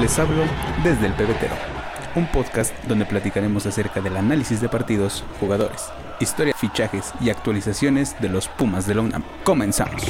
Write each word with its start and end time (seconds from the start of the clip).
Les 0.00 0.18
hablo 0.18 0.44
desde 0.82 1.08
el 1.08 1.12
pebetero, 1.12 1.54
un 2.14 2.26
podcast 2.32 2.74
donde 2.86 3.04
platicaremos 3.04 3.66
acerca 3.66 4.00
del 4.00 4.16
análisis 4.16 4.58
de 4.62 4.70
partidos, 4.70 5.22
jugadores, 5.38 5.90
historia, 6.20 6.54
fichajes 6.56 7.12
y 7.20 7.28
actualizaciones 7.28 8.18
de 8.18 8.30
los 8.30 8.48
Pumas 8.48 8.86
de 8.86 8.94
la 8.94 9.02
UNAM. 9.02 9.22
Comenzamos. 9.44 10.02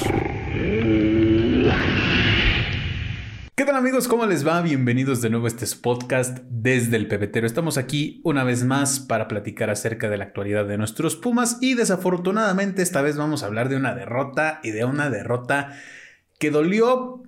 ¿Qué 3.56 3.64
tal 3.64 3.74
amigos? 3.74 4.06
¿Cómo 4.06 4.26
les 4.26 4.46
va? 4.46 4.62
Bienvenidos 4.62 5.22
de 5.22 5.30
nuevo 5.30 5.46
a 5.46 5.48
este 5.48 5.66
podcast 5.82 6.38
desde 6.48 6.96
el 6.96 7.08
pebetero. 7.08 7.44
Estamos 7.44 7.76
aquí 7.76 8.20
una 8.22 8.44
vez 8.44 8.62
más 8.62 9.00
para 9.00 9.26
platicar 9.26 9.70
acerca 9.70 10.08
de 10.08 10.18
la 10.18 10.24
actualidad 10.24 10.66
de 10.66 10.78
nuestros 10.78 11.16
Pumas 11.16 11.58
y 11.60 11.74
desafortunadamente 11.74 12.82
esta 12.82 13.02
vez 13.02 13.16
vamos 13.16 13.42
a 13.42 13.46
hablar 13.46 13.68
de 13.68 13.74
una 13.74 13.96
derrota 13.96 14.60
y 14.62 14.70
de 14.70 14.84
una 14.84 15.10
derrota 15.10 15.72
que 16.38 16.52
dolió 16.52 17.24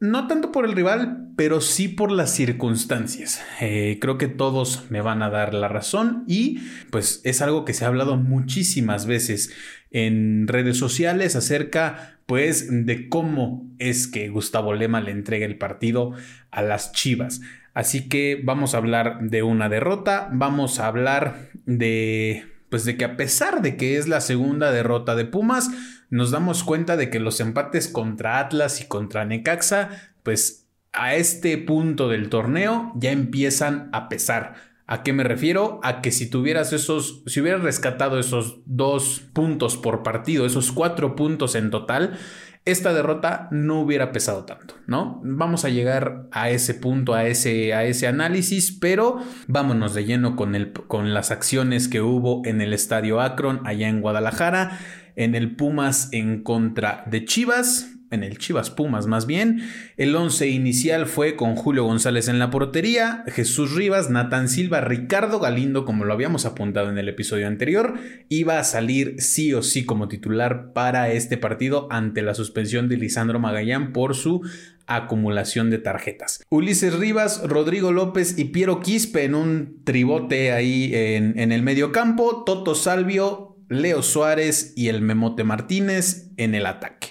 no 0.00 0.26
tanto 0.28 0.52
por 0.52 0.64
el 0.64 0.72
rival, 0.72 1.28
pero 1.36 1.60
sí 1.60 1.88
por 1.88 2.10
las 2.10 2.30
circunstancias. 2.30 3.42
Eh, 3.60 3.98
creo 4.00 4.18
que 4.18 4.28
todos 4.28 4.84
me 4.90 5.00
van 5.00 5.22
a 5.22 5.30
dar 5.30 5.54
la 5.54 5.68
razón 5.68 6.24
y 6.26 6.58
pues 6.90 7.20
es 7.24 7.42
algo 7.42 7.64
que 7.64 7.74
se 7.74 7.84
ha 7.84 7.88
hablado 7.88 8.16
muchísimas 8.16 9.06
veces 9.06 9.52
en 9.90 10.46
redes 10.46 10.76
sociales 10.76 11.36
acerca 11.36 12.18
pues 12.26 12.68
de 12.70 13.08
cómo 13.08 13.66
es 13.78 14.06
que 14.06 14.28
Gustavo 14.28 14.74
Lema 14.74 15.00
le 15.00 15.12
entrega 15.12 15.46
el 15.46 15.56
partido 15.58 16.12
a 16.50 16.62
las 16.62 16.92
Chivas. 16.92 17.40
Así 17.74 18.08
que 18.08 18.40
vamos 18.42 18.74
a 18.74 18.78
hablar 18.78 19.18
de 19.22 19.42
una 19.42 19.68
derrota, 19.68 20.28
vamos 20.32 20.78
a 20.78 20.88
hablar 20.88 21.50
de 21.64 22.44
pues 22.68 22.84
de 22.84 22.96
que 22.96 23.04
a 23.04 23.16
pesar 23.16 23.62
de 23.62 23.76
que 23.76 23.96
es 23.96 24.08
la 24.08 24.20
segunda 24.20 24.70
derrota 24.72 25.14
de 25.14 25.24
Pumas, 25.24 25.70
nos 26.10 26.30
damos 26.30 26.64
cuenta 26.64 26.96
de 26.96 27.10
que 27.10 27.20
los 27.20 27.40
empates 27.40 27.88
contra 27.88 28.38
Atlas 28.38 28.80
y 28.80 28.86
contra 28.86 29.24
Necaxa, 29.24 30.12
pues 30.22 30.66
a 30.92 31.14
este 31.14 31.58
punto 31.58 32.08
del 32.08 32.28
torneo 32.28 32.92
ya 32.96 33.12
empiezan 33.12 33.88
a 33.92 34.08
pesar. 34.08 34.54
¿A 34.86 35.02
qué 35.02 35.12
me 35.12 35.22
refiero? 35.22 35.80
A 35.82 36.00
que 36.00 36.10
si 36.10 36.30
tuvieras 36.30 36.72
esos, 36.72 37.22
si 37.26 37.40
hubieras 37.40 37.62
rescatado 37.62 38.18
esos 38.18 38.60
dos 38.64 39.22
puntos 39.34 39.76
por 39.76 40.02
partido, 40.02 40.46
esos 40.46 40.72
cuatro 40.72 41.14
puntos 41.14 41.54
en 41.56 41.70
total, 41.70 42.18
esta 42.64 42.92
derrota 42.92 43.48
no 43.50 43.80
hubiera 43.80 44.12
pesado 44.12 44.44
tanto, 44.44 44.74
¿no? 44.86 45.20
Vamos 45.24 45.64
a 45.64 45.68
llegar 45.68 46.26
a 46.32 46.50
ese 46.50 46.74
punto, 46.74 47.14
a 47.14 47.26
ese, 47.26 47.74
a 47.74 47.84
ese 47.84 48.06
análisis, 48.06 48.72
pero 48.72 49.18
vámonos 49.46 49.94
de 49.94 50.04
lleno 50.04 50.36
con, 50.36 50.54
el, 50.54 50.72
con 50.72 51.14
las 51.14 51.30
acciones 51.30 51.88
que 51.88 52.00
hubo 52.00 52.42
en 52.44 52.60
el 52.60 52.72
Estadio 52.72 53.20
Akron, 53.20 53.60
allá 53.64 53.88
en 53.88 54.00
Guadalajara, 54.00 54.78
en 55.18 55.34
el 55.34 55.54
Pumas 55.54 56.08
en 56.12 56.42
contra 56.42 57.04
de 57.06 57.26
Chivas 57.26 57.98
en 58.10 58.22
el 58.22 58.38
Chivas 58.38 58.70
Pumas 58.70 59.06
más 59.06 59.26
bien. 59.26 59.62
El 59.96 60.14
11 60.14 60.48
inicial 60.48 61.06
fue 61.06 61.36
con 61.36 61.56
Julio 61.56 61.84
González 61.84 62.28
en 62.28 62.38
la 62.38 62.50
portería, 62.50 63.24
Jesús 63.28 63.74
Rivas, 63.74 64.10
Natán 64.10 64.48
Silva, 64.48 64.80
Ricardo 64.80 65.40
Galindo, 65.40 65.84
como 65.84 66.04
lo 66.04 66.12
habíamos 66.12 66.46
apuntado 66.46 66.90
en 66.90 66.98
el 66.98 67.08
episodio 67.08 67.46
anterior, 67.46 67.94
iba 68.28 68.58
a 68.58 68.64
salir 68.64 69.16
sí 69.18 69.52
o 69.54 69.62
sí 69.62 69.84
como 69.84 70.08
titular 70.08 70.72
para 70.72 71.10
este 71.12 71.36
partido 71.36 71.88
ante 71.90 72.22
la 72.22 72.34
suspensión 72.34 72.88
de 72.88 72.96
Lisandro 72.96 73.38
Magallán 73.38 73.92
por 73.92 74.14
su 74.14 74.42
acumulación 74.86 75.68
de 75.68 75.78
tarjetas. 75.78 76.42
Ulises 76.48 76.98
Rivas, 76.98 77.42
Rodrigo 77.46 77.92
López 77.92 78.38
y 78.38 78.46
Piero 78.46 78.80
Quispe 78.80 79.24
en 79.24 79.34
un 79.34 79.82
tribote 79.84 80.52
ahí 80.52 80.90
en, 80.94 81.38
en 81.38 81.52
el 81.52 81.62
medio 81.62 81.92
campo, 81.92 82.42
Toto 82.44 82.74
Salvio, 82.74 83.47
Leo 83.68 84.02
Suárez 84.02 84.72
y 84.76 84.88
el 84.88 85.02
Memote 85.02 85.44
Martínez 85.44 86.30
en 86.36 86.54
el 86.54 86.66
ataque. 86.66 87.08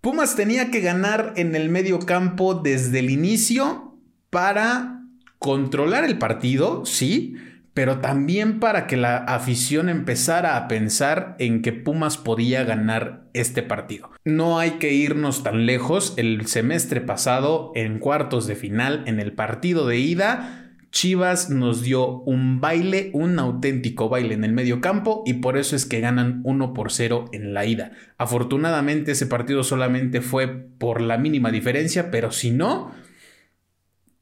Pumas 0.00 0.36
tenía 0.36 0.70
que 0.70 0.80
ganar 0.80 1.32
en 1.36 1.54
el 1.56 1.68
medio 1.68 1.98
campo 1.98 2.54
desde 2.54 3.00
el 3.00 3.10
inicio 3.10 3.98
para 4.30 5.02
controlar 5.38 6.04
el 6.04 6.18
partido, 6.18 6.86
sí, 6.86 7.36
pero 7.74 7.98
también 7.98 8.58
para 8.58 8.86
que 8.86 8.96
la 8.96 9.18
afición 9.18 9.90
empezara 9.90 10.56
a 10.56 10.66
pensar 10.66 11.36
en 11.38 11.60
que 11.60 11.72
Pumas 11.72 12.16
podía 12.16 12.64
ganar 12.64 13.28
este 13.34 13.62
partido. 13.62 14.10
No 14.24 14.58
hay 14.58 14.72
que 14.78 14.94
irnos 14.94 15.42
tan 15.42 15.66
lejos, 15.66 16.14
el 16.16 16.46
semestre 16.46 17.02
pasado, 17.02 17.72
en 17.74 17.98
cuartos 17.98 18.46
de 18.46 18.56
final, 18.56 19.04
en 19.06 19.20
el 19.20 19.32
partido 19.32 19.86
de 19.86 19.98
ida, 19.98 20.65
Chivas 20.96 21.50
nos 21.50 21.82
dio 21.82 22.20
un 22.22 22.58
baile, 22.58 23.10
un 23.12 23.38
auténtico 23.38 24.08
baile 24.08 24.32
en 24.32 24.44
el 24.44 24.54
medio 24.54 24.80
campo 24.80 25.24
y 25.26 25.34
por 25.34 25.58
eso 25.58 25.76
es 25.76 25.84
que 25.84 26.00
ganan 26.00 26.40
1 26.44 26.72
por 26.72 26.90
0 26.90 27.26
en 27.32 27.52
la 27.52 27.66
ida. 27.66 27.92
Afortunadamente 28.16 29.12
ese 29.12 29.26
partido 29.26 29.62
solamente 29.62 30.22
fue 30.22 30.48
por 30.48 31.02
la 31.02 31.18
mínima 31.18 31.50
diferencia, 31.50 32.10
pero 32.10 32.32
si 32.32 32.50
no, 32.50 32.94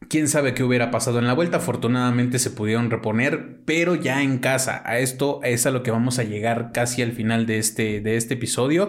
quién 0.08 0.26
sabe 0.26 0.52
qué 0.52 0.64
hubiera 0.64 0.90
pasado 0.90 1.20
en 1.20 1.28
la 1.28 1.34
vuelta. 1.34 1.58
Afortunadamente 1.58 2.40
se 2.40 2.50
pudieron 2.50 2.90
reponer, 2.90 3.60
pero 3.64 3.94
ya 3.94 4.20
en 4.24 4.38
casa. 4.38 4.82
A 4.84 4.98
esto 4.98 5.38
es 5.44 5.66
a 5.66 5.70
lo 5.70 5.84
que 5.84 5.92
vamos 5.92 6.18
a 6.18 6.24
llegar 6.24 6.72
casi 6.72 7.02
al 7.02 7.12
final 7.12 7.46
de 7.46 7.58
este, 7.58 8.00
de 8.00 8.16
este 8.16 8.34
episodio 8.34 8.88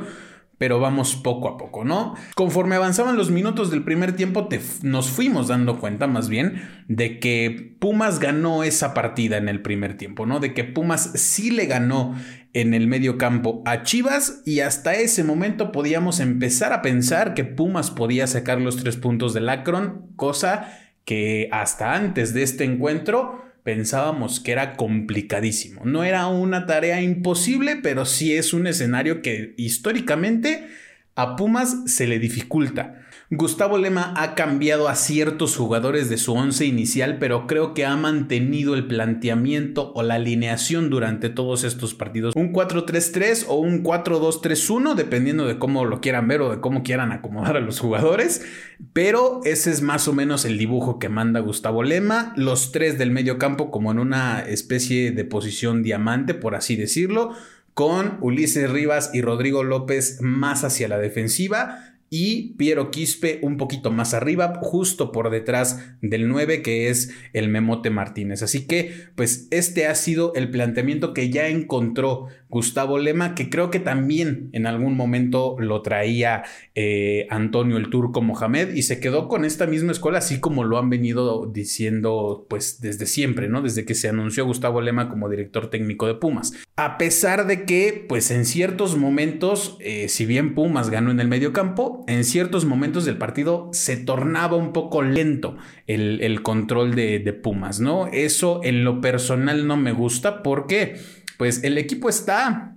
pero 0.58 0.80
vamos 0.80 1.16
poco 1.16 1.50
a 1.50 1.58
poco, 1.58 1.84
¿no? 1.84 2.16
Conforme 2.36 2.76
avanzaban 2.76 3.18
los 3.18 3.32
minutos 3.32 3.72
del 3.72 3.84
primer 3.84 4.16
tiempo, 4.16 4.48
nos 4.84 5.10
fuimos 5.10 5.48
dando 5.48 5.80
cuenta 5.80 6.08
más 6.08 6.30
bien 6.30 6.62
de 6.88 7.20
que 7.20 7.76
Pumas 7.80 8.20
ganó 8.20 8.64
esa 8.64 8.94
partida 8.94 9.38
en 9.38 9.50
el 9.50 9.62
primer 9.62 9.98
tiempo, 9.98 10.26
¿no? 10.26 10.40
De 10.40 10.54
que 10.54 10.64
Pumas 10.64 11.12
sí 11.16 11.52
le 11.52 11.66
ganó 11.66 12.16
en 12.54 12.74
el 12.74 12.88
medio 12.88 13.18
campo 13.18 13.62
a 13.66 13.84
Chivas 13.84 14.42
y 14.46 14.62
hasta 14.62 14.96
ese 14.96 15.24
momento 15.24 15.72
podíamos 15.72 16.20
empezar 16.20 16.72
a 16.72 16.82
pensar 16.82 17.34
que 17.34 17.44
Pumas 17.44 17.92
podía 17.92 18.28
sacar 18.28 18.62
los 18.62 18.78
tres 18.78 18.96
puntos 18.96 19.34
del 19.34 19.50
Akron, 19.50 20.12
cosa 20.16 20.72
que 21.04 21.50
hasta 21.52 21.94
antes 21.94 22.34
de 22.34 22.44
este 22.44 22.64
encuentro 22.64 23.45
pensábamos 23.66 24.40
que 24.40 24.52
era 24.52 24.76
complicadísimo. 24.76 25.81
No 25.86 26.03
era 26.03 26.28
una 26.28 26.68
tarea 26.68 27.02
imposible, 27.02 27.76
pero 27.76 28.06
sí 28.06 28.36
es 28.36 28.53
un 28.53 28.68
escenario 28.68 29.24
que 29.24 29.56
históricamente 29.58 30.68
a 31.16 31.36
Pumas 31.36 31.76
se 31.88 32.06
le 32.06 32.20
dificulta. 32.20 33.05
Gustavo 33.31 33.80
Lema 33.80 34.13
ha 34.18 34.36
cambiado 34.36 34.88
a 34.88 34.94
ciertos 34.94 35.56
jugadores 35.56 36.09
de 36.09 36.18
su 36.18 36.34
once 36.34 36.63
inicial, 36.63 37.18
pero 37.18 37.47
creo 37.47 37.74
que 37.74 37.84
ha 37.84 37.96
mantenido 37.96 38.75
el 38.75 38.86
planteamiento 38.86 39.91
o 39.96 40.03
la 40.03 40.13
alineación 40.13 40.91
durante 40.91 41.30
todos 41.30 41.64
estos 41.64 41.96
partidos. 41.96 42.35
Un 42.35 42.53
4-3-3 42.53 43.46
o 43.47 43.56
un 43.56 43.84
4-2-3-1, 43.84 44.94
dependiendo 44.94 45.47
de 45.47 45.58
cómo 45.58 45.85
lo 45.85 46.02
quieran 46.02 46.28
ver 46.28 46.41
o 46.41 46.52
de 46.52 46.62
cómo 46.62 46.84
quieran 46.84 47.12
acomodar 47.12 47.58
a 47.58 47.62
los 47.62 47.80
jugadores. 47.80 48.46
Pero 48.94 49.41
ese 49.44 49.72
es 49.72 49.81
más 49.81 50.08
o 50.08 50.14
menos 50.14 50.46
el 50.46 50.59
dibujo 50.59 51.00
que 51.00 51.09
manda 51.09 51.40
Gustavo 51.40 51.81
Lema. 51.81 52.31
Los 52.35 52.72
tres 52.72 53.00
del 53.00 53.09
medio 53.09 53.40
campo 53.40 53.72
como 53.72 53.91
en 53.91 53.97
una 53.97 54.41
especie 54.41 55.09
de 55.12 55.25
posición 55.25 55.81
diamante, 55.81 56.35
por 56.35 56.53
así 56.53 56.75
decirlo 56.75 57.31
con 57.74 58.19
Ulises 58.22 58.72
Rivas 58.72 59.09
y 59.14 59.22
Rodrigo 59.22 59.66
López 59.66 60.19
más 60.22 60.64
hacia 60.64 60.88
la 60.88 60.97
defensiva 60.97 61.95
y 62.10 62.54
Piero 62.54 62.92
Quispe 62.92 63.40
un 63.42 63.58
poquito 63.58 63.92
más 63.92 64.14
arriba, 64.14 64.60
justo 64.62 65.12
por 65.12 65.30
detrás 65.30 65.84
del 66.02 66.28
9 66.28 66.62
que 66.62 66.90
es 66.90 67.14
el 67.34 67.50
Memote 67.50 67.90
Martínez. 67.90 68.42
Así 68.42 68.68
que 68.68 68.94
pues 69.16 69.48
este 69.52 69.88
ha 69.88 69.96
sido 69.96 70.34
el 70.36 70.50
planteamiento 70.50 71.14
que 71.14 71.30
ya 71.30 71.48
encontró 71.48 72.28
Gustavo 72.50 73.00
Lema, 73.00 73.36
que 73.36 73.50
creo 73.50 73.70
que 73.70 73.80
también 73.80 74.50
en 74.54 74.66
algún 74.68 74.96
momento 74.96 75.56
lo 75.60 75.82
traía 75.82 76.44
eh, 76.74 77.28
Antonio 77.30 77.78
el 77.78 77.90
Turco 77.90 78.22
Mohamed 78.22 78.76
y 78.76 78.84
se 78.84 79.00
quedó 79.00 79.28
con 79.28 79.44
esta 79.44 79.66
misma 79.66 79.92
escuela, 79.92 80.20
así 80.20 80.40
como 80.40 80.64
lo 80.64 80.78
han 80.78 80.90
venido 80.90 81.48
diciendo 81.48 82.46
pues 82.50 82.80
desde 82.82 83.08
siempre, 83.08 83.50
¿no? 83.50 83.62
Desde 83.62 83.84
que 83.84 83.96
se 83.96 84.10
anunció 84.10 84.46
Gustavo 84.46 84.80
Lema 84.80 85.10
como 85.10 85.28
director 85.28 85.70
técnico 85.70 86.08
de 86.08 86.16
Pumas. 86.16 86.54
A 86.76 86.98
pesar 86.98 87.48
de 87.48 87.66
que 87.66 88.06
pues 88.08 88.32
en 88.32 88.46
ciertos 88.46 88.96
momentos, 88.96 89.78
eh, 89.80 90.08
si 90.08 90.26
bien 90.26 90.56
Pumas 90.56 90.90
ganó 90.90 91.12
en 91.12 91.20
el 91.20 91.28
medio 91.28 91.52
campo, 91.52 91.95
en 92.08 92.24
ciertos 92.24 92.66
momentos 92.66 93.06
del 93.06 93.18
partido 93.18 93.70
se 93.72 93.98
tornaba 93.98 94.58
un 94.58 94.74
poco 94.74 95.02
lento 95.02 95.58
el, 95.88 96.42
control 96.42 96.96
de, 96.96 97.20
de 97.20 97.34
Pumas, 97.34 97.80
¿no? 97.80 98.08
Eso 98.08 98.62
en 98.64 98.84
lo 98.84 99.02
personal 99.02 99.68
no 99.68 99.78
me 99.78 99.92
gusta 99.92 100.44
porque 100.44 100.97
pues 101.38 101.64
el 101.64 101.78
equipo 101.78 102.09
está 102.09 102.75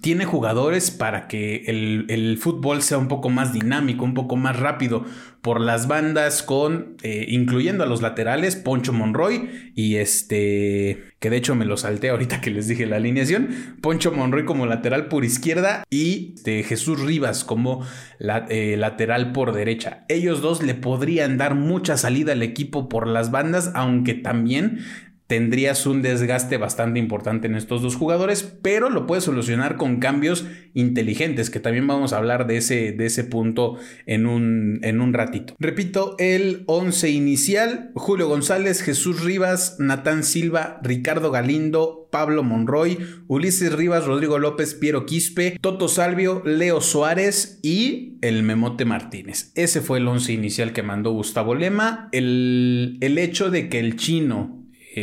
tiene 0.00 0.24
jugadores 0.26 0.90
para 0.90 1.28
que 1.28 1.64
el, 1.66 2.38
fútbol 2.38 2.82
sea 2.82 2.98
un 2.98 3.08
poco 3.08 3.30
más 3.30 3.52
dinámico, 3.52 4.04
un 4.04 4.14
poco 4.14 4.36
más 4.36 4.58
rápido 4.58 5.04
por 5.42 5.60
las 5.60 5.88
bandas 5.88 6.42
con, 6.42 6.96
eh, 7.02 7.26
incluyendo 7.28 7.84
a 7.84 7.86
los 7.86 8.02
laterales, 8.02 8.54
Poncho 8.54 8.92
Monroy 8.92 9.72
y 9.74 9.96
este, 9.96 11.04
que 11.20 11.30
de 11.30 11.36
hecho 11.36 11.54
me 11.54 11.64
lo 11.64 11.76
salté 11.76 12.10
ahorita 12.10 12.40
que 12.40 12.50
les 12.50 12.68
dije 12.68 12.86
la 12.86 12.96
alineación, 12.96 13.76
Poncho 13.80 14.12
Monroy 14.12 14.44
como 14.44 14.66
lateral 14.66 15.06
por 15.06 15.24
izquierda 15.24 15.84
y 15.90 16.34
de 16.44 16.62
Jesús 16.64 17.00
Rivas 17.00 17.44
como 17.44 17.84
eh, 18.20 18.76
lateral 18.76 19.32
por 19.32 19.52
derecha. 19.52 20.04
Ellos 20.08 20.42
dos 20.42 20.62
le 20.62 20.74
podrían 20.74 21.38
dar 21.38 21.54
mucha 21.54 21.96
salida 21.96 22.32
al 22.32 22.42
equipo 22.42 22.88
por 22.88 23.06
las 23.06 23.30
bandas, 23.30 23.72
aunque 23.74 24.14
también 24.14 24.80
tendrías 25.28 25.86
un 25.86 26.00
desgaste 26.00 26.56
bastante 26.56 26.98
importante 26.98 27.46
en 27.46 27.54
estos 27.54 27.82
dos 27.82 27.94
jugadores, 27.96 28.42
pero 28.62 28.88
lo 28.88 29.06
puedes 29.06 29.24
solucionar 29.24 29.76
con 29.76 30.00
cambios 30.00 30.46
inteligentes, 30.72 31.50
que 31.50 31.60
también 31.60 31.86
vamos 31.86 32.12
a 32.12 32.16
hablar 32.16 32.46
de 32.46 32.56
ese, 32.56 32.92
de 32.92 33.06
ese 33.06 33.24
punto 33.24 33.76
en 34.06 34.26
un, 34.26 34.80
en 34.82 35.00
un 35.00 35.12
ratito. 35.12 35.54
Repito, 35.58 36.16
el 36.18 36.64
11 36.66 37.10
inicial, 37.10 37.90
Julio 37.94 38.26
González, 38.26 38.82
Jesús 38.82 39.22
Rivas, 39.22 39.76
Natán 39.78 40.24
Silva, 40.24 40.80
Ricardo 40.82 41.30
Galindo, 41.30 42.08
Pablo 42.10 42.42
Monroy, 42.42 42.98
Ulises 43.26 43.74
Rivas, 43.74 44.06
Rodrigo 44.06 44.38
López, 44.38 44.72
Piero 44.72 45.04
Quispe, 45.04 45.58
Toto 45.60 45.88
Salvio, 45.88 46.42
Leo 46.46 46.80
Suárez 46.80 47.60
y 47.62 48.16
el 48.22 48.44
Memote 48.44 48.86
Martínez. 48.86 49.52
Ese 49.54 49.82
fue 49.82 49.98
el 49.98 50.08
11 50.08 50.32
inicial 50.32 50.72
que 50.72 50.82
mandó 50.82 51.12
Gustavo 51.12 51.54
Lema. 51.54 52.08
El, 52.12 52.96
el 53.02 53.18
hecho 53.18 53.50
de 53.50 53.68
que 53.68 53.78
el 53.78 53.96
chino 53.96 54.57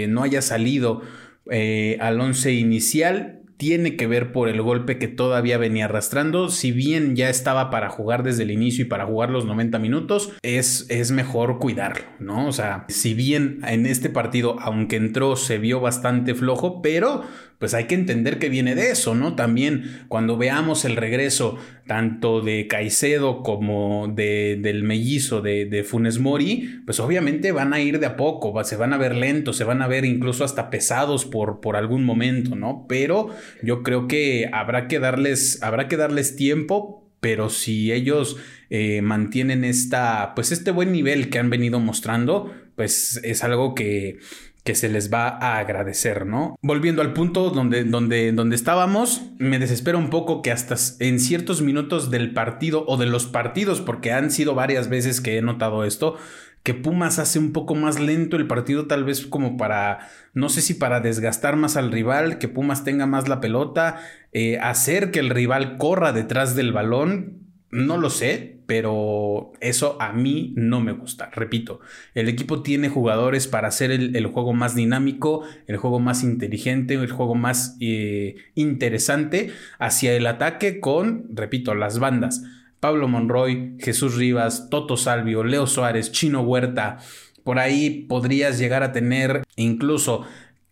no 0.07 0.23
haya 0.23 0.41
salido 0.41 1.01
eh, 1.49 1.97
al 1.99 2.19
once 2.19 2.53
inicial 2.53 3.41
tiene 3.57 3.95
que 3.95 4.07
ver 4.07 4.31
por 4.31 4.49
el 4.49 4.61
golpe 4.61 4.97
que 4.97 5.07
todavía 5.07 5.57
venía 5.57 5.85
arrastrando. 5.85 6.49
Si 6.49 6.71
bien 6.71 7.15
ya 7.15 7.29
estaba 7.29 7.69
para 7.69 7.89
jugar 7.89 8.23
desde 8.23 8.43
el 8.43 8.51
inicio 8.51 8.85
y 8.85 8.87
para 8.87 9.05
jugar 9.05 9.29
los 9.29 9.45
90 9.45 9.79
minutos, 9.79 10.33
es, 10.41 10.85
es 10.89 11.11
mejor 11.11 11.59
cuidarlo, 11.59 12.05
¿no? 12.19 12.47
O 12.47 12.51
sea, 12.51 12.85
si 12.89 13.13
bien 13.13 13.59
en 13.65 13.85
este 13.85 14.09
partido, 14.09 14.57
aunque 14.59 14.97
entró, 14.97 15.35
se 15.35 15.57
vio 15.57 15.79
bastante 15.79 16.35
flojo, 16.35 16.81
pero 16.81 17.23
pues 17.59 17.73
hay 17.73 17.85
que 17.85 17.95
entender 17.95 18.39
que 18.39 18.49
viene 18.49 18.75
de 18.75 18.91
eso, 18.91 19.15
¿no? 19.15 19.35
También 19.35 20.05
cuando 20.07 20.37
veamos 20.37 20.85
el 20.85 20.95
regreso 20.95 21.57
tanto 21.87 22.41
de 22.41 22.67
Caicedo 22.67 23.43
como 23.43 24.07
de, 24.07 24.57
del 24.61 24.83
mellizo 24.83 25.41
de, 25.41 25.65
de, 25.65 25.83
Funes 25.83 26.19
Mori, 26.19 26.81
pues 26.85 26.99
obviamente 26.99 27.51
van 27.51 27.73
a 27.73 27.79
ir 27.79 27.99
de 27.99 28.07
a 28.07 28.15
poco, 28.17 28.63
se 28.63 28.75
van 28.75 28.93
a 28.93 28.97
ver 28.97 29.15
lentos, 29.15 29.57
se 29.57 29.63
van 29.63 29.81
a 29.81 29.87
ver 29.87 30.05
incluso 30.05 30.43
hasta 30.43 30.69
pesados 30.69 31.25
por, 31.25 31.61
por 31.61 31.75
algún 31.75 32.03
momento, 32.03 32.55
¿no? 32.55 32.85
Pero 32.89 33.29
yo 33.61 33.83
creo 33.83 34.07
que 34.07 34.49
habrá 34.51 34.87
que 34.87 34.99
darles, 34.99 35.61
habrá 35.61 35.87
que 35.87 35.97
darles 35.97 36.35
tiempo, 36.35 37.09
pero 37.19 37.49
si 37.49 37.91
ellos 37.91 38.37
eh, 38.69 39.01
mantienen 39.01 39.63
esta, 39.63 40.33
pues 40.35 40.51
este 40.51 40.71
buen 40.71 40.91
nivel 40.91 41.29
que 41.29 41.39
han 41.39 41.49
venido 41.49 41.79
mostrando, 41.79 42.53
pues 42.75 43.19
es 43.23 43.43
algo 43.43 43.73
que, 43.73 44.19
que 44.65 44.73
se 44.73 44.89
les 44.89 45.13
va 45.13 45.27
a 45.27 45.59
agradecer, 45.59 46.25
¿no? 46.25 46.57
Volviendo 46.59 47.03
al 47.03 47.13
punto 47.13 47.51
donde, 47.51 47.83
donde, 47.83 48.31
donde 48.31 48.55
estábamos, 48.55 49.21
me 49.37 49.59
desespera 49.59 49.99
un 49.99 50.09
poco 50.09 50.41
que 50.41 50.51
hasta 50.51 50.75
en 50.99 51.19
ciertos 51.19 51.61
minutos 51.61 52.09
del 52.09 52.33
partido 52.33 52.83
o 52.87 52.97
de 52.97 53.05
los 53.05 53.27
partidos, 53.27 53.79
porque 53.79 54.11
han 54.11 54.31
sido 54.31 54.55
varias 54.55 54.89
veces 54.89 55.21
que 55.21 55.37
he 55.37 55.41
notado 55.43 55.85
esto, 55.85 56.17
que 56.63 56.73
Pumas 56.73 57.19
hace 57.19 57.37
un 57.37 57.53
poco 57.53 57.75
más 57.75 57.99
lento 57.99 58.37
el 58.37 58.47
partido, 58.47 58.87
tal 58.87 59.03
vez 59.03 59.27
como 59.27 59.55
para, 59.55 60.09
no 60.33 60.49
sé 60.49 60.61
si 60.61 60.73
para 60.73 60.99
desgastar 60.99 61.57
más 61.57 61.77
al 61.77 61.91
rival, 61.91 62.39
que 62.39 62.47
Pumas 62.47 62.83
tenga 62.83 63.05
más 63.05 63.29
la 63.29 63.39
pelota, 63.39 63.99
eh, 64.31 64.57
hacer 64.57 65.11
que 65.11 65.19
el 65.19 65.29
rival 65.29 65.77
corra 65.77 66.11
detrás 66.11 66.55
del 66.55 66.73
balón, 66.73 67.37
no 67.69 67.97
lo 67.97 68.09
sé, 68.09 68.54
pero 68.65 69.53
eso 69.61 69.97
a 69.99 70.11
mí 70.11 70.53
no 70.55 70.81
me 70.81 70.91
gusta. 70.91 71.29
Repito, 71.33 71.79
el 72.13 72.29
equipo 72.29 72.61
tiene 72.61 72.89
jugadores 72.89 73.47
para 73.47 73.67
hacer 73.67 73.91
el, 73.91 74.25
juego 74.27 74.53
más 74.53 74.75
dinámico, 74.75 75.43
el 75.67 75.77
juego 75.77 75.99
más 75.99 76.23
inteligente, 76.23 76.95
el 76.95 77.11
juego 77.11 77.35
más 77.35 77.77
eh, 77.79 78.35
interesante 78.55 79.51
hacia 79.79 80.13
el 80.13 80.27
ataque 80.27 80.79
con, 80.79 81.25
repito, 81.33 81.75
las 81.75 81.99
bandas. 81.99 82.43
Pablo 82.79 83.07
Monroy, 83.07 83.77
Jesús 83.79 84.15
Rivas, 84.15 84.69
Toto 84.69 84.97
Salvio, 84.97 85.43
Leo 85.43 85.67
Suárez, 85.67 86.11
Chino 86.11 86.41
Huerta. 86.41 86.97
Por 87.43 87.59
ahí 87.59 88.05
podrías 88.07 88.59
llegar 88.59 88.83
a 88.83 88.91
tener 88.91 89.43
incluso 89.55 90.25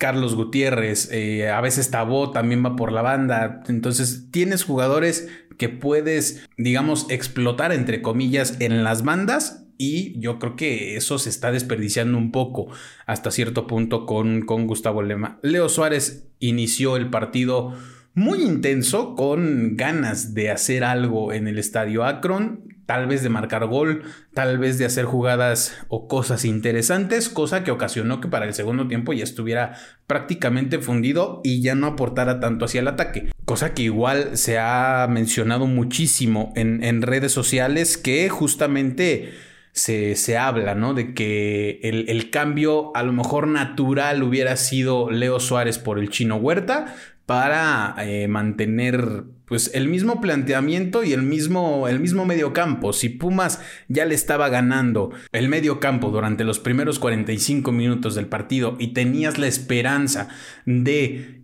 Carlos 0.04 0.36
Gutiérrez, 0.36 1.10
eh, 1.14 1.50
a 1.50 1.62
veces 1.62 1.90
Tabó 1.90 2.32
también 2.32 2.62
va 2.66 2.76
por 2.76 2.92
la 2.92 3.02
banda. 3.02 3.64
Entonces 3.70 4.28
tienes 4.32 4.66
jugadores 4.66 5.30
que 5.58 5.70
puedes, 5.70 6.48
digamos, 6.58 7.06
explotar 7.10 7.72
entre 7.72 8.02
comillas 8.02 8.58
en 8.60 8.84
las 8.84 9.04
bandas 9.04 9.66
y 9.78 10.20
yo 10.20 10.40
creo 10.40 10.56
que 10.56 10.96
eso 10.96 11.18
se 11.18 11.30
está 11.30 11.52
desperdiciando 11.52 12.18
un 12.18 12.32
poco 12.32 12.68
hasta 13.06 13.32
cierto 13.32 13.68
punto 13.68 14.06
con, 14.06 14.46
con 14.46 14.68
Gustavo 14.68 15.02
Lema. 15.02 15.40
Leo 15.42 15.70
Suárez 15.70 16.28
inició 16.40 16.96
el 16.96 17.10
partido 17.10 17.74
muy 18.14 18.44
intenso, 18.44 19.16
con 19.16 19.76
ganas 19.76 20.34
de 20.36 20.52
hacer 20.52 20.84
algo 20.84 21.34
en 21.34 21.48
el 21.48 21.58
estadio 21.58 22.04
Akron, 22.04 22.73
tal 22.86 23.08
vez 23.08 23.24
de 23.24 23.30
marcar 23.30 23.66
gol, 23.68 24.04
tal 24.34 24.58
vez 24.58 24.78
de 24.78 24.86
hacer 24.86 25.06
jugadas 25.06 25.76
o 25.88 26.08
cosas 26.08 26.46
interesantes, 26.46 27.30
cosa 27.30 27.64
que 27.64 27.72
ocasionó 27.72 28.22
que 28.22 28.28
para 28.28 28.46
el 28.46 28.54
segundo 28.54 28.88
tiempo 28.88 29.14
ya 29.14 29.24
estuviera 29.24 29.76
prácticamente 30.08 30.80
fundido 30.80 31.42
y 31.44 31.62
ya 31.62 31.76
no 31.76 31.88
aportara 31.88 32.40
tanto 32.40 32.66
hacia 32.66 32.82
el 32.82 32.88
ataque. 32.88 33.30
Cosa 33.46 33.74
que 33.74 33.84
igual 33.84 34.38
se 34.38 34.58
ha 34.60 35.08
mencionado 35.10 35.68
muchísimo 35.68 36.52
en, 36.56 37.02
redes 37.02 37.32
sociales 37.32 37.98
que 37.98 38.30
justamente... 38.30 39.34
Se, 39.76 40.16
se, 40.16 40.38
habla, 40.38 40.76
¿no? 40.76 40.94
De 40.94 41.16
que 41.16 41.80
el, 41.82 42.08
el, 42.08 42.30
cambio 42.30 42.96
a 42.96 43.02
lo 43.02 43.12
mejor 43.12 43.48
natural 43.48 44.22
hubiera 44.22 44.56
sido 44.56 45.10
Leo 45.10 45.40
Suárez 45.40 45.80
por 45.80 45.98
el 45.98 46.12
chino 46.12 46.36
Huerta, 46.36 46.94
para 47.26 47.96
eh, 48.00 48.28
mantener 48.28 49.24
pues 49.54 49.70
el 49.76 49.88
mismo 49.88 50.20
planteamiento 50.20 51.04
y 51.04 51.14
el 51.14 51.22
mismo, 51.22 51.88
el 51.88 52.00
mismo 52.00 52.26
medio 52.26 52.54
campo. 52.54 52.92
Si 52.92 53.08
Pumas 53.08 53.62
ya 53.88 54.04
le 54.04 54.16
estaba 54.16 54.50
ganando 54.50 55.12
el 55.32 55.48
medio 55.48 55.80
campo 55.80 56.10
durante 56.10 56.44
los 56.44 56.58
primeros 56.58 56.98
45 56.98 57.72
minutos 57.72 58.16
del 58.16 58.26
partido 58.26 58.76
y 58.80 58.94
tenías 58.94 59.38
la 59.38 59.46
esperanza 59.46 60.30
de 60.66 61.44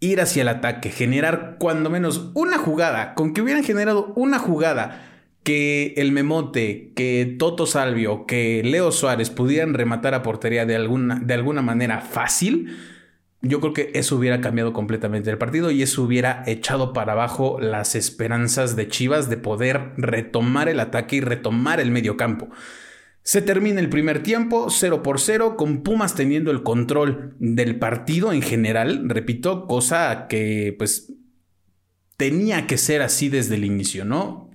ir 0.00 0.22
hacia 0.22 0.40
el 0.40 0.48
ataque, 0.48 0.88
generar 0.88 1.56
cuando 1.58 1.90
menos 1.90 2.30
una 2.32 2.56
jugada, 2.56 3.12
con 3.12 3.34
que 3.34 3.42
hubieran 3.42 3.62
generado 3.62 4.14
una 4.16 4.38
jugada 4.38 5.28
que 5.42 5.92
el 5.98 6.12
Memote, 6.12 6.94
que 6.96 7.36
Toto 7.38 7.66
Salvio, 7.66 8.24
que 8.24 8.62
Leo 8.64 8.90
Suárez 8.90 9.28
pudieran 9.28 9.74
rematar 9.74 10.14
a 10.14 10.22
portería 10.22 10.64
de 10.64 10.76
alguna, 10.76 11.20
de 11.22 11.34
alguna 11.34 11.60
manera 11.60 12.00
fácil, 12.00 12.74
yo 13.42 13.60
creo 13.60 13.72
que 13.72 13.90
eso 13.94 14.16
hubiera 14.16 14.40
cambiado 14.40 14.72
completamente 14.72 15.30
el 15.30 15.38
partido 15.38 15.70
y 15.70 15.82
eso 15.82 16.02
hubiera 16.02 16.42
echado 16.46 16.92
para 16.92 17.12
abajo 17.12 17.58
las 17.58 17.94
esperanzas 17.94 18.76
de 18.76 18.88
Chivas 18.88 19.30
de 19.30 19.38
poder 19.38 19.92
retomar 19.96 20.68
el 20.68 20.78
ataque 20.78 21.16
y 21.16 21.20
retomar 21.20 21.80
el 21.80 21.90
medio 21.90 22.16
campo. 22.16 22.50
Se 23.22 23.40
termina 23.42 23.80
el 23.80 23.88
primer 23.88 24.22
tiempo 24.22 24.68
0 24.70 25.02
por 25.02 25.20
0 25.20 25.56
con 25.56 25.82
Pumas 25.82 26.14
teniendo 26.14 26.50
el 26.50 26.62
control 26.62 27.34
del 27.38 27.78
partido 27.78 28.32
en 28.32 28.42
general, 28.42 29.08
repito, 29.08 29.66
cosa 29.66 30.26
que 30.28 30.74
pues 30.76 31.12
tenía 32.16 32.66
que 32.66 32.76
ser 32.76 33.00
así 33.00 33.30
desde 33.30 33.54
el 33.54 33.64
inicio, 33.64 34.04
¿no? 34.04 34.49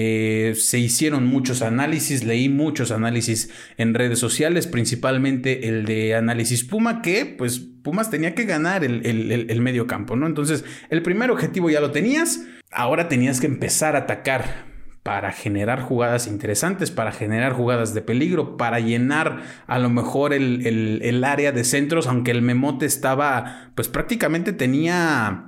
Eh, 0.00 0.54
se 0.54 0.78
hicieron 0.78 1.26
muchos 1.26 1.60
análisis, 1.60 2.22
leí 2.22 2.48
muchos 2.48 2.92
análisis 2.92 3.50
en 3.78 3.94
redes 3.94 4.20
sociales, 4.20 4.68
principalmente 4.68 5.68
el 5.68 5.86
de 5.86 6.14
análisis 6.14 6.62
Puma, 6.62 7.02
que 7.02 7.26
pues 7.26 7.58
Pumas 7.58 8.08
tenía 8.08 8.32
que 8.32 8.44
ganar 8.44 8.84
el, 8.84 9.04
el, 9.04 9.60
medio 9.60 9.88
campo, 9.88 10.14
¿no? 10.14 10.28
Entonces, 10.28 10.64
el 10.90 11.02
primer 11.02 11.32
objetivo 11.32 11.68
ya 11.68 11.80
lo 11.80 11.90
tenías, 11.90 12.44
ahora 12.70 13.08
tenías 13.08 13.40
que 13.40 13.48
empezar 13.48 13.96
a 13.96 14.00
atacar 14.00 14.66
para 15.02 15.32
generar 15.32 15.82
jugadas 15.82 16.28
interesantes, 16.28 16.92
para 16.92 17.10
generar 17.10 17.54
jugadas 17.54 17.92
de 17.92 18.02
peligro, 18.02 18.56
para 18.56 18.78
llenar 18.78 19.42
a 19.66 19.80
lo 19.80 19.90
mejor 19.90 20.32
el, 20.32 21.00
el 21.02 21.24
área 21.24 21.50
de 21.50 21.64
centros, 21.64 22.06
aunque 22.06 22.30
el 22.30 22.42
memote 22.42 22.86
estaba, 22.86 23.72
pues 23.74 23.88
prácticamente 23.88 24.52
tenía 24.52 25.47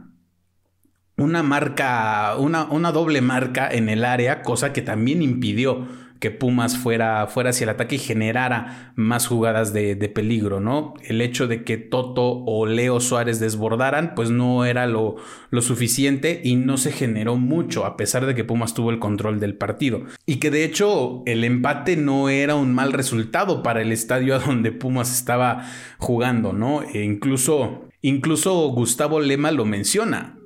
una 1.20 1.42
marca, 1.42 2.34
una, 2.38 2.64
una, 2.64 2.92
doble 2.92 3.20
marca 3.20 3.68
en 3.70 3.88
el 3.88 4.04
área, 4.04 4.42
cosa 4.42 4.72
que 4.72 4.82
también 4.82 5.22
impidió 5.22 5.86
que 6.20 6.30
Pumas 6.30 6.76
fuera, 6.76 7.26
fuera 7.26 7.50
hacia 7.50 7.64
el 7.64 7.70
ataque 7.70 7.96
y 7.96 7.98
generara 7.98 8.92
más 8.94 9.26
jugadas 9.26 9.72
de, 9.72 9.96
peligro, 10.14 10.60
¿no? 10.60 10.94
El 11.02 11.22
hecho 11.22 11.48
de 11.48 11.64
que 11.64 11.78
Toto 11.78 12.44
o 12.44 12.66
Leo 12.66 13.00
Suárez 13.00 13.40
desbordaran, 13.40 14.14
pues 14.14 14.30
no 14.30 14.66
era 14.66 14.86
lo, 14.86 15.16
lo 15.50 15.62
suficiente 15.62 16.42
y 16.44 16.56
no 16.56 16.76
se 16.76 16.92
generó 16.92 17.36
mucho, 17.36 17.86
a 17.86 17.96
pesar 17.96 18.26
de 18.26 18.34
que 18.34 18.44
Pumas 18.44 18.74
tuvo 18.74 18.90
el 18.90 18.98
control 18.98 19.40
del 19.40 19.54
partido. 19.54 20.02
Y 20.26 20.36
que 20.36 20.50
de 20.50 20.64
hecho 20.64 21.22
el 21.24 21.42
empate 21.42 21.96
no 21.96 22.28
era 22.28 22.54
un 22.54 22.74
mal 22.74 22.92
resultado 22.92 23.62
para 23.62 23.80
el 23.80 23.90
estadio 23.90 24.34
a 24.36 24.38
donde 24.38 24.72
Pumas 24.72 25.12
estaba 25.12 25.66
jugando, 25.98 26.52
¿no? 26.52 26.82
E 26.82 27.02
incluso, 27.02 27.88
incluso 28.02 28.68
Gustavo 28.68 29.20
Lema 29.20 29.52
lo 29.52 29.64
menciona 29.64 30.39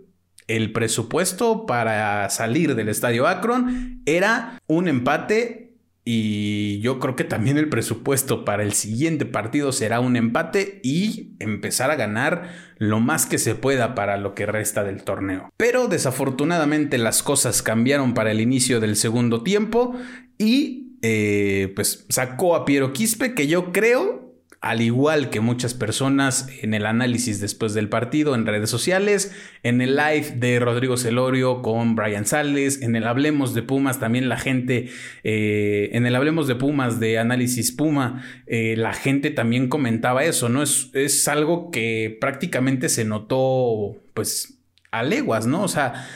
el 0.48 0.72
presupuesto 0.72 1.66
para 1.66 2.28
salir 2.30 2.74
del 2.74 2.88
estadio 2.88 3.26
Akron 3.26 4.02
era 4.06 4.58
un 4.66 4.88
empate 4.88 5.64
y 6.06 6.80
yo 6.80 7.00
creo 7.00 7.16
que 7.16 7.24
también 7.24 7.56
el 7.56 7.70
presupuesto 7.70 8.44
para 8.44 8.62
el 8.62 8.74
siguiente 8.74 9.24
partido 9.24 9.72
será 9.72 10.00
un 10.00 10.16
empate 10.16 10.80
y 10.82 11.34
empezar 11.38 11.90
a 11.90 11.96
ganar 11.96 12.50
lo 12.76 13.00
más 13.00 13.24
que 13.24 13.38
se 13.38 13.54
pueda 13.54 13.94
para 13.94 14.18
lo 14.18 14.34
que 14.34 14.44
resta 14.44 14.84
del 14.84 15.02
torneo. 15.02 15.50
Pero 15.56 15.88
desafortunadamente 15.88 16.98
las 16.98 17.22
cosas 17.22 17.62
cambiaron 17.62 18.12
para 18.12 18.32
el 18.32 18.42
inicio 18.42 18.80
del 18.80 18.96
segundo 18.96 19.42
tiempo 19.42 19.96
y 20.36 20.98
eh, 21.00 21.72
pues 21.74 22.04
sacó 22.10 22.54
a 22.54 22.66
Piero 22.66 22.92
Quispe 22.92 23.34
que 23.34 23.46
yo 23.46 23.72
creo 23.72 24.24
al 24.64 24.80
igual 24.80 25.28
que 25.28 25.40
muchas 25.40 25.75
personas 25.75 26.49
en 26.62 26.73
el 26.73 26.87
análisis 26.87 27.38
después 27.38 27.75
del 27.75 27.90
partido 27.90 28.35
en 28.35 28.47
redes 28.47 28.71
sociales, 28.71 29.37
en 29.62 29.83
el 29.83 29.94
live 29.94 30.37
de 30.37 30.59
Rodrigo 30.59 30.97
Celorio 30.97 31.61
con 31.61 31.94
Brian 31.94 32.25
Sales, 32.25 32.80
en 32.80 32.97
el 32.97 33.06
Hablemos 33.06 33.52
de 33.52 33.62
Pumas, 33.62 34.00
también 34.00 34.30
la 34.30 34.38
gente, 34.38 34.88
eh, 35.23 35.90
en 35.92 36.06
el 36.06 36.16
Hablemos 36.16 36.49
de 36.49 36.54
Pumas 36.54 36.99
de 36.99 37.18
Análisis 37.18 37.73
Puma, 37.73 38.25
eh, 38.47 38.75
la 38.78 38.94
gente 38.94 39.30
también 39.30 39.68
comentaba 39.68 40.25
eso, 40.25 40.49
¿no? 40.49 40.62
Es, 40.62 40.88
es 40.94 41.28
algo 41.28 41.71
que 41.71 42.16
prácticamente 42.18 42.88
se 42.88 43.04
notó, 43.04 43.99
pues, 44.14 44.61
a 44.90 45.02
leguas, 45.02 45.47
¿no? 45.47 45.62
O 45.62 45.68
sea, 45.68 46.09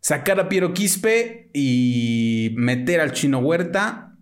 sacar 0.00 0.38
a 0.40 0.50
Piero 0.50 0.74
Quispe 0.74 1.48
y 1.54 2.52
meter 2.54 3.00
al 3.00 3.12
Chino 3.12 3.38
Huerta 3.38 4.14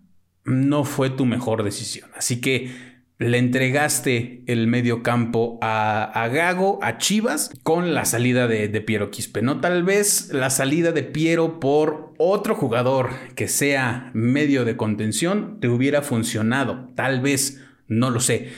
no 0.45 0.85
fue 0.85 1.09
tu 1.09 1.25
mejor 1.25 1.63
decisión. 1.63 2.09
Así 2.15 2.39
que 2.39 2.92
le 3.23 3.37
entregaste 3.37 4.43
el 4.47 4.67
medio 4.67 5.03
campo 5.03 5.57
a, 5.61 6.29
Gago, 6.31 6.79
a 6.81 6.97
Chivas, 6.97 7.51
con 7.63 7.93
la 7.93 8.05
salida 8.05 8.47
de, 8.47 8.69
Piero 8.81 9.11
Quispe. 9.11 9.41
No 9.41 9.61
tal 9.61 9.83
vez 9.83 10.29
la 10.33 10.49
salida 10.49 10.91
de 10.91 11.03
Piero 11.03 11.59
por 11.59 12.13
otro 12.17 12.55
jugador 12.55 13.09
que 13.35 13.47
sea 13.47 14.11
medio 14.13 14.65
de 14.65 14.77
contención 14.77 15.59
te 15.59 15.69
hubiera 15.69 16.01
funcionado. 16.01 16.89
Tal 16.95 17.21
vez, 17.21 17.61
no 17.87 18.09
lo 18.09 18.19
sé. 18.19 18.49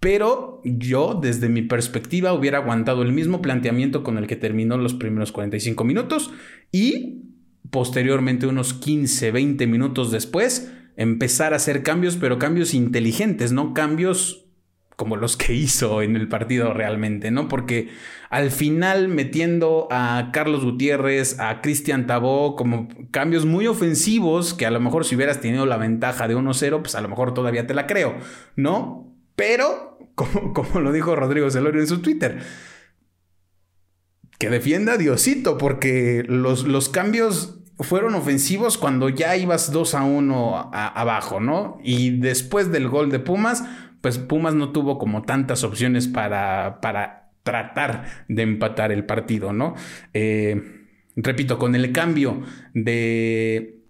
Pero 0.00 0.60
yo, 0.64 1.18
desde 1.20 1.48
mi 1.48 1.62
perspectiva, 1.62 2.32
hubiera 2.32 2.58
aguantado 2.58 3.02
el 3.02 3.12
mismo 3.12 3.42
planteamiento 3.42 4.04
con 4.04 4.16
el 4.16 4.26
que 4.26 4.36
terminó 4.36 4.78
los 4.78 4.94
primeros 4.94 5.32
45 5.32 5.84
minutos 5.84 6.32
y 6.70 7.22
posteriormente 7.70 8.46
unos 8.46 8.74
15, 8.74 9.32
20 9.32 9.66
minutos 9.66 10.10
después 10.10 10.72
empezar 10.98 11.52
a 11.52 11.56
hacer 11.56 11.82
cambios, 11.82 12.16
pero 12.16 12.38
cambios 12.38 12.74
inteligentes, 12.74 13.52
no 13.52 13.72
cambios 13.72 14.44
como 14.96 15.14
los 15.14 15.36
que 15.36 15.54
hizo 15.54 16.02
en 16.02 16.16
el 16.16 16.26
partido 16.26 16.74
realmente, 16.74 17.30
¿no? 17.30 17.46
Porque 17.46 17.88
al 18.30 18.50
final 18.50 19.06
metiendo 19.06 19.86
a 19.92 20.30
Carlos 20.32 20.64
Gutiérrez, 20.64 21.38
a 21.38 21.60
Cristian 21.60 22.08
Tabó, 22.08 22.56
como 22.56 22.88
cambios 23.12 23.46
muy 23.46 23.68
ofensivos, 23.68 24.54
que 24.54 24.66
a 24.66 24.72
lo 24.72 24.80
mejor 24.80 25.04
si 25.04 25.14
hubieras 25.14 25.40
tenido 25.40 25.66
la 25.66 25.76
ventaja 25.76 26.26
de 26.26 26.36
1-0, 26.36 26.82
pues 26.82 26.96
a 26.96 27.00
lo 27.00 27.08
mejor 27.08 27.32
todavía 27.32 27.64
te 27.64 27.74
la 27.74 27.86
creo, 27.86 28.16
¿no? 28.56 29.16
Pero, 29.36 29.98
como, 30.16 30.52
como 30.52 30.80
lo 30.80 30.90
dijo 30.90 31.14
Rodrigo 31.14 31.48
Celorio 31.48 31.80
en 31.80 31.86
su 31.86 32.02
Twitter, 32.02 32.40
que 34.40 34.50
defienda 34.50 34.94
a 34.94 34.98
Diosito, 34.98 35.58
porque 35.58 36.24
los, 36.26 36.66
los 36.66 36.88
cambios 36.88 37.58
fueron 37.80 38.14
ofensivos 38.14 38.76
cuando 38.76 39.08
ya 39.08 39.36
ibas 39.36 39.70
2 39.72 39.94
a 39.94 40.04
1 40.04 40.70
abajo, 40.72 41.40
¿no? 41.40 41.78
Y 41.82 42.10
después 42.18 42.72
del 42.72 42.88
gol 42.88 43.10
de 43.10 43.20
Pumas, 43.20 43.64
pues 44.00 44.18
Pumas 44.18 44.54
no 44.54 44.72
tuvo 44.72 44.98
como 44.98 45.22
tantas 45.22 45.64
opciones 45.64 46.08
para, 46.08 46.80
para 46.80 47.30
tratar 47.44 48.04
de 48.28 48.42
empatar 48.42 48.90
el 48.90 49.04
partido, 49.04 49.52
¿no? 49.52 49.74
Eh, 50.12 50.86
repito, 51.16 51.58
con 51.58 51.74
el 51.74 51.92
cambio 51.92 52.42
de, 52.74 53.84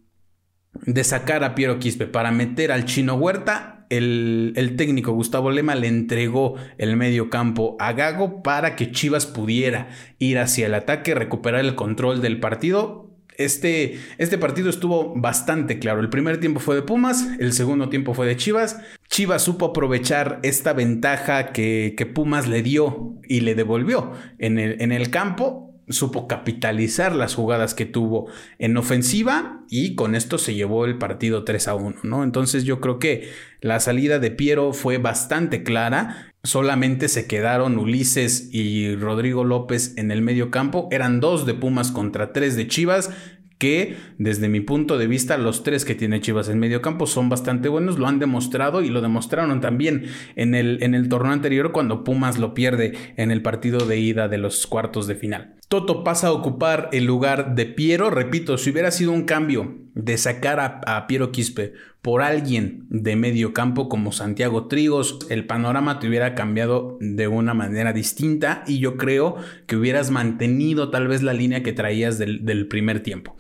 de 0.85 1.04
sacar 1.04 1.42
a 1.42 1.54
Piero 1.54 1.78
Quispe 1.78 2.07
para 2.07 2.30
meter 2.30 2.73
al 2.73 2.85
chino 2.85 3.14
Huerta, 3.14 3.87
el, 3.90 4.52
el, 4.57 4.76
técnico 4.76 5.12
Gustavo 5.12 5.50
Lema 5.50 5.75
le 5.75 5.88
entregó 5.88 6.57
el 6.76 6.97
medio 6.97 7.30
campo 7.30 7.75
a 7.80 7.95
Gago 7.95 8.42
para 8.42 8.76
que 8.76 8.92
Chivas 8.92 9.25
pudiera 9.25 9.88
ir 10.18 10.38
hacia 10.38 10.66
el 10.66 10.75
ataque, 10.75 11.14
recuperar 11.14 11.62
el 11.62 11.75
control 11.75 12.21
del 12.21 12.38
partido 12.38 13.07
este, 13.38 13.99
este 14.18 14.37
partido 14.37 14.68
estuvo 14.68 15.14
bastante 15.14 15.78
claro. 15.78 16.00
El 16.00 16.11
primer 16.11 16.38
tiempo 16.40 16.61
fue 16.61 16.75
de 16.75 16.83
Pumas, 16.83 17.26
el 17.38 17.52
segundo 17.52 17.88
tiempo 17.88 18.12
fue 18.12 18.26
de 18.26 18.37
Chivas. 18.37 18.78
Chivas 19.09 19.42
supo 19.42 19.66
aprovechar 19.66 20.40
esta 20.42 20.73
ventaja 20.73 21.52
que, 21.52 21.95
Pumas 22.14 22.49
le 22.49 22.62
dio 22.62 23.14
y 23.28 23.40
le 23.40 23.54
devolvió 23.54 24.12
en 24.38 24.59
el, 24.59 24.83
en 24.83 24.92
el 24.92 25.11
campo 25.11 25.67
supo 25.90 26.28
capitalizar 26.28 27.14
las 27.14 27.35
jugadas 27.35 27.75
que 27.75 27.87
tuvo 27.87 28.26
en 28.59 28.76
ofensiva 28.76 29.64
y 29.68 29.95
con 29.95 30.14
esto 30.14 30.38
se 30.38 30.54
llevó 30.54 30.85
el 30.85 30.99
partido 30.99 31.45
3 31.45 31.68
a 31.68 31.75
1, 31.75 31.97
¿no? 32.02 32.25
Entonces 32.25 32.64
yo 32.64 32.80
creo 32.80 32.99
que 32.99 33.30
la 33.61 33.80
salida 33.80 34.18
de 34.18 34.30
Piero 34.30 34.73
fue 34.73 34.99
bastante 34.99 35.62
clara 35.62 36.28
solamente 36.45 37.09
se 37.09 37.26
quedaron 37.26 37.78
Ulises 37.78 38.49
y 38.52 38.95
Rodrigo 38.97 39.45
López 39.45 39.95
en 39.97 40.11
el 40.11 40.23
medio 40.23 40.50
campo. 40.50 40.88
Eran 40.90 41.21
dos 41.21 41.47
de 41.47 41.54
Pumas 41.54 41.90
contra 41.90 42.33
tres 42.33 42.57
de 42.57 42.68
Chivas 42.68 43.11
que 43.58 43.96
desde 44.18 44.48
mi 44.48 44.60
punto 44.60 44.98
de 44.98 45.06
vista 45.06 45.36
los 45.36 45.62
tres 45.62 45.84
que 45.84 45.94
tiene 45.94 46.20
Chivas 46.20 46.48
en 46.48 46.58
medio 46.58 46.80
campo 46.80 47.06
son 47.06 47.28
bastante 47.28 47.68
buenos, 47.68 47.98
lo 47.98 48.06
han 48.06 48.18
demostrado 48.18 48.82
y 48.82 48.88
lo 48.88 49.00
demostraron 49.00 49.60
también 49.60 50.06
en 50.36 50.54
el, 50.54 50.82
en 50.82 50.94
el 50.94 51.08
torneo 51.08 51.32
anterior 51.32 51.72
cuando 51.72 52.04
Pumas 52.04 52.38
lo 52.38 52.54
pierde 52.54 52.94
en 53.16 53.30
el 53.30 53.42
partido 53.42 53.86
de 53.86 53.98
ida 53.98 54.28
de 54.28 54.38
los 54.38 54.66
cuartos 54.66 55.06
de 55.06 55.16
final. 55.16 55.56
Toto 55.68 56.02
pasa 56.02 56.28
a 56.28 56.32
ocupar 56.32 56.88
el 56.92 57.04
lugar 57.04 57.54
de 57.54 57.66
Piero, 57.66 58.08
repito, 58.08 58.56
si 58.56 58.70
hubiera 58.70 58.90
sido 58.90 59.12
un 59.12 59.24
cambio 59.24 59.76
de 59.95 60.16
sacar 60.16 60.61
a, 60.87 61.07
Piero 61.07 61.33
Quispe 61.33 61.73
por 62.02 62.23
alguien 62.23 62.87
de 62.88 63.16
medio 63.16 63.52
campo 63.52 63.88
como 63.88 64.12
Santiago 64.12 64.66
Trigos, 64.68 65.18
el 65.30 65.47
panorama 65.47 65.99
te 65.99 66.09
hubiera 66.09 66.35
cambiado 66.35 66.97
de 67.00 67.28
una 67.28 67.54
manera 67.54 67.92
distinta 67.92 68.64
y 68.66 68.78
yo 68.78 68.97
creo 68.97 69.37
que 69.66 69.76
hubieras 69.76 70.11
mantenido 70.11 70.90
tal 70.90 71.09
vez 71.09 71.23
la 71.23 71.33
línea 71.33 71.62
que 71.62 71.73
traías 71.73 72.18
del, 72.18 72.45
del 72.45 72.68
primer 72.68 73.00
tiempo. 73.00 73.37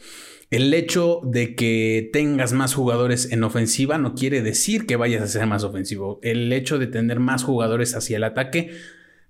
El 0.50 0.72
hecho 0.72 1.20
de 1.24 1.54
que 1.54 2.08
tengas 2.12 2.54
más 2.54 2.74
jugadores 2.74 3.30
en 3.32 3.44
ofensiva 3.44 3.98
no 3.98 4.14
quiere 4.14 4.40
decir 4.40 4.86
que 4.86 4.96
vayas 4.96 5.22
a 5.22 5.26
ser 5.26 5.46
más 5.46 5.62
ofensivo. 5.62 6.20
El 6.22 6.50
hecho 6.52 6.78
de 6.78 6.86
tener 6.86 7.20
más 7.20 7.44
jugadores 7.44 7.94
hacia 7.94 8.16
el 8.16 8.24
ataque 8.24 8.70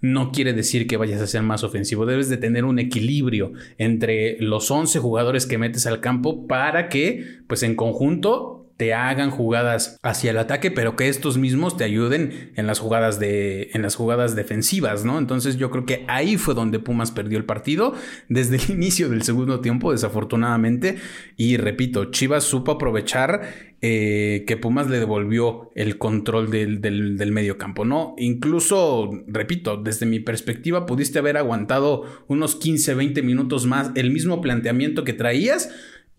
no 0.00 0.30
quiere 0.30 0.52
decir 0.52 0.86
que 0.86 0.96
vayas 0.96 1.20
a 1.20 1.26
ser 1.26 1.42
más 1.42 1.64
ofensivo. 1.64 2.06
Debes 2.06 2.28
de 2.28 2.36
tener 2.36 2.64
un 2.64 2.78
equilibrio 2.78 3.52
entre 3.78 4.36
los 4.40 4.70
11 4.70 4.98
jugadores 5.00 5.46
que 5.46 5.58
metes 5.58 5.86
al 5.86 6.00
campo 6.00 6.46
para 6.46 6.88
que, 6.88 7.40
pues 7.46 7.62
en 7.62 7.74
conjunto, 7.74 8.57
te 8.78 8.94
hagan 8.94 9.30
jugadas 9.30 9.98
hacia 10.04 10.30
el 10.30 10.38
ataque, 10.38 10.70
pero 10.70 10.94
que 10.94 11.08
estos 11.08 11.36
mismos 11.36 11.76
te 11.76 11.82
ayuden 11.82 12.52
en 12.54 12.68
las 12.68 12.78
jugadas 12.78 13.18
de 13.18 13.70
en 13.74 13.82
las 13.82 13.96
jugadas 13.96 14.36
defensivas, 14.36 15.04
¿no? 15.04 15.18
Entonces 15.18 15.58
yo 15.58 15.70
creo 15.72 15.84
que 15.84 16.04
ahí 16.06 16.36
fue 16.36 16.54
donde 16.54 16.78
Pumas 16.78 17.10
perdió 17.10 17.38
el 17.38 17.44
partido 17.44 17.94
desde 18.28 18.56
el 18.56 18.70
inicio 18.76 19.08
del 19.08 19.24
segundo 19.24 19.60
tiempo, 19.60 19.90
desafortunadamente, 19.90 20.96
y 21.36 21.56
repito, 21.56 22.06
Chivas 22.12 22.44
supo 22.44 22.70
aprovechar 22.70 23.68
eh, 23.80 24.44
que 24.46 24.56
Pumas 24.56 24.88
le 24.88 25.00
devolvió 25.00 25.70
el 25.74 25.98
control 25.98 26.48
del, 26.50 26.80
del, 26.80 27.32
medio 27.32 27.58
campo, 27.58 27.84
¿no? 27.84 28.14
Incluso, 28.16 29.10
repito, 29.26 29.76
desde 29.76 30.06
mi 30.06 30.20
perspectiva, 30.20 30.86
pudiste 30.86 31.18
haber 31.18 31.36
aguantado 31.36 32.04
unos 32.28 32.54
15, 32.54 32.94
20 32.94 33.22
minutos 33.22 33.66
más 33.66 33.90
el 33.96 34.10
mismo 34.10 34.40
planteamiento 34.40 35.02
que 35.02 35.12
traías 35.12 35.70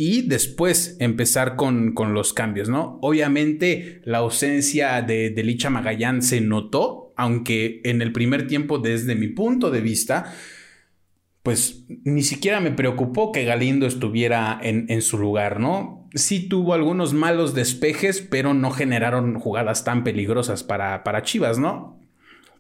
y 0.02 0.22
después 0.22 0.96
empezar 1.02 1.58
con, 1.58 1.94
los 2.14 2.32
cambios, 2.32 2.70
¿no? 2.70 3.00
Obviamente 3.02 4.02
la 4.06 4.20
ausencia 4.20 5.02
de, 5.02 5.30
de, 5.30 5.44
Licha 5.44 5.70
Magallán 5.70 6.22
se 6.22 6.40
notó, 6.40 7.14
aunque 7.18 7.82
en 7.84 8.02
el 8.02 8.14
primer 8.14 8.48
tiempo, 8.48 8.78
desde 8.80 9.16
mi 9.16 9.28
punto 9.28 9.72
de 9.72 9.82
vista, 9.82 10.34
pues 11.44 11.84
ni 12.06 12.24
siquiera 12.24 12.62
me 12.62 12.72
preocupó 12.72 13.34
que 13.34 13.44
Galindo 13.44 13.88
estuviera 13.88 14.58
en, 14.62 15.02
su 15.02 15.18
lugar, 15.18 15.60
¿no? 15.60 16.08
Sí 16.14 16.48
tuvo 16.48 16.74
algunos 16.74 17.14
malos 17.14 17.54
despejes, 17.54 18.22
pero 18.22 18.54
no 18.54 18.72
generaron 18.72 19.38
jugadas 19.38 19.84
tan 19.84 20.06
peligrosas 20.06 20.64
para, 20.64 21.04
para 21.04 21.24
Chivas, 21.24 21.60
¿no? 21.60 21.99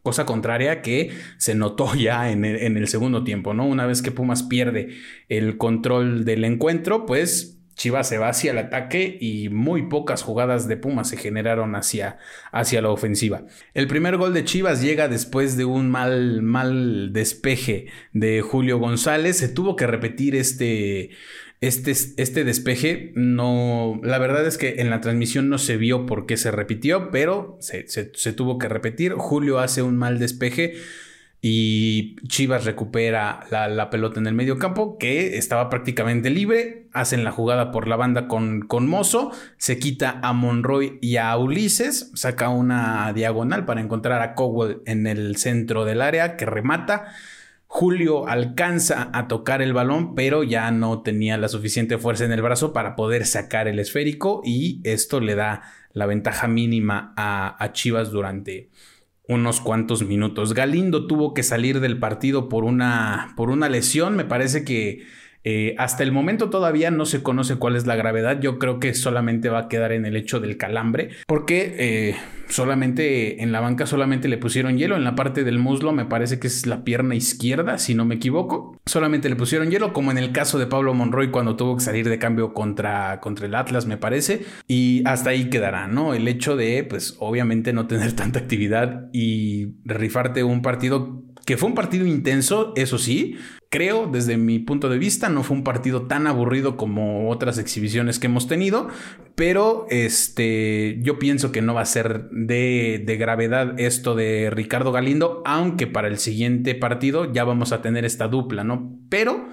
Cosa 0.10 0.26
contraria 0.26 0.82
que 0.82 1.12
se 1.38 1.54
notó 1.54 1.94
ya 1.94 2.32
en 2.32 2.44
el, 2.44 2.88
segundo 2.88 3.24
tiempo, 3.24 3.54
¿no? 3.54 3.68
Una 3.68 3.86
vez 3.86 4.02
que 4.02 4.10
Pumas 4.10 4.42
pierde 4.42 4.90
el 5.28 5.58
control 5.58 6.26
del 6.26 6.46
encuentro, 6.46 7.06
pues 7.06 7.60
Chivas 7.76 8.10
se 8.10 8.18
va 8.18 8.30
hacia 8.30 8.50
el 8.50 8.58
ataque 8.58 9.20
y 9.22 9.50
muy 9.50 9.84
pocas 9.84 10.24
jugadas 10.24 10.68
de 10.68 10.78
Pumas 10.78 11.10
se 11.10 11.18
generaron 11.18 11.76
hacia, 11.76 12.18
hacia 12.52 12.82
la 12.82 12.90
ofensiva. 12.90 13.44
El 13.76 13.86
primer 13.86 14.18
gol 14.18 14.34
de 14.34 14.46
Chivas 14.46 14.82
llega 14.82 15.10
después 15.10 15.58
de 15.58 15.66
un 15.66 15.92
mal, 15.92 16.42
mal 16.42 17.14
despeje 17.14 17.86
de 18.12 18.42
Julio 18.42 18.80
González. 18.80 19.38
Se 19.38 19.48
tuvo 19.48 19.76
que 19.76 19.86
repetir 19.86 20.36
este, 20.36 21.12
este, 21.62 21.92
este 21.92 22.46
despeje 22.46 23.12
no, 23.16 24.00
la 24.02 24.18
verdad 24.18 24.46
es 24.48 24.58
que 24.58 24.76
en 24.80 24.90
la 24.90 25.02
transmisión 25.02 25.50
no 25.50 25.58
se 25.58 25.76
vio 25.76 26.06
por 26.06 26.26
qué 26.26 26.38
se 26.38 26.52
repitió, 26.52 27.12
pero 27.12 27.58
se, 27.60 27.84
tuvo 28.34 28.58
que 28.58 28.70
repetir. 28.70 29.14
Julio 29.14 29.60
hace 29.60 29.82
un 29.82 29.98
mal 29.98 30.20
despeje 30.20 30.76
y 31.42 32.16
Chivas 32.28 32.64
recupera 32.64 33.42
la, 33.52 33.90
pelota 33.90 34.22
en 34.22 34.28
el 34.28 34.36
medio 34.36 34.58
campo, 34.58 34.98
que 34.98 35.38
estaba 35.38 35.70
prácticamente 35.70 36.30
libre. 36.30 36.88
Hacen 36.94 37.26
la 37.26 37.32
jugada 37.32 37.72
por 37.72 37.90
la 37.90 37.98
banda 37.98 38.30
con, 38.30 38.62
con 38.62 38.88
Mozo, 38.88 39.32
se 39.58 39.80
quita 39.80 40.20
a 40.24 40.32
Monroy 40.32 40.98
y 41.02 41.18
a 41.18 41.36
Ulises, 41.36 42.12
saca 42.16 42.48
una 42.48 43.12
diagonal 43.12 43.66
para 43.66 43.82
encontrar 43.82 44.22
a 44.22 44.34
Cowell 44.34 44.82
en 44.86 45.08
el 45.08 45.36
centro 45.36 45.84
del 45.84 46.02
área 46.02 46.38
que 46.38 46.46
remata. 46.46 47.14
Julio 47.72 48.28
alcanza 48.28 49.12
a 49.14 49.28
tocar 49.28 49.62
el 49.62 49.74
balón, 49.74 50.16
pero 50.16 50.42
ya 50.42 50.72
no 50.72 51.04
tenía 51.04 51.38
la 51.38 51.48
suficiente 51.48 52.00
fuerza 52.00 52.26
en 52.26 52.32
el 52.32 52.42
brazo 52.42 52.74
para 52.74 52.96
poder 52.96 53.28
sacar 53.28 53.68
el 53.68 53.78
esférico 53.78 54.42
y 54.44 54.82
esto 54.84 55.20
le 55.20 55.36
da 55.36 55.62
la 55.94 56.08
ventaja 56.08 56.48
mínima 56.48 57.14
a, 57.16 57.70
Chivas 57.74 58.10
durante 58.10 58.72
unos 59.28 59.62
cuantos 59.62 60.04
minutos. 60.04 60.56
Galindo 60.56 61.06
tuvo 61.06 61.36
que 61.36 61.44
salir 61.44 61.80
del 61.80 62.00
partido 62.00 62.50
por 62.50 62.64
una, 62.64 63.34
por 63.38 63.52
una 63.52 63.70
lesión. 63.70 64.16
Me 64.16 64.26
parece 64.26 64.66
que 64.66 65.06
eh, 65.44 65.76
hasta 65.78 66.04
el 66.04 66.12
momento 66.12 66.50
todavía 66.50 66.92
no 66.92 67.06
se 67.06 67.24
conoce 67.24 67.56
cuál 67.56 67.76
es 67.76 67.88
la 67.88 67.96
gravedad. 67.96 68.40
Yo 68.40 68.60
creo 68.60 68.80
que 68.80 68.94
solamente 68.94 69.50
va 69.50 69.60
a 69.60 69.68
quedar 69.68 69.92
en 69.92 70.06
el 70.06 70.16
hecho 70.16 70.40
del 70.40 70.58
calambre. 70.58 71.10
Porque 71.28 71.76
eh, 71.78 72.16
solamente 72.50 73.42
en 73.42 73.52
la 73.52 73.60
banca 73.60 73.86
solamente 73.86 74.28
le 74.28 74.38
pusieron 74.38 74.78
hielo. 74.78 74.96
En 74.96 75.04
la 75.04 75.16
parte 75.16 75.44
del 75.44 75.60
muslo 75.60 75.92
me 75.92 76.06
parece 76.06 76.40
que 76.40 76.48
es 76.48 76.66
la 76.66 76.84
pierna 76.84 77.16
izquierda, 77.16 77.78
si 77.78 77.96
no 77.96 78.06
me 78.06 78.16
equivoco. 78.16 78.78
Solamente 78.86 79.30
le 79.30 79.36
pusieron 79.36 79.72
hielo, 79.72 79.94
como 79.94 80.12
en 80.12 80.18
el 80.18 80.32
caso 80.32 80.60
de 80.60 80.68
Pablo 80.68 80.94
Monroy 80.94 81.32
cuando 81.32 81.56
tuvo 81.56 81.78
que 81.78 81.84
salir 81.84 82.10
de 82.10 82.20
cambio 82.20 82.54
contra, 82.54 83.20
contra 83.20 83.46
el 83.46 83.56
Atlas, 83.56 83.86
me 83.86 83.98
parece. 83.98 84.46
Y 84.68 85.04
hasta 85.06 85.32
ahí 85.32 85.50
quedará, 85.50 85.88
¿no? 85.88 86.14
El 86.14 86.28
hecho 86.28 86.56
de, 86.56 86.84
pues, 86.84 87.16
obviamente 87.20 87.74
no 87.74 87.88
tener 87.88 88.14
tanta 88.16 88.40
actividad 88.40 89.10
y 89.14 89.76
rifarte 89.86 90.44
un 90.44 90.62
partido 90.62 91.24
que 91.50 91.58
fue 91.58 91.68
un 91.68 91.74
partido 91.74 92.06
intenso, 92.06 92.74
eso 92.76 93.00
sí, 93.00 93.38
creo 93.72 94.06
desde 94.06 94.38
mi 94.38 94.60
punto 94.60 94.88
de 94.88 95.00
vista, 95.00 95.30
no 95.30 95.42
fue 95.42 95.58
un 95.58 95.64
partido 95.64 96.04
tan 96.04 96.28
aburrido 96.28 96.78
como 96.78 97.32
otras 97.32 97.58
exhibiciones 97.58 98.20
que 98.20 98.28
hemos 98.28 98.48
tenido, 98.48 98.90
pero 99.34 99.88
este, 99.90 101.00
yo 101.02 101.18
pienso 101.18 101.52
que 101.52 101.64
no 101.64 101.74
va 101.74 101.82
a 101.82 101.86
ser 101.86 102.30
de, 102.30 103.02
de 103.04 103.18
gravedad 103.18 103.80
esto 103.80 104.14
de 104.14 104.52
Ricardo 104.52 104.92
Galindo, 104.92 105.42
aunque 105.44 105.88
para 105.88 106.08
el 106.08 106.20
siguiente 106.20 106.76
partido 106.76 107.34
ya 107.34 107.46
vamos 107.46 107.72
a 107.72 107.82
tener 107.82 108.06
esta 108.06 108.28
dupla, 108.28 108.64
¿no? 108.64 109.00
Pero... 109.10 109.50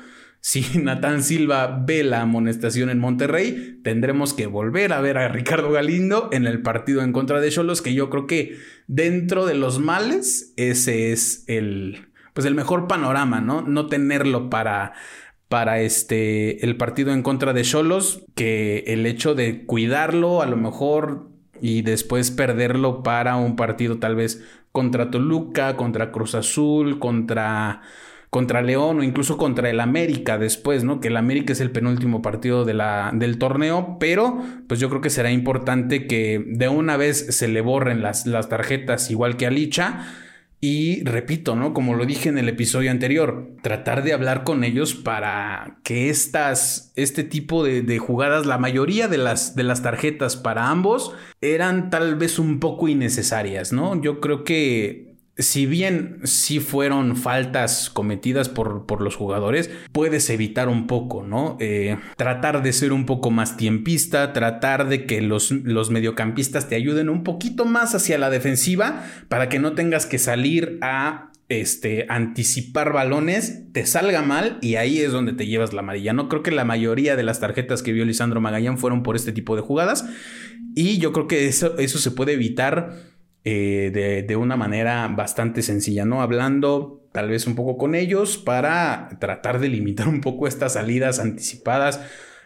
Si 0.46 0.62
Natán 0.78 1.24
Silva 1.24 1.82
ve 1.84 2.04
la 2.04 2.20
amonestación 2.20 2.88
en 2.88 3.00
Monterrey, 3.00 3.80
tendremos 3.82 4.32
que 4.32 4.46
volver 4.46 4.92
a 4.92 5.00
ver 5.00 5.18
a 5.18 5.26
Ricardo 5.26 5.72
Galindo 5.72 6.28
en 6.30 6.46
el 6.46 6.62
partido 6.62 7.02
en 7.02 7.12
contra 7.12 7.40
de 7.40 7.50
Cholos, 7.50 7.82
que 7.82 7.94
yo 7.94 8.10
creo 8.10 8.28
que 8.28 8.56
dentro 8.86 9.44
de 9.44 9.54
los 9.54 9.80
males, 9.80 10.52
ese 10.56 11.10
es 11.10 11.42
el, 11.48 12.06
pues 12.32 12.46
el 12.46 12.54
mejor 12.54 12.86
panorama, 12.86 13.40
¿no? 13.40 13.62
No 13.62 13.88
tenerlo 13.88 14.48
para, 14.48 14.92
para 15.48 15.80
este, 15.80 16.64
el 16.64 16.76
partido 16.76 17.12
en 17.12 17.24
contra 17.24 17.52
de 17.52 17.62
Cholos, 17.62 18.22
que 18.36 18.84
el 18.86 19.04
hecho 19.04 19.34
de 19.34 19.64
cuidarlo 19.66 20.42
a 20.42 20.46
lo 20.46 20.56
mejor 20.56 21.28
y 21.60 21.82
después 21.82 22.30
perderlo 22.30 23.02
para 23.02 23.34
un 23.34 23.56
partido 23.56 23.98
tal 23.98 24.14
vez 24.14 24.44
contra 24.70 25.10
Toluca, 25.10 25.74
contra 25.74 26.12
Cruz 26.12 26.36
Azul, 26.36 27.00
contra 27.00 27.82
contra 28.30 28.62
León 28.62 29.00
o 29.00 29.02
incluso 29.02 29.37
contra 29.37 29.71
el 29.71 29.80
América 29.80 30.38
después, 30.38 30.85
¿no? 30.85 31.00
Que 31.00 31.09
el 31.09 31.16
América 31.16 31.52
es 31.52 31.61
el 31.61 31.71
penúltimo 31.71 32.23
partido 32.23 32.64
de 32.64 32.76
del 33.14 33.38
torneo, 33.38 33.97
pero 33.99 34.42
pues 34.68 34.80
yo 34.80 34.88
creo 34.88 35.00
que 35.00 35.11
será 35.11 35.30
importante 35.30 36.06
que 36.06 36.45
de 36.47 36.68
una 36.68 36.97
vez 36.97 37.37
se 37.37 37.49
le 37.49 37.61
borren 37.61 38.02
las, 38.02 38.26
las 38.26 38.49
tarjetas 38.49 39.11
igual 39.11 39.37
que 39.37 39.47
a 39.47 39.50
Licha. 39.50 40.06
Y 40.59 41.04
repito, 41.04 41.54
¿no? 41.54 41.75
Como 41.75 41.95
lo 41.95 42.06
dije 42.06 42.30
en 42.30 42.38
el 42.38 42.49
episodio 42.49 42.90
anterior, 42.90 43.50
tratar 43.62 44.02
de 44.02 44.14
hablar 44.14 44.42
con 44.42 44.64
ellos 44.64 44.95
para 44.95 45.78
que 45.85 46.09
estas, 46.09 46.92
este 46.97 47.25
tipo 47.25 47.62
de, 47.62 47.83
de, 47.83 47.99
jugadas, 47.99 48.47
la 48.47 48.56
mayoría 48.56 49.06
de 49.06 49.18
las, 49.18 49.54
de 49.54 49.64
las 49.64 49.83
tarjetas 49.83 50.37
para 50.37 50.71
ambos 50.71 51.12
eran 51.42 51.90
tal 51.90 52.16
vez 52.16 52.38
un 52.38 52.59
poco 52.59 52.88
innecesarias, 52.88 53.73
¿no? 53.73 54.00
Yo 54.00 54.21
creo 54.21 54.45
que 54.45 55.05
si 55.38 55.66
bien 55.66 56.21
sí 56.25 56.61
fueron 56.61 57.16
faltas 57.16 57.90
cometidas 57.90 58.49
por, 58.49 58.87
por, 58.87 59.02
los 59.02 59.16
jugadores, 59.16 59.71
puedes 59.93 60.31
evitar 60.31 60.69
un 60.69 60.87
poco, 60.87 61.23
¿no? 61.23 61.59
Eh, 61.61 61.99
tratar 62.16 62.62
de 62.62 62.73
ser 62.73 62.93
un 62.93 63.05
poco 63.05 63.31
más 63.31 63.57
tiempista, 63.59 64.33
tratar 64.33 64.88
de 64.88 65.05
que 65.05 65.21
los, 65.21 65.50
los, 65.50 65.90
mediocampistas 65.90 66.69
te 66.69 66.75
ayuden 66.75 67.11
un 67.11 67.23
poquito 67.23 67.66
más 67.66 67.95
hacia 67.95 68.16
la 68.16 68.31
defensiva 68.31 69.05
para 69.28 69.50
que 69.50 69.59
no 69.59 69.75
tengas 69.75 70.07
que 70.07 70.19
salir 70.19 70.78
a 70.81 71.33
este, 71.49 72.07
anticipar 72.09 72.93
balones, 72.93 73.73
te 73.73 73.85
salga 73.87 74.23
mal 74.23 74.59
y 74.62 74.76
ahí 74.76 75.00
es 75.00 75.12
donde 75.12 75.35
te 75.35 75.47
llevas 75.47 75.75
la 75.75 75.81
amarilla. 75.81 76.14
No 76.14 76.31
creo 76.31 76.43
que 76.43 76.50
la 76.50 76.64
mayoría 76.64 77.14
de 77.14 77.23
las 77.23 77.40
tarjetas 77.40 77.83
que 77.83 77.93
vio 77.93 78.07
Lisandro 78.07 78.40
Magallán 78.40 78.78
fueron 78.78 79.02
por 79.02 79.16
este 79.16 79.33
tipo 79.33 79.55
de 79.55 79.62
jugadas 79.62 80.07
y 80.75 80.99
yo 80.99 81.12
creo 81.12 81.28
que 81.28 81.47
eso, 81.47 81.76
eso 81.78 81.99
se 81.99 82.11
puede 82.11 82.33
evitar 82.33 83.15
eh, 83.48 84.24
de, 84.26 84.34
una 84.34 84.56
manera 84.56 85.06
bastante 85.06 85.62
sencilla, 85.62 86.04
¿no? 86.04 86.20
Hablando 86.20 87.08
tal 87.12 87.28
vez 87.28 87.46
un 87.46 87.54
poco 87.54 87.78
con 87.78 87.94
ellos 87.94 88.38
para 88.38 89.09
tratar 89.20 89.61
de 89.61 89.68
limitar 89.68 90.09
un 90.09 90.20
poco 90.20 90.48
estas 90.48 90.72
salidas 90.72 91.20
anticipadas 91.20 92.00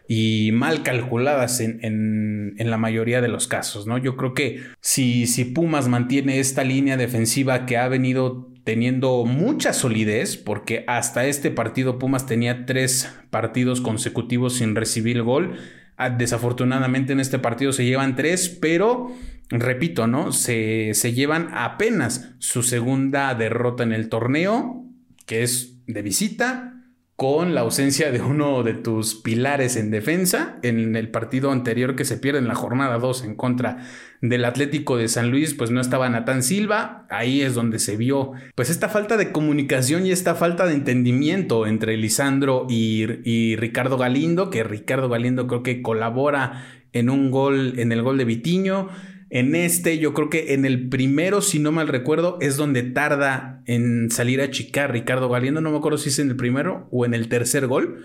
y 0.07 0.51
mal 0.53 0.83
calculadas 0.83 1.61
en, 1.61 2.55
la 2.59 2.77
mayoría 2.77 3.23
de 3.23 3.29
los 3.29 3.49
casos, 3.49 3.87
¿no? 3.87 3.97
Yo 3.97 4.15
creo 4.19 4.35
que 4.35 4.61
si, 4.83 5.27
si 5.27 5.47
Pumas 5.47 5.89
mantiene 5.89 6.39
esta 6.39 6.65
línea 6.65 6.99
defensiva 6.99 7.65
que 7.65 7.79
ha 7.79 7.89
venido 7.89 8.51
teniendo 8.65 9.25
mucha 9.25 9.73
solidez, 9.73 10.37
porque 10.37 10.85
hasta 10.87 11.25
este 11.25 11.51
partido 11.51 11.99
Pumas 11.99 12.27
tenía 12.27 12.67
tres 12.67 13.11
partidos 13.31 13.81
consecutivos 13.81 14.59
sin 14.59 14.77
recibir 14.77 15.23
gol, 15.23 15.57
ah, 15.97 16.11
desafortunadamente 16.11 17.15
en 17.15 17.21
este 17.21 17.39
partido 17.39 17.73
se 17.73 17.87
llevan 17.87 18.17
tres, 18.17 18.51
pero 18.51 19.15
repito, 19.51 20.07
¿no? 20.07 20.33
Se, 20.33 20.95
se 20.95 21.13
llevan 21.13 21.51
apenas 21.53 22.35
su 22.39 22.63
segunda 22.63 23.35
derrota 23.35 23.83
en 23.83 23.93
el 23.93 24.09
torneo, 24.09 24.85
que 25.27 25.43
es 25.43 25.77
de 25.87 26.03
visita, 26.03 26.81
con 27.21 27.55
la 27.55 27.61
ausencia 27.61 28.11
de 28.11 28.23
uno 28.23 28.63
de 28.63 28.73
tus 28.73 29.15
pilares 29.15 29.77
en 29.77 29.91
defensa. 29.91 30.59
En 30.63 30.97
el 30.97 31.11
partido 31.11 31.51
anterior 31.51 31.95
que 31.95 32.07
se 32.07 32.17
pierde 32.17 32.39
en 32.39 32.49
la 32.49 32.55
jornada 32.55 32.99
2 32.99 33.25
en 33.25 33.35
contra 33.35 33.87
del 34.23 34.43
Atlético 34.47 34.97
de 34.97 35.07
San 35.07 35.31
Luis, 35.31 35.53
pues 35.53 35.71
no 35.71 35.83
estaba 35.83 36.09
Natán 36.09 36.43
Silva, 36.43 37.07
ahí 37.11 37.43
es 37.43 37.55
donde 37.55 37.79
se 37.79 37.99
vio 37.99 38.33
pues 38.55 38.71
esta 38.71 38.89
falta 38.89 39.19
de 39.19 39.33
comunicación 39.33 40.07
y 40.07 40.13
esta 40.13 40.35
falta 40.35 40.65
de 40.65 40.73
entendimiento 40.73 41.67
entre 41.67 41.99
Lisandro 41.99 42.67
y, 42.71 43.07
y 43.29 43.55
Ricardo 43.57 43.99
Galindo, 43.99 44.49
que 44.49 44.65
Ricardo 44.65 45.11
Galindo 45.11 45.47
creo 45.47 45.63
que 45.63 45.83
colabora 45.83 46.65
en 46.95 47.11
un 47.11 47.31
gol, 47.31 47.75
en 47.79 47.93
el 47.93 48.01
gol 48.01 48.17
de 48.17 48.25
Vitiño, 48.25 48.89
en 49.31 49.55
este, 49.55 49.99
yo 49.99 50.13
creo 50.13 50.29
que 50.29 50.55
en 50.55 50.65
el 50.65 50.89
primero, 50.89 51.41
si 51.41 51.61
no 51.61 51.71
mal 51.71 51.87
recuerdo, 51.87 52.37
es 52.41 52.57
donde 52.57 52.83
tarda 52.83 53.63
en 53.67 54.11
salir 54.11 54.41
a 54.41 54.51
chicar 54.51 54.93
Ricardo 54.93 55.29
Galindo. 55.29 55.61
No 55.61 55.71
me 55.71 55.79
acuerdo 55.79 55.99
si 55.99 56.09
es 56.09 56.19
en 56.19 56.31
el 56.31 56.37
primero 56.37 56.89
o 56.91 57.07
en 57.07 57.15
el 57.15 57.29
tercer 57.29 57.69
gol. 57.69 58.05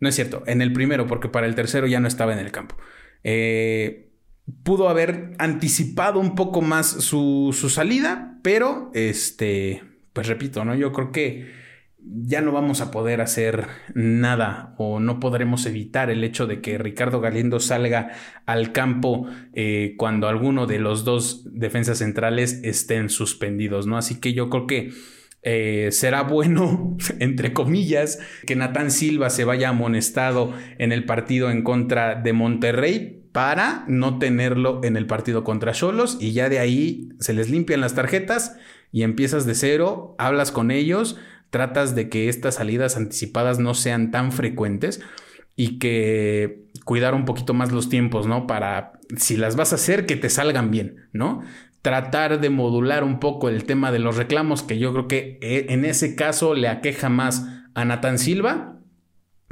No 0.00 0.08
es 0.08 0.14
cierto, 0.14 0.42
en 0.46 0.62
el 0.62 0.72
primero, 0.72 1.06
porque 1.06 1.28
para 1.28 1.46
el 1.46 1.54
tercero 1.54 1.86
ya 1.86 2.00
no 2.00 2.08
estaba 2.08 2.32
en 2.32 2.38
el 2.38 2.50
campo. 2.50 2.76
Eh, 3.22 4.10
pudo 4.62 4.88
haber 4.88 5.32
anticipado 5.38 6.18
un 6.18 6.34
poco 6.34 6.62
más 6.62 6.86
su, 6.86 7.54
su 7.58 7.68
salida, 7.68 8.38
pero 8.42 8.90
este, 8.94 9.82
pues 10.14 10.26
repito, 10.28 10.64
¿no? 10.64 10.74
Yo 10.74 10.92
creo 10.92 11.12
que 11.12 11.63
ya 12.06 12.40
no 12.42 12.52
vamos 12.52 12.80
a 12.80 12.90
poder 12.90 13.20
hacer 13.20 13.66
nada 13.94 14.74
o 14.76 15.00
no 15.00 15.20
podremos 15.20 15.64
evitar 15.64 16.10
el 16.10 16.22
hecho 16.22 16.46
de 16.46 16.60
que 16.60 16.76
Ricardo 16.76 17.20
Galindo 17.20 17.60
salga 17.60 18.12
al 18.44 18.72
campo 18.72 19.26
eh, 19.54 19.94
cuando 19.96 20.28
alguno 20.28 20.66
de 20.66 20.78
los 20.78 21.04
dos 21.04 21.48
defensas 21.52 21.98
centrales 21.98 22.60
estén 22.62 23.08
suspendidos, 23.08 23.86
¿no? 23.86 23.96
Así 23.96 24.20
que 24.20 24.34
yo 24.34 24.50
creo 24.50 24.66
que 24.66 24.90
eh, 25.42 25.88
será 25.92 26.22
bueno, 26.22 26.96
entre 27.20 27.52
comillas, 27.52 28.18
que 28.46 28.56
Natán 28.56 28.90
Silva 28.90 29.30
se 29.30 29.44
vaya 29.44 29.70
amonestado 29.70 30.52
en 30.78 30.92
el 30.92 31.04
partido 31.04 31.50
en 31.50 31.62
contra 31.62 32.16
de 32.16 32.32
Monterrey 32.34 33.22
para 33.32 33.84
no 33.88 34.18
tenerlo 34.18 34.80
en 34.84 34.96
el 34.96 35.06
partido 35.06 35.42
contra 35.42 35.72
Cholos 35.72 36.18
y 36.20 36.32
ya 36.32 36.48
de 36.48 36.60
ahí 36.60 37.08
se 37.18 37.32
les 37.32 37.50
limpian 37.50 37.80
las 37.80 37.94
tarjetas 37.94 38.56
y 38.92 39.02
empiezas 39.02 39.44
de 39.44 39.56
cero, 39.56 40.14
hablas 40.18 40.52
con 40.52 40.70
ellos 40.70 41.18
tratas 41.54 41.94
de 41.94 42.08
que 42.08 42.28
estas 42.28 42.56
salidas 42.56 42.96
anticipadas 42.96 43.60
no 43.60 43.74
sean 43.74 44.10
tan 44.10 44.32
frecuentes 44.32 45.00
y 45.54 45.78
que 45.78 46.64
cuidar 46.84 47.14
un 47.14 47.24
poquito 47.24 47.54
más 47.54 47.70
los 47.70 47.88
tiempos, 47.88 48.26
¿no? 48.26 48.48
Para, 48.48 48.94
si 49.16 49.36
las 49.36 49.54
vas 49.54 49.70
a 49.70 49.76
hacer, 49.76 50.04
que 50.04 50.16
te 50.16 50.30
salgan 50.30 50.72
bien, 50.72 51.08
¿no? 51.12 51.42
Tratar 51.80 52.40
de 52.40 52.50
modular 52.50 53.04
un 53.04 53.20
poco 53.20 53.48
el 53.48 53.66
tema 53.66 53.92
de 53.92 54.00
los 54.00 54.16
reclamos, 54.16 54.64
que 54.64 54.80
yo 54.80 54.92
creo 54.92 55.06
que 55.06 55.38
eh, 55.42 55.66
en 55.68 55.84
ese 55.84 56.16
caso 56.16 56.54
le 56.54 56.66
aqueja 56.66 57.08
más 57.08 57.46
a 57.76 57.84
Natán 57.84 58.18
Silva 58.18 58.80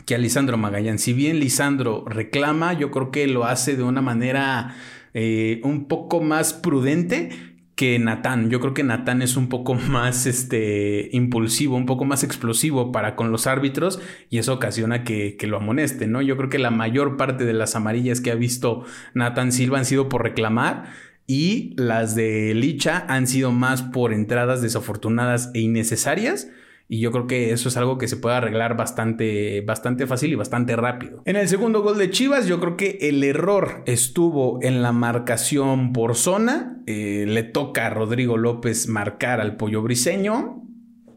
que 0.04 0.16
a 0.16 0.18
Lisandro 0.18 0.56
Magallán. 0.56 0.98
Si 0.98 1.12
bien 1.12 1.38
Lisandro 1.38 2.04
reclama, 2.04 2.72
yo 2.72 2.90
creo 2.90 3.12
que 3.12 3.28
lo 3.28 3.44
hace 3.44 3.76
de 3.76 3.84
una 3.84 4.02
manera 4.02 4.74
eh, 5.14 5.60
un 5.62 5.86
poco 5.86 6.20
más 6.20 6.52
prudente 6.52 7.51
que 7.82 7.98
Natán. 7.98 8.48
Yo 8.48 8.60
creo 8.60 8.74
que 8.74 8.84
Natán 8.84 9.22
es 9.22 9.36
un 9.36 9.48
poco 9.48 9.74
más 9.90 10.26
este, 10.26 11.08
impulsivo, 11.10 11.74
un 11.74 11.84
poco 11.84 12.04
más 12.04 12.22
explosivo 12.22 12.92
para 12.92 13.16
con 13.16 13.32
los 13.32 13.48
árbitros 13.48 14.00
y 14.30 14.38
eso 14.38 14.52
ocasiona 14.52 15.02
que, 15.02 15.36
lo 15.48 15.56
amoneste, 15.56 16.06
¿no? 16.06 16.22
Yo 16.22 16.36
creo 16.36 16.48
que 16.48 16.60
la 16.60 16.70
mayor 16.70 17.16
parte 17.16 17.44
de 17.44 17.52
las 17.52 17.74
amarillas 17.74 18.20
que 18.20 18.30
ha 18.30 18.36
visto 18.36 18.84
Natán 19.14 19.50
Silva 19.50 19.78
han 19.78 19.84
sido 19.84 20.08
por 20.08 20.22
reclamar 20.22 20.92
y 21.26 21.74
las 21.76 22.14
de 22.14 22.54
Licha 22.54 23.04
han 23.08 23.26
sido 23.26 23.50
más 23.50 23.82
por 23.82 24.12
entradas 24.12 24.62
desafortunadas 24.62 25.50
e 25.52 25.58
innecesarias. 25.58 26.52
Y 26.92 27.00
yo 27.00 27.10
creo 27.10 27.26
que 27.26 27.52
eso 27.52 27.70
es 27.70 27.78
algo 27.78 27.96
que 27.96 28.06
se 28.06 28.18
puede 28.18 28.36
arreglar 28.36 28.76
bastante, 28.76 29.62
bastante 29.62 30.06
fácil 30.06 30.30
y 30.30 30.34
bastante 30.34 30.76
rápido. 30.76 31.22
En 31.24 31.36
el 31.36 31.48
segundo 31.48 31.82
gol 31.82 31.96
de 31.96 32.10
Chivas, 32.10 32.46
yo 32.46 32.60
creo 32.60 32.76
que 32.76 32.98
el 33.00 33.24
error 33.24 33.82
estuvo 33.86 34.58
en 34.60 34.82
la 34.82 34.92
marcación 34.92 35.94
por 35.94 36.16
zona. 36.16 36.82
Eh, 36.86 37.24
le 37.26 37.44
toca 37.44 37.86
a 37.86 37.90
Rodrigo 37.90 38.36
López 38.36 38.88
marcar 38.88 39.40
al 39.40 39.56
pollo 39.56 39.80
briseño 39.80 40.62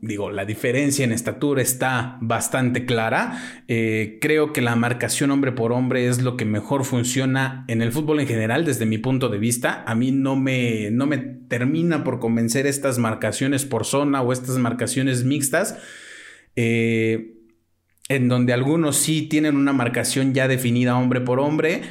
digo, 0.05 0.31
la 0.31 0.45
diferencia 0.45 1.03
en 1.03 1.11
estatura 1.11 1.61
está 1.61 2.17
bastante 2.21 2.85
clara. 2.85 3.63
Eh, 3.67 4.19
creo 4.21 4.53
que 4.53 4.61
la 4.61 4.75
marcación 4.75 5.31
hombre 5.31 5.51
por 5.51 5.71
hombre 5.71 6.07
es 6.07 6.21
lo 6.21 6.37
que 6.37 6.45
mejor 6.45 6.85
funciona 6.85 7.65
en 7.67 7.81
el 7.81 7.91
fútbol 7.91 8.19
en 8.19 8.27
general, 8.27 8.65
desde 8.65 8.85
mi 8.85 8.97
punto 8.97 9.29
de 9.29 9.37
vista. 9.37 9.83
A 9.87 9.95
mí 9.95 10.11
no 10.11 10.35
me, 10.35 10.89
no 10.91 11.05
me 11.07 11.17
termina 11.17 12.03
por 12.03 12.19
convencer 12.19 12.67
estas 12.67 12.97
marcaciones 12.97 13.65
por 13.65 13.85
zona 13.85 14.21
o 14.21 14.31
estas 14.31 14.57
marcaciones 14.57 15.23
mixtas. 15.23 15.77
Eh, 16.55 17.31
en 18.07 18.29
donde 18.29 18.53
algunos 18.53 18.97
sí 18.97 19.23
tienen 19.23 19.55
una 19.55 19.73
marcación 19.73 20.33
ya 20.33 20.47
definida 20.47 20.97
hombre 20.97 21.21
por 21.21 21.39
hombre 21.39 21.81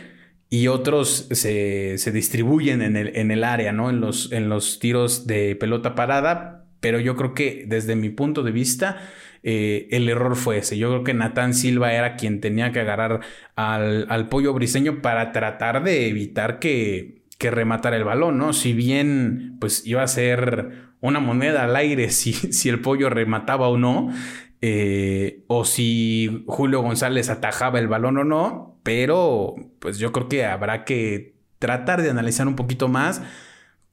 y 0.48 0.68
otros 0.68 1.26
se, 1.32 1.98
distribuyen 2.12 2.80
en 2.80 2.96
el, 2.96 3.16
en 3.16 3.32
el, 3.32 3.42
área, 3.42 3.72
¿no? 3.72 3.90
En 3.90 4.00
los, 4.00 4.30
en 4.30 4.48
los 4.48 4.78
tiros 4.78 5.26
de 5.26 5.56
pelota 5.56 5.96
parada, 5.96 6.63
pero 6.84 7.00
yo 7.00 7.16
creo 7.16 7.32
que 7.32 7.64
desde 7.66 7.96
mi 7.96 8.10
punto 8.10 8.42
de 8.42 8.52
vista, 8.52 8.98
eh, 9.42 9.88
el 9.90 10.06
error 10.06 10.36
fue 10.36 10.58
ese. 10.58 10.76
Yo 10.76 10.90
creo 10.90 11.02
que 11.02 11.14
Natán 11.14 11.54
Silva 11.54 11.94
era 11.94 12.14
quien 12.14 12.42
tenía 12.42 12.72
que 12.72 12.80
agarrar 12.80 13.20
al, 13.56 14.28
pollo 14.28 14.52
briseño 14.52 15.00
para 15.00 15.32
tratar 15.32 15.82
de 15.82 16.08
evitar 16.08 16.58
que, 16.58 17.22
que 17.38 17.50
rematara 17.50 17.96
el 17.96 18.04
balón, 18.04 18.36
¿no? 18.36 18.52
Si 18.52 18.74
bien, 18.74 19.56
pues 19.60 19.86
iba 19.86 20.02
a 20.02 20.06
ser 20.06 20.90
una 21.00 21.20
moneda 21.20 21.64
al 21.64 21.74
aire 21.74 22.10
si, 22.10 22.34
si 22.34 22.68
el 22.68 22.82
pollo 22.82 23.08
remataba 23.08 23.68
o 23.68 23.78
no, 23.78 24.12
eh, 24.60 25.42
o 25.46 25.64
si 25.64 26.44
Julio 26.46 26.82
González 26.82 27.30
atajaba 27.30 27.78
el 27.78 27.88
balón 27.88 28.18
o 28.18 28.24
no, 28.24 28.78
pero 28.82 29.54
pues 29.78 29.96
yo 29.96 30.12
creo 30.12 30.28
que 30.28 30.44
habrá 30.44 30.84
que 30.84 31.32
tratar 31.58 32.02
de 32.02 32.10
analizar 32.10 32.46
un 32.46 32.56
poquito 32.56 32.88
más 32.88 33.22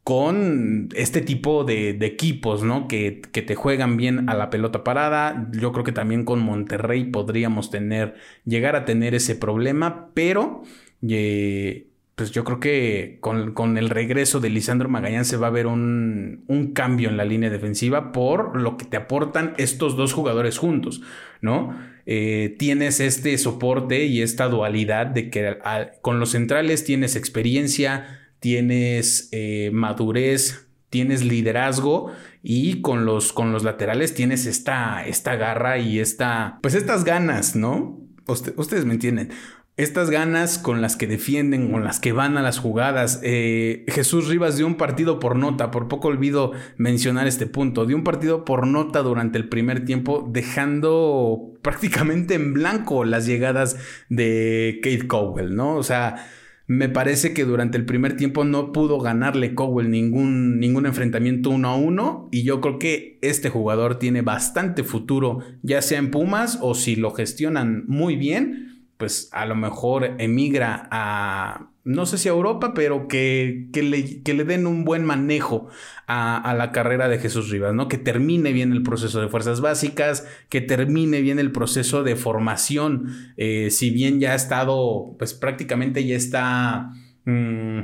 con 0.04 0.90
este 0.96 1.22
tipo 1.22 1.64
de, 1.64 1.92
equipos, 2.02 2.64
¿no? 2.64 2.88
Que, 2.88 3.22
que, 3.32 3.42
te 3.42 3.56
juegan 3.56 3.98
bien 3.98 4.30
a 4.30 4.34
la 4.34 4.50
pelota 4.50 4.84
parada. 4.84 5.50
Yo 5.52 5.72
creo 5.72 5.84
que 5.84 5.92
también 5.92 6.26
con 6.26 6.40
Monterrey 6.40 7.06
podríamos 7.06 7.70
tener, 7.70 8.16
llegar 8.46 8.76
a 8.76 8.86
tener 8.86 9.14
ese 9.14 9.36
problema, 9.36 10.10
pero 10.14 10.64
eh, 11.08 11.88
pues 12.16 12.32
yo 12.32 12.44
creo 12.44 12.60
que 12.60 13.18
con, 13.20 13.78
el 13.78 13.90
regreso 13.90 14.40
de 14.40 14.50
Lisandro 14.50 14.90
Magallanes 14.90 15.28
se 15.28 15.38
va 15.38 15.48
a 15.48 15.52
ver 15.52 15.66
un, 15.66 16.44
un, 16.48 16.74
cambio 16.74 17.10
en 17.10 17.18
la 17.18 17.26
línea 17.26 17.50
defensiva 17.50 18.12
por 18.12 18.60
lo 18.60 18.78
que 18.78 18.86
te 18.86 18.98
aportan 18.98 19.54
estos 19.58 19.96
dos 19.98 20.14
jugadores 20.14 20.58
juntos, 20.58 21.02
¿no? 21.42 21.76
Eh, 22.06 22.56
tienes 22.60 23.00
este 23.00 23.38
soporte 23.38 24.06
y 24.06 24.22
esta 24.22 24.50
dualidad 24.50 25.08
de 25.08 25.30
que 25.30 25.58
con 26.02 26.20
los 26.20 26.32
centrales 26.32 26.84
tienes 26.84 27.16
experiencia, 27.16 28.21
tienes 28.42 29.30
eh, 29.32 29.70
madurez, 29.72 30.68
tienes 30.90 31.24
liderazgo 31.24 32.12
y 32.44 32.82
con 32.82 33.06
los, 33.06 33.32
con 33.32 33.54
los 33.54 33.64
laterales 33.64 34.14
tienes 34.14 34.46
esta, 34.46 35.06
esta 35.06 35.38
garra 35.38 35.78
y 35.78 36.00
esta, 36.00 36.60
pues 36.62 36.74
estas 36.74 37.06
ganas, 37.06 37.56
¿no? 37.56 38.02
ustedes 38.28 38.86
me 38.86 38.94
entienden. 38.94 39.30
Estas 39.78 40.10
ganas 40.10 40.58
con 40.58 40.82
las 40.82 40.96
que 40.96 41.08
defienden, 41.08 41.72
con 41.72 41.84
las 41.84 42.00
que 42.00 42.12
van 42.12 42.38
a 42.38 42.42
las 42.42 42.60
jugadas. 42.60 43.20
Eh, 43.24 43.86
Jesús 43.88 44.28
Rivas 44.28 44.58
dio 44.58 44.68
un 44.68 44.76
partido 44.76 45.20
por 45.20 45.36
nota, 45.36 45.72
por 45.72 45.88
poco 45.88 46.10
olvido 46.10 46.52
mencionar 46.78 47.26
este 47.26 47.48
punto, 47.48 47.86
dio 47.86 47.96
un 47.96 48.04
partido 48.04 48.46
por 48.46 48.68
nota 48.68 49.02
durante 49.02 49.38
el 49.38 49.50
primer 49.50 49.86
tiempo, 49.86 50.28
dejando 50.30 51.54
prácticamente 51.62 52.36
en 52.36 52.54
blanco 52.54 53.06
las 53.06 53.26
llegadas 53.26 53.78
de 54.10 54.80
Kate 54.84 55.08
Cowell, 55.08 55.56
¿no? 55.56 55.76
O 55.76 55.84
sea, 55.84 56.28
me 56.72 56.88
parece 56.88 57.34
que 57.34 57.44
durante 57.44 57.78
el 57.78 57.86
primer 57.86 58.16
tiempo 58.16 58.46
no 58.46 58.72
pudo 58.72 58.98
ganarle 58.98 59.56
Cowell 59.56 59.92
ningún, 59.92 60.58
ningún 60.58 60.86
enfrentamiento 60.86 61.50
uno 61.50 61.68
a 61.68 61.76
uno. 61.76 62.30
Y 62.32 62.44
yo 62.44 62.62
creo 62.62 62.80
que 62.80 63.20
este 63.22 63.50
jugador 63.50 64.00
tiene 64.00 64.22
bastante 64.22 64.86
futuro, 64.86 65.40
ya 65.64 65.82
sea 65.82 66.00
en 66.00 66.12
Pumas 66.12 66.60
o 66.62 66.74
si 66.74 66.96
lo 66.96 67.12
gestionan 67.12 67.84
muy 67.88 68.16
bien, 68.16 68.86
pues 68.96 69.28
a 69.34 69.46
lo 69.46 69.56
mejor 69.56 70.16
emigra 70.18 70.88
a, 70.92 71.71
no 71.84 72.06
sé 72.06 72.18
si 72.18 72.30
a 72.30 72.32
Europa, 72.32 72.74
pero 72.76 73.08
que, 73.08 73.70
que, 73.74 73.82
le, 73.82 74.22
que 74.22 74.34
le, 74.34 74.44
den 74.44 74.68
un 74.68 74.86
buen 74.86 75.04
manejo 75.04 75.68
a, 76.08 76.54
la 76.56 76.72
carrera 76.72 77.08
de 77.08 77.18
Jesús 77.18 77.50
Rivas, 77.50 77.74
¿no? 77.74 77.88
Que 77.88 77.98
termine 77.98 78.52
bien 78.52 78.72
el 78.72 78.84
proceso 78.84 79.22
de 79.22 79.30
fuerzas 79.30 79.62
básicas, 79.62 80.28
que 80.50 80.62
termine 80.62 81.22
bien 81.22 81.40
el 81.40 81.52
proceso 81.52 82.04
de 82.04 82.16
formación, 82.16 83.34
eh, 83.38 83.70
si 83.72 83.90
bien 83.90 84.20
ya 84.20 84.34
ha 84.34 84.36
estado, 84.36 85.16
pues 85.18 85.34
prácticamente 85.34 86.06
ya 86.06 86.16
está, 86.16 86.92
mm, 87.26 87.80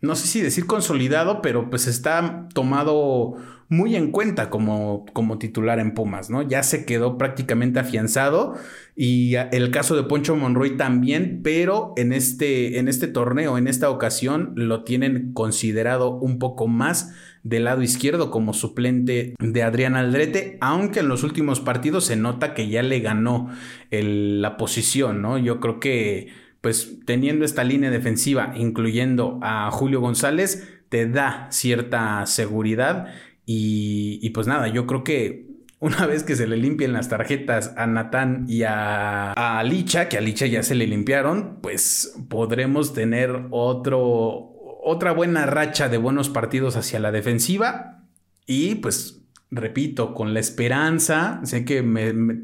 no 0.00 0.14
sé 0.14 0.26
si 0.26 0.40
decir 0.40 0.66
consolidado, 0.66 1.42
pero 1.42 1.68
pues 1.68 1.86
está 1.86 2.48
tomado 2.54 3.34
muy 3.68 3.96
en 3.96 4.10
cuenta 4.12 4.48
como, 4.48 5.06
como 5.12 5.38
titular 5.38 5.78
en 5.78 5.94
Pumas, 5.94 6.30
¿no? 6.30 6.42
Ya 6.42 6.62
se 6.62 6.84
quedó 6.84 7.18
prácticamente 7.18 7.80
afianzado 7.80 8.54
y 8.94 9.34
el 9.34 9.70
caso 9.70 9.96
de 9.96 10.04
Poncho 10.04 10.36
Monroy 10.36 10.76
también, 10.76 11.40
pero 11.42 11.92
en 11.96 12.12
este, 12.12 12.78
en 12.78 12.88
este 12.88 13.08
torneo, 13.08 13.58
en 13.58 13.66
esta 13.66 13.90
ocasión, 13.90 14.52
lo 14.54 14.84
tienen 14.84 15.32
considerado 15.32 16.10
un 16.10 16.38
poco 16.38 16.68
más 16.68 17.12
del 17.42 17.64
lado 17.64 17.82
izquierdo 17.82 18.30
como 18.30 18.52
suplente 18.52 19.34
de 19.38 19.62
Adrián 19.62 19.96
Aldrete, 19.96 20.58
aunque 20.60 21.00
en 21.00 21.08
los 21.08 21.22
últimos 21.22 21.60
partidos 21.60 22.04
se 22.04 22.16
nota 22.16 22.54
que 22.54 22.68
ya 22.68 22.82
le 22.82 23.00
ganó 23.00 23.50
la 23.90 24.56
posición, 24.56 25.22
¿no? 25.22 25.38
Yo 25.38 25.60
creo 25.60 25.80
que 25.80 26.28
pues 26.60 26.98
teniendo 27.04 27.44
esta 27.44 27.62
línea 27.62 27.90
defensiva, 27.90 28.52
incluyendo 28.56 29.38
a 29.42 29.70
Julio 29.70 30.00
González, 30.00 30.66
te 30.88 31.08
da 31.08 31.46
cierta 31.50 32.26
seguridad 32.26 33.06
y, 33.46 34.28
pues 34.30 34.46
nada, 34.48 34.68
yo 34.68 34.86
creo 34.86 35.04
que 35.04 35.46
una 35.78 36.06
vez 36.06 36.24
que 36.24 36.34
se 36.34 36.46
le 36.46 36.56
limpien 36.56 36.92
las 36.92 37.08
tarjetas 37.08 37.72
a 37.76 37.86
Natán 37.86 38.44
y 38.48 38.64
a, 38.64 39.32
a 39.32 39.62
Licha, 39.62 40.08
que 40.08 40.18
a 40.18 40.20
Licha 40.20 40.46
ya 40.46 40.62
se 40.62 40.74
le 40.74 40.86
limpiaron, 40.86 41.60
pues 41.62 42.14
podremos 42.28 42.92
tener 42.92 43.46
otro, 43.50 44.52
otra 44.82 45.12
buena 45.12 45.46
racha 45.46 45.88
de 45.88 45.98
buenos 45.98 46.28
partidos 46.28 46.76
hacia 46.76 46.98
la 46.98 47.12
defensiva. 47.12 48.04
Y 48.46 48.76
pues 48.76 49.25
repito, 49.50 50.12
con 50.12 50.34
la 50.34 50.40
esperanza, 50.40 51.40
sé 51.44 51.64
que 51.64 51.82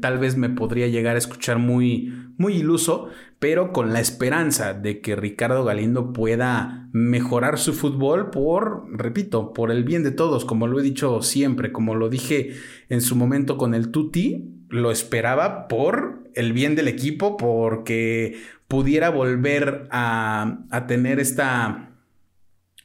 tal 0.01 0.19
vez 0.19 0.37
me 0.37 0.49
podría 0.49 0.87
llegar 0.87 1.15
a 1.15 1.19
escuchar 1.19 1.59
muy, 1.59 2.13
muy 2.37 2.55
iluso, 2.55 3.09
pero 3.39 3.73
con 3.73 3.91
la 3.91 3.99
esperanza 3.99 4.73
de 4.73 5.01
que 5.01 5.15
Ricardo 5.15 5.65
Galindo 5.65 6.13
pueda 6.13 6.89
mejorar 6.93 7.59
su 7.59 7.73
fútbol 7.73 8.29
por, 8.29 8.85
repito, 8.89 9.53
por 9.53 9.69
el 9.69 9.83
bien 9.83 10.03
de 10.03 10.11
todos, 10.11 10.45
como 10.45 10.67
lo 10.67 10.79
he 10.79 10.83
dicho 10.83 11.21
siempre, 11.21 11.71
como 11.71 11.95
lo 11.95 12.09
dije 12.09 12.53
en 12.87 13.01
su 13.01 13.15
momento 13.15 13.57
con 13.57 13.73
el 13.73 13.91
Tuti, 13.91 14.65
lo 14.69 14.91
esperaba 14.91 15.67
por 15.67 16.23
el 16.35 16.53
bien 16.53 16.75
del 16.75 16.87
equipo, 16.87 17.35
porque 17.35 18.37
pudiera 18.67 19.09
volver 19.09 19.87
a, 19.91 20.63
a 20.71 20.87
tener 20.87 21.19
esta 21.19 21.92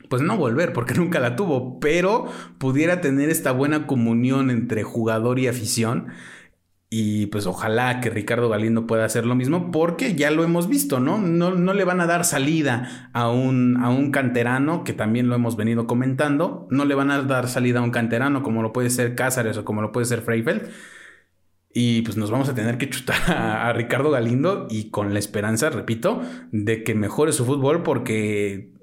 pues 0.09 0.23
no 0.23 0.37
volver, 0.37 0.73
porque 0.73 0.95
nunca 0.97 1.21
la 1.21 1.37
tuvo, 1.37 1.81
pero 1.81 2.27
pudiera 2.59 3.01
tener 3.01 3.31
esta 3.31 3.53
buena 3.53 3.87
comunión 3.87 4.51
entre 4.51 4.83
jugador 4.83 5.39
y 5.39 5.49
afición. 5.49 6.09
Y 6.91 7.27
pues 7.27 7.47
ojalá 7.47 8.01
que 8.01 8.09
Ricardo 8.09 8.49
Galindo 8.49 8.87
pueda 8.87 9.05
hacer 9.05 9.27
lo 9.27 9.35
mismo, 9.35 9.71
porque 9.71 10.15
ya 10.15 10.31
lo 10.31 10.43
hemos 10.43 10.69
visto, 10.69 11.01
¿no? 11.01 11.19
No, 11.19 11.55
no 11.55 11.75
le 11.75 11.85
van 11.85 12.01
a 12.01 12.07
dar 12.07 12.25
salida 12.25 13.11
a 13.13 13.31
un, 13.31 13.77
a 13.77 13.91
un 13.91 14.11
canterano, 14.11 14.85
que 14.85 14.95
también 14.95 15.29
lo 15.29 15.35
hemos 15.35 15.57
venido 15.57 15.87
comentando. 15.87 16.67
No 16.71 16.87
le 16.87 16.95
van 16.95 17.11
a 17.11 17.23
dar 17.23 17.49
salida 17.49 17.81
a 17.81 17.83
un 17.83 17.91
canterano 17.91 18.43
como 18.43 18.63
lo 18.63 18.73
puede 18.73 18.89
ser 18.89 19.15
Cázares 19.15 19.59
o 19.59 19.67
como 19.67 19.83
lo 19.83 19.93
puede 19.93 20.07
ser 20.07 20.23
Freifeld. 20.23 20.71
Y 21.75 22.01
pues 22.03 22.17
nos 22.17 22.31
vamos 22.31 22.49
a 22.49 22.55
tener 22.55 22.79
que 22.79 22.89
chutar 22.89 23.21
a, 23.31 23.69
a, 23.69 23.73
Ricardo 23.75 24.11
Galindo 24.11 24.67
y 24.71 24.91
con 24.91 25.13
la 25.13 25.19
esperanza, 25.19 25.69
repito, 25.69 26.23
de 26.53 26.85
que 26.85 26.95
mejore 26.95 27.33
su 27.33 27.45
fútbol 27.45 27.83
porque 27.83 28.78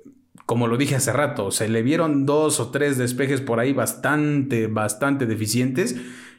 como 0.46 0.68
lo 0.68 0.78
dije 0.78 0.96
hace 0.96 1.12
rato, 1.12 1.52
se 1.52 1.68
le 1.68 1.82
vieron 1.82 2.26
dos 2.26 2.60
o 2.60 2.70
tres 2.70 2.98
despejes 2.98 3.42
por 3.42 3.60
ahí 3.60 3.74
bastante, 3.74 4.68
bastante 4.68 5.26
deficientes. 5.26 5.96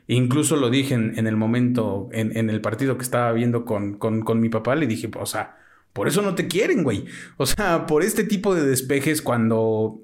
Incluso 0.07 0.55
lo 0.57 0.71
dije 0.71 0.95
en, 0.95 1.27
el 1.27 1.37
momento, 1.37 2.09
en, 2.12 2.49
el 2.49 2.61
partido 2.61 2.97
que 2.97 3.03
estaba 3.03 3.33
viendo 3.33 3.64
con, 3.64 3.99
con, 3.99 4.40
mi 4.40 4.49
papá, 4.49 4.77
le 4.77 4.87
dije, 4.87 5.11
o 5.19 5.27
sea, 5.27 5.57
por 5.92 6.07
eso 6.07 6.23
no 6.23 6.37
te 6.37 6.47
quieren, 6.47 6.85
güey. 6.85 7.07
O 7.37 7.47
sea, 7.47 7.87
por 7.87 8.05
este 8.05 8.23
tipo 8.23 8.55
de 8.55 8.64
despejes 8.64 9.21
cuando 9.21 10.01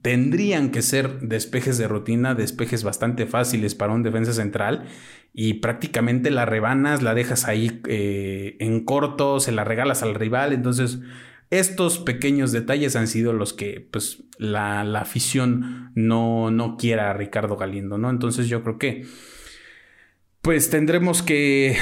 tendrían 0.00 0.70
que 0.70 0.80
ser 0.80 1.20
despejes 1.20 1.76
de 1.76 1.88
rutina, 1.88 2.36
despejes 2.36 2.84
bastante 2.84 3.26
fáciles 3.26 3.74
para 3.74 3.92
un 3.92 4.04
defensa 4.04 4.32
central 4.32 4.86
y 5.34 5.54
prácticamente 5.54 6.30
la 6.30 6.46
rebanas, 6.46 7.02
la 7.02 7.14
dejas 7.14 7.46
ahí 7.46 7.80
eh, 7.88 8.56
en 8.60 8.84
corto, 8.84 9.40
se 9.40 9.50
la 9.50 9.64
regalas 9.64 10.02
al 10.04 10.14
rival, 10.14 10.52
entonces 10.52 11.00
estos 11.52 11.98
pequeños 11.98 12.50
detalles 12.50 12.96
han 12.96 13.06
sido 13.06 13.34
los 13.34 13.52
que 13.52 13.86
pues 13.90 14.24
la, 14.38 14.80
afición 14.98 15.92
no, 15.94 16.50
no 16.50 16.78
quiera 16.78 17.10
a 17.10 17.12
Ricardo 17.12 17.56
Galindo, 17.56 17.98
¿no? 17.98 18.08
Entonces 18.08 18.48
yo 18.48 18.62
creo 18.62 18.78
que 18.78 19.04
pues 20.40 20.70
tendremos 20.70 21.20
que, 21.22 21.76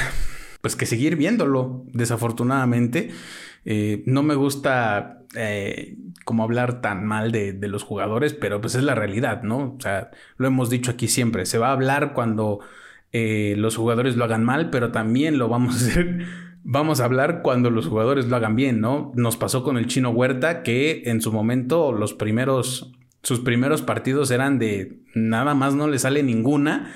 pues 0.61 0.75
que 0.75 0.85
seguir 0.85 1.15
viéndolo, 1.15 1.85
desafortunadamente. 1.93 3.11
Eh, 3.63 4.03
no 4.05 4.23
me 4.23 4.35
gusta 4.35 5.23
eh, 5.35 5.95
como 6.25 6.43
hablar 6.43 6.81
tan 6.81 7.05
mal 7.05 7.31
de, 7.31 7.53
de, 7.53 7.67
los 7.69 7.83
jugadores, 7.83 8.33
pero 8.33 8.59
pues 8.59 8.75
es 8.75 8.83
la 8.83 8.93
realidad, 8.93 9.41
¿no? 9.43 9.75
O 9.77 9.79
sea, 9.79 10.11
lo 10.35 10.47
hemos 10.47 10.69
dicho 10.69 10.91
aquí 10.91 11.07
siempre, 11.07 11.45
se 11.45 11.57
va 11.57 11.69
a 11.69 11.73
hablar 11.73 12.11
cuando 12.13 12.59
eh, 13.13 13.55
los 13.57 13.75
jugadores 13.75 14.15
lo 14.15 14.23
hagan 14.23 14.43
mal, 14.43 14.69
pero 14.69 14.91
también 14.91 15.37
lo 15.37 15.49
vamos 15.49 15.75
a 15.75 15.77
hacer, 15.77 16.25
vamos 16.63 16.99
a 16.99 17.05
hablar 17.05 17.41
cuando 17.41 17.69
los 17.69 17.87
jugadores 17.87 18.27
lo 18.27 18.35
hagan 18.35 18.55
bien, 18.55 18.79
¿no? 18.81 19.11
Nos 19.15 19.37
pasó 19.37 19.63
con 19.63 19.77
el 19.77 19.87
chino 19.87 20.09
Huerta 20.09 20.63
que 20.63 21.03
en 21.05 21.21
su 21.21 21.31
momento 21.31 21.91
los 21.91 22.13
primeros, 22.13 22.91
sus 23.23 23.39
primeros 23.39 23.81
partidos 23.81 24.31
eran 24.31 24.59
de 24.59 24.99
nada 25.13 25.53
más 25.53 25.73
no 25.73 25.87
le 25.87 25.99
sale 25.99 26.23
ninguna 26.23 26.93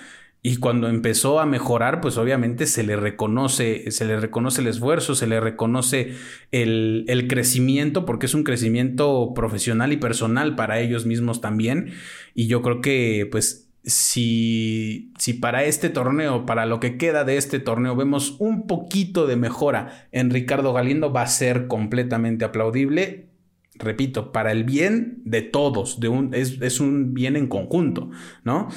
y 0.48 0.58
cuando 0.58 0.88
empezó 0.90 1.40
a 1.40 1.48
mejorar, 1.48 2.02
pues 2.02 2.20
obviamente 2.20 2.68
se 2.68 2.84
le 2.84 2.96
reconoce, 2.96 3.90
se 3.90 4.06
le 4.06 4.20
reconoce 4.20 4.62
el 4.62 4.68
esfuerzo, 4.68 5.16
se 5.16 5.26
le 5.26 5.40
reconoce 5.40 6.14
el, 6.52 7.04
el, 7.08 7.28
crecimiento, 7.28 8.06
porque 8.06 8.28
es 8.28 8.36
un 8.36 8.44
crecimiento 8.44 9.34
profesional 9.34 9.92
y 9.92 9.98
personal 9.98 10.56
para 10.56 10.80
ellos 10.80 11.08
mismos 11.08 11.42
también. 11.42 11.94
Y 12.36 12.46
yo 12.46 12.62
creo 12.62 12.80
que, 12.80 13.28
pues, 13.32 13.65
si, 13.86 15.14
si 15.18 15.34
para 15.34 15.64
este 15.64 15.90
torneo, 15.90 16.46
para 16.46 16.66
lo 16.66 16.80
que 16.80 16.98
queda 16.98 17.24
de 17.24 17.38
este 17.38 17.60
torneo, 17.60 17.96
vemos 17.96 18.36
un 18.40 18.68
poquito 18.68 19.28
de 19.28 19.36
mejora 19.36 20.08
en 20.12 20.30
Ricardo 20.30 20.74
Galindo, 20.74 21.14
va 21.14 21.22
a 21.22 21.28
ser 21.28 21.68
completamente 21.68 22.46
aplaudible 22.46 23.30
repito, 23.78 24.32
para 24.32 24.54
el 24.54 24.64
bien 24.64 25.22
de 25.26 25.42
todos, 25.42 26.00
de 26.00 26.08
un, 26.08 26.34
es, 26.34 26.62
es, 26.62 26.80
un 26.80 27.14
bien 27.14 27.36
en 27.36 27.48
conjunto, 27.48 28.10
¿no? 28.44 28.70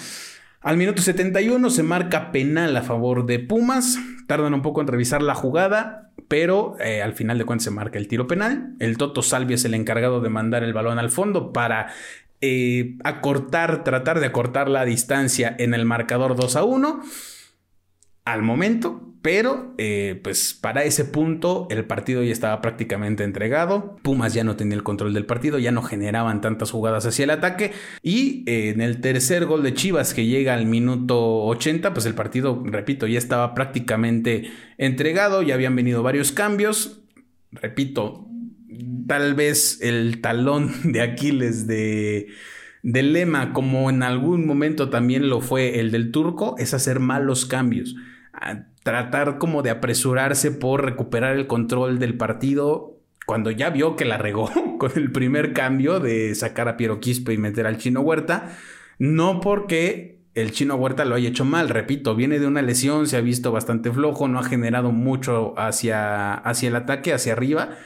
Al 0.61 0.77
minuto 0.77 1.03
71 1.03 1.71
se 1.71 1.83
marca 1.85 2.33
penal 2.33 2.77
a 2.77 2.83
favor 2.83 3.27
de 3.27 3.39
Pumas. 3.39 3.99
Tardan 4.27 4.55
un 4.55 4.63
poco 4.63 4.81
en 4.81 4.89
revisar 4.89 5.23
la 5.23 5.37
jugada, 5.37 6.11
pero 6.27 6.77
eh, 6.81 7.01
al 7.01 7.15
final 7.15 7.39
de 7.39 7.45
cuentas 7.45 7.65
se 7.65 7.71
marca 7.71 7.99
el 7.99 8.09
tiro 8.09 8.27
penal. 8.27 8.75
El 8.81 8.99
Toto 8.99 9.23
Salvia 9.23 9.55
es 9.55 9.65
el 9.65 9.75
encargado 9.75 10.21
de 10.21 10.29
mandar 10.31 10.65
el 10.65 10.73
balón 10.73 10.99
al 10.99 11.11
fondo 11.11 11.53
para 11.53 11.93
eh, 12.41 12.97
acortar, 13.05 13.85
tratar 13.85 14.21
de 14.21 14.27
acortar 14.27 14.69
la 14.69 14.85
distancia 14.85 15.55
en 15.59 15.75
el 15.75 15.85
marcador 15.85 16.37
2 16.37 16.57
a 16.57 16.65
1 16.65 17.03
al 18.25 18.43
momento, 18.43 19.09
pero 19.23 19.75
eh, 19.79 20.21
pues 20.23 20.55
para 20.55 20.85
ese 20.85 21.05
punto 21.05 21.67
el 21.71 21.85
partido 21.85 22.23
ya 22.23 22.33
estaba 22.33 22.61
prácticamente 22.61 23.25
entregado, 23.25 23.97
Pumas 24.03 24.35
ya 24.35 24.45
no 24.45 24.55
tenía 24.55 24.77
el 24.77 24.83
control 24.83 25.15
del 25.15 25.27
partido, 25.27 25.59
ya 25.59 25.73
no 25.73 25.83
generaban 25.83 26.41
tantas 26.41 26.71
jugadas 26.71 27.07
hacia 27.07 27.25
el 27.25 27.31
ataque 27.31 27.73
y 28.03 28.45
eh, 28.47 28.69
en 28.69 28.81
el 28.81 29.01
tercer 29.01 29.47
gol 29.47 29.63
de 29.63 29.75
Chivas 29.75 30.15
que 30.15 30.27
llega 30.27 30.55
al 30.55 30.67
minuto 30.67 31.45
80, 31.47 31.93
pues 31.93 32.07
el 32.07 32.15
partido, 32.15 32.63
repito, 32.65 33.07
ya 33.07 33.19
estaba 33.19 33.55
prácticamente 33.55 34.51
entregado, 34.77 35.43
ya 35.43 35.55
habían 35.55 35.75
venido 35.75 36.03
varios 36.03 36.31
cambios, 36.31 37.01
repito, 37.51 38.28
tal 39.09 39.35
vez 39.35 39.81
el 39.83 40.21
talón 40.21 40.73
de 40.85 41.01
Aquiles 41.01 41.67
de 41.67 42.29
lema, 42.83 43.53
como 43.53 43.91
en 43.91 44.05
algún 44.05 44.47
momento 44.47 44.89
también 44.89 45.29
lo 45.29 45.41
fue 45.41 45.81
el 45.81 45.91
del 45.91 46.13
turco, 46.13 46.55
es 46.59 46.75
hacer 46.75 47.01
malos 47.01 47.45
cambios. 47.47 47.97
Tratar 48.85 49.39
como 49.39 49.63
de 49.63 49.71
apresurarse 49.71 50.53
por 50.53 50.85
recuperar 50.85 51.37
el 51.37 51.49
control 51.49 51.99
del 51.99 52.17
partido 52.17 52.95
cuando 53.27 53.51
ya 53.51 53.69
vio 53.69 53.95
que 53.95 54.07
la 54.07 54.17
regó 54.17 54.51
con 54.79 54.93
el 54.95 55.13
primer 55.13 55.53
cambio 55.53 56.01
de 56.01 56.35
sacar 56.35 56.67
a 56.67 56.79
Piero 56.79 56.99
Quispe 56.99 57.35
y 57.35 57.37
meter 57.37 57.67
al 57.67 57.77
chino 57.77 58.01
Huerta, 58.01 58.57
no 58.99 59.41
porque 59.41 60.21
el 60.35 60.53
chino 60.53 60.77
Huerta 60.77 61.05
lo 61.05 61.15
haya 61.15 61.29
hecho 61.29 61.45
mal, 61.45 61.69
repito, 61.69 62.15
viene 62.15 62.39
de 62.39 62.47
una 62.47 62.63
lesión, 62.63 63.07
se 63.07 63.19
ha 63.19 63.21
visto 63.21 63.53
bastante 63.53 63.93
flojo, 63.93 64.29
no 64.29 64.39
ha 64.39 64.45
generado 64.45 64.93
mucho 64.93 65.53
hacia, 65.59 66.33
hacia 66.35 66.69
el 66.69 66.77
ataque, 66.77 67.13
hacia 67.13 67.35
arriba, 67.35 67.77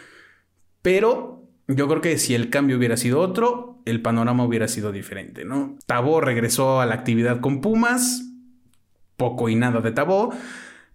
pero 0.83 1.43
yo 1.69 1.89
creo 1.89 2.01
que 2.01 2.19
si 2.19 2.35
el 2.35 2.51
cambio 2.51 2.77
hubiera 2.77 2.97
sido 2.97 3.21
otro, 3.21 3.81
el 3.85 4.03
panorama 4.03 4.45
hubiera 4.45 4.69
sido 4.69 4.93
diferente, 4.93 5.45
¿no? 5.45 5.77
Tabó 5.87 6.21
regresó 6.21 6.81
a 6.81 6.87
la 6.87 6.95
actividad 6.95 7.41
con 7.41 7.61
Pumas, 7.61 8.29
poco 9.17 9.49
y 9.49 9.55
nada 9.55 9.81
de 9.81 9.93
Tabó. 9.93 10.35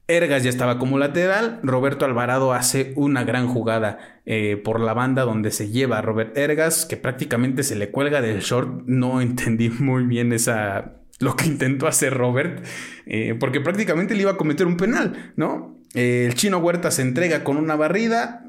Ergas 0.09 0.43
ya 0.43 0.49
estaba 0.49 0.79
como 0.79 0.97
lateral. 0.97 1.59
Roberto 1.63 2.05
Alvarado 2.05 2.53
hace 2.53 2.93
una 2.95 3.25
gran 3.25 3.47
jugada 3.47 4.21
eh, 4.25 4.55
por 4.55 4.79
la 4.79 4.93
banda 4.93 5.23
donde 5.23 5.51
se 5.51 5.69
lleva 5.69 5.97
a 5.97 6.01
Robert 6.01 6.37
Ergas, 6.37 6.85
que 6.85 6.95
prácticamente 6.95 7.63
se 7.63 7.75
le 7.75 7.91
cuelga 7.91 8.21
del 8.21 8.39
short. 8.39 8.83
No 8.85 9.21
entendí 9.21 9.69
muy 9.69 10.05
bien 10.05 10.31
esa. 10.31 11.01
lo 11.19 11.35
que 11.35 11.45
intentó 11.45 11.87
hacer 11.87 12.13
Robert. 12.13 12.65
Eh, 13.05 13.35
porque 13.37 13.59
prácticamente 13.59 14.15
le 14.15 14.21
iba 14.21 14.31
a 14.31 14.37
cometer 14.37 14.65
un 14.65 14.77
penal, 14.77 15.33
¿no? 15.35 15.77
Eh, 15.93 16.25
el 16.27 16.35
chino 16.35 16.59
Huerta 16.59 16.91
se 16.91 17.01
entrega 17.01 17.43
con 17.43 17.57
una 17.57 17.75
barrida. 17.75 18.46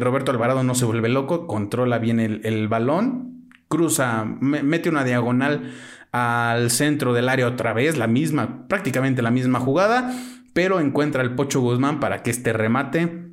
Roberto 0.00 0.32
Alvarado 0.32 0.64
no 0.64 0.74
se 0.74 0.84
vuelve 0.84 1.08
loco, 1.08 1.46
controla 1.46 1.98
bien 1.98 2.18
el, 2.18 2.68
balón, 2.68 3.48
cruza, 3.68 4.24
mete 4.24 4.88
una 4.88 5.04
diagonal 5.04 5.72
al 6.12 6.70
centro 6.70 7.12
del 7.12 7.28
área 7.28 7.46
otra 7.46 7.72
vez, 7.72 7.96
la 7.96 8.08
misma, 8.08 8.66
prácticamente 8.66 9.22
la 9.22 9.30
misma 9.30 9.60
jugada, 9.60 10.12
pero 10.52 10.80
encuentra 10.80 11.22
el 11.22 11.34
Pocho 11.34 11.60
Guzmán 11.60 12.00
para 12.00 12.22
que 12.22 12.30
este 12.30 12.52
remate 12.52 13.30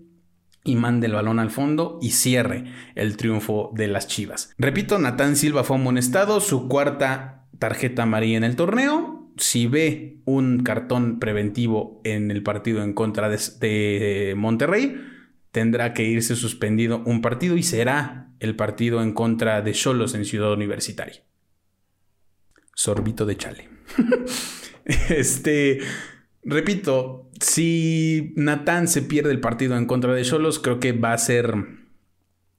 y 0.63 0.75
mande 0.75 1.07
el 1.07 1.13
balón 1.13 1.39
al 1.39 1.49
fondo 1.49 1.97
y 2.01 2.11
cierre 2.11 2.65
el 2.95 3.17
triunfo 3.17 3.71
de 3.73 3.87
las 3.87 4.07
Chivas. 4.07 4.53
Repito, 4.57 4.99
Natán 4.99 5.35
Silva 5.35 5.63
fue 5.63 5.77
amonestado, 5.77 6.39
su 6.39 6.67
cuarta 6.67 7.47
tarjeta 7.57 8.03
amarilla 8.03 8.37
en 8.37 8.43
el 8.43 8.55
torneo. 8.55 9.31
Si 9.37 9.67
ve 9.67 10.21
un 10.25 10.63
cartón 10.63 11.19
preventivo 11.19 12.01
en 12.03 12.31
el 12.31 12.43
partido 12.43 12.83
en 12.83 12.93
contra 12.93 13.29
de 13.29 14.33
Monterrey, 14.35 14.95
tendrá 15.51 15.93
que 15.93 16.03
irse 16.03 16.35
suspendido 16.35 17.01
un 17.05 17.21
partido 17.21 17.57
y 17.57 17.63
será 17.63 18.31
el 18.39 18.55
partido 18.55 19.01
en 19.01 19.13
contra 19.13 19.61
de 19.61 19.73
Cholos 19.73 20.13
en 20.13 20.25
Ciudad 20.25 20.53
Universitaria 20.53 21.27
sorbito 22.77 23.25
de 23.25 23.35
chale. 23.35 23.69
este, 25.09 25.79
repito, 26.43 27.29
si 27.41 28.33
Natán 28.35 28.87
se 28.87 29.01
pierde 29.01 29.31
el 29.31 29.41
partido 29.41 29.75
en 29.75 29.87
contra 29.87 30.13
de 30.13 30.21
Cholos, 30.21 30.59
creo 30.59 30.79
que 30.79 30.91
va 30.93 31.11
a 31.11 31.17
ser 31.17 31.55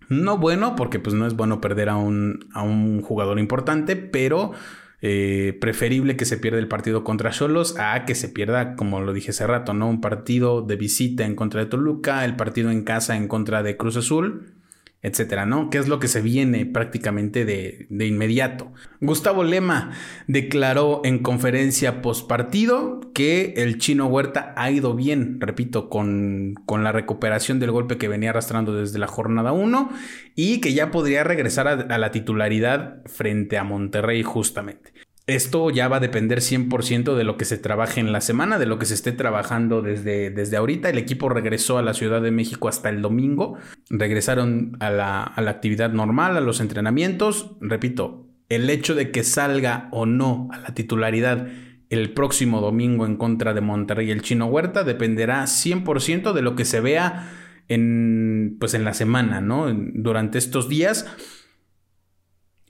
no 0.09 0.39
bueno, 0.39 0.75
porque 0.75 0.99
pues 0.99 1.15
no 1.15 1.27
es 1.27 1.35
bueno 1.35 1.61
perder 1.61 1.89
a 1.89 1.97
un, 1.97 2.49
a 2.53 2.63
un 2.63 3.01
jugador 3.01 3.39
importante, 3.39 3.95
pero 3.95 4.53
eh, 5.01 5.57
preferible 5.61 6.17
que 6.17 6.25
se 6.25 6.39
pierda 6.39 6.59
el 6.59 6.69
partido 6.69 7.05
contra 7.05 7.31
Cholos 7.31 7.77
a 7.79 8.05
que 8.05 8.15
se 8.15 8.29
pierda, 8.29 8.75
como 8.75 9.01
lo 9.01 9.13
dije 9.13 9.31
hace 9.31 9.47
rato, 9.47 9.75
¿no? 9.75 9.89
Un 9.89 10.01
partido 10.01 10.63
de 10.63 10.77
visita 10.77 11.25
en 11.25 11.37
contra 11.37 11.61
de 11.61 11.67
Toluca, 11.67 12.25
el 12.25 12.37
partido 12.37 12.71
en 12.71 12.83
casa 12.83 13.17
en 13.17 13.29
contra 13.29 13.63
de 13.63 13.77
Cruz 13.77 13.97
Azul 13.97 14.58
etcétera, 15.03 15.47
¿no? 15.47 15.71
¿Qué 15.71 15.79
es 15.79 15.89
lo 15.89 16.01
que 16.01 16.09
se 16.09 16.21
viene 16.21 16.67
prácticamente 16.67 17.45
de, 17.45 17.87
de 17.89 18.07
inmediato? 18.07 18.73
Gustavo 19.01 19.45
Lema 19.45 19.93
declaró 20.27 21.03
en 21.05 21.21
conferencia 21.21 22.03
postpartido 22.03 23.01
que 23.15 23.55
el 23.57 23.79
chino 23.79 24.07
Huerta 24.07 24.55
ha 24.57 24.71
ido 24.71 24.95
bien, 24.95 25.41
repito, 25.41 25.89
con, 25.89 26.55
con, 26.67 26.83
la 26.83 26.93
recuperación 26.93 27.61
del 27.61 27.71
golpe 27.71 27.97
que 27.97 28.09
venía 28.09 28.31
arrastrando 28.31 28.75
desde 28.75 28.99
la 28.99 29.07
jornada 29.07 29.53
1 29.53 29.91
y 30.35 30.61
que 30.61 30.75
ya 30.75 30.91
podría 30.91 31.23
regresar 31.25 31.69
a 31.69 31.99
la 31.99 32.11
titularidad 32.11 33.03
frente 33.07 33.57
a 33.57 33.65
Monterrey 33.65 34.23
justamente. 34.23 34.93
Esto 35.29 35.69
ya 35.69 35.89
va 35.89 35.99
a 35.99 36.01
depender 36.01 36.39
100% 36.39 37.15
de 37.15 37.23
lo 37.23 37.37
que 37.37 37.45
se 37.45 37.59
trabaje 37.59 38.01
en 38.01 38.13
la 38.13 38.23
semana, 38.23 38.59
de 38.59 38.65
lo 38.65 38.79
que 38.79 38.87
se 38.87 38.95
esté 38.95 39.13
trabajando 39.13 39.83
desde, 39.83 40.31
desde 40.31 40.57
ahorita. 40.57 40.89
El 40.89 40.97
equipo 40.97 41.29
regresó 41.29 41.77
a 41.77 41.83
la 41.83 41.93
Ciudad 41.93 42.23
de 42.23 42.31
México 42.31 42.67
hasta 42.67 42.89
el 42.89 43.03
domingo. 43.03 43.59
Regresaron 43.91 44.79
a 44.81 44.89
la, 44.89 45.23
a 45.23 45.43
la 45.43 45.51
actividad 45.51 45.93
normal, 45.93 46.39
a 46.39 46.41
los 46.41 46.61
entrenamientos. 46.61 47.51
Repito, 47.61 48.27
el 48.49 48.71
hecho 48.71 48.95
de 48.95 49.11
que 49.11 49.23
salga 49.23 49.89
o 49.93 50.07
no 50.07 50.49
a 50.51 50.61
la 50.61 50.73
titularidad 50.73 51.47
el 51.91 52.15
próximo 52.15 52.63
domingo 52.63 53.05
en 53.05 53.17
contra 53.17 53.53
de 53.53 53.61
Monterrey 53.61 54.11
el 54.11 54.23
Chino 54.23 54.47
Huerta 54.47 54.83
dependerá 54.83 55.45
100% 55.45 56.33
de 56.33 56.43
lo 56.43 56.57
que 56.57 56.65
se 56.65 56.81
vea 56.81 57.31
en, 57.69 58.57
pues 58.59 58.73
en 58.73 58.85
la 58.85 58.95
semana, 58.95 59.43
¿no? 59.43 59.67
Durante 59.93 60.39
estos 60.39 60.71
días 60.71 61.07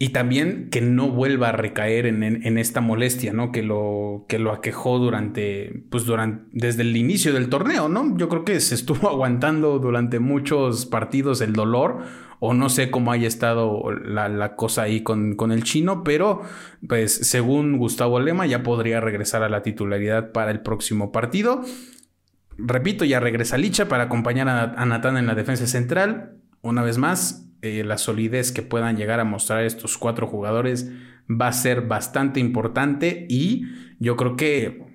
y 0.01 0.11
también 0.11 0.69
que 0.71 0.81
no 0.81 1.11
vuelva 1.11 1.49
a 1.49 1.53
recaer 1.53 2.07
en, 2.07 2.59
esta 2.59 2.81
molestia, 2.81 3.33
¿no? 3.33 3.51
Que 3.51 3.65
lo, 3.65 4.27
que 4.29 4.39
lo 4.39 4.53
aquejó 4.53 5.01
durante, 5.01 5.83
pues 5.91 6.05
durante, 6.05 6.45
desde 6.53 6.83
el 6.83 6.97
inicio 6.97 7.33
del 7.33 7.49
torneo, 7.49 7.89
¿no? 7.89 8.17
Yo 8.17 8.29
creo 8.29 8.45
que 8.45 8.61
se 8.61 8.77
estuvo 8.77 9.09
aguantando 9.11 9.81
durante 9.81 10.21
muchos 10.21 10.87
partidos 10.87 11.41
el 11.41 11.53
dolor, 11.53 12.03
o 12.39 12.55
no 12.55 12.69
sé 12.69 12.93
cómo 12.93 13.11
haya 13.11 13.27
estado 13.27 13.91
la, 13.91 14.55
cosa 14.55 14.83
ahí 14.83 15.03
con, 15.03 15.35
con, 15.35 15.51
el 15.51 15.65
chino, 15.65 16.05
pero 16.05 16.43
pues 16.87 17.13
según 17.13 17.79
Gustavo 17.79 18.21
Lema 18.21 18.47
ya 18.47 18.63
podría 18.63 19.01
regresar 19.01 19.43
a 19.43 19.49
la 19.49 19.63
titularidad 19.63 20.31
para 20.31 20.53
el 20.53 20.61
próximo 20.61 21.11
partido. 21.11 21.63
Repito, 22.57 23.05
ya 23.05 23.19
regresa 23.19 23.59
Licha 23.59 23.89
para 23.89 24.05
acompañar 24.05 24.49
a, 24.49 24.63
a 24.63 24.87
Natán 24.87 25.17
en 25.17 25.27
la 25.27 25.35
defensa 25.35 25.67
central. 25.67 26.37
Una 26.61 26.85
vez 26.85 26.99
más, 26.99 27.48
eh, 27.63 27.85
la 27.85 27.99
solidez 27.99 28.53
que 28.53 28.63
puedan 28.63 28.97
llegar 28.97 29.21
a 29.21 29.25
mostrar 29.25 29.65
estos 29.65 29.99
cuatro 29.99 30.27
jugadores 30.27 30.91
va 31.29 31.49
a 31.49 31.53
ser 31.53 31.83
bastante 31.83 32.41
importante 32.41 33.27
y 33.29 33.65
yo 33.99 34.17
creo 34.17 34.37
que 34.37 34.89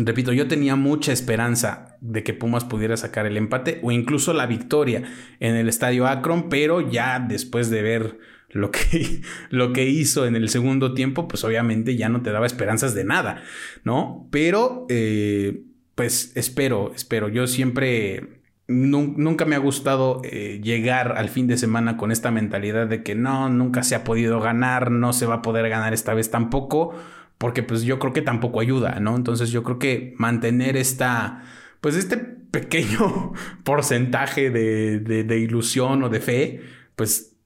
Repito, 0.00 0.32
yo 0.32 0.46
tenía 0.46 0.76
mucha 0.76 1.12
esperanza 1.12 1.96
de 2.00 2.22
que 2.22 2.32
Pumas 2.32 2.64
pudiera 2.64 2.96
sacar 2.96 3.26
el 3.26 3.36
empate 3.36 3.80
o 3.82 3.90
incluso 3.90 4.32
la 4.32 4.46
victoria 4.46 5.02
en 5.40 5.56
el 5.56 5.68
estadio 5.68 6.06
Akron, 6.06 6.48
pero 6.48 6.88
ya 6.88 7.18
después 7.18 7.68
de 7.68 7.82
ver 7.82 8.18
lo 8.50 8.70
que, 8.70 9.22
lo 9.50 9.72
que 9.72 9.88
hizo 9.88 10.24
en 10.24 10.36
el 10.36 10.50
segundo 10.50 10.94
tiempo, 10.94 11.26
pues 11.26 11.42
obviamente 11.42 11.96
ya 11.96 12.08
no 12.08 12.22
te 12.22 12.30
daba 12.30 12.46
esperanzas 12.46 12.94
de 12.94 13.04
nada, 13.04 13.42
¿no? 13.82 14.28
Pero, 14.30 14.86
eh, 14.88 15.62
pues 15.96 16.30
espero, 16.36 16.92
espero. 16.94 17.28
Yo 17.28 17.48
siempre, 17.48 18.37
nunca 18.68 19.46
me 19.46 19.56
ha 19.56 19.58
gustado 19.58 20.20
eh, 20.24 20.60
llegar 20.62 21.16
al 21.16 21.30
fin 21.30 21.46
de 21.46 21.56
semana 21.56 21.96
con 21.96 22.12
esta 22.12 22.30
mentalidad 22.30 22.86
de 22.86 23.02
que 23.02 23.14
no, 23.14 23.48
nunca 23.48 23.82
se 23.82 23.94
ha 23.94 24.04
podido 24.04 24.40
ganar, 24.40 24.90
no 24.90 25.12
se 25.14 25.26
va 25.26 25.36
a 25.36 25.42
poder 25.42 25.68
ganar 25.70 25.94
esta 25.94 26.12
vez 26.14 26.30
tampoco 26.30 26.94
porque 27.38 27.62
pues 27.62 27.82
yo 27.82 27.98
creo 27.98 28.12
que 28.12 28.20
tampoco 28.20 28.60
ayuda, 28.60 28.98
¿no? 29.00 29.16
Entonces 29.16 29.50
yo 29.50 29.62
creo 29.62 29.78
que 29.78 30.14
mantener 30.18 30.76
esta, 30.76 31.44
pues 31.80 31.94
este 31.94 32.16
pequeño 32.16 33.32
porcentaje 33.64 34.50
de, 34.50 34.98
de, 35.00 35.38
ilusión 35.38 36.02
o 36.02 36.08
de 36.08 36.20
fe, 36.20 36.60
pues 36.96 37.36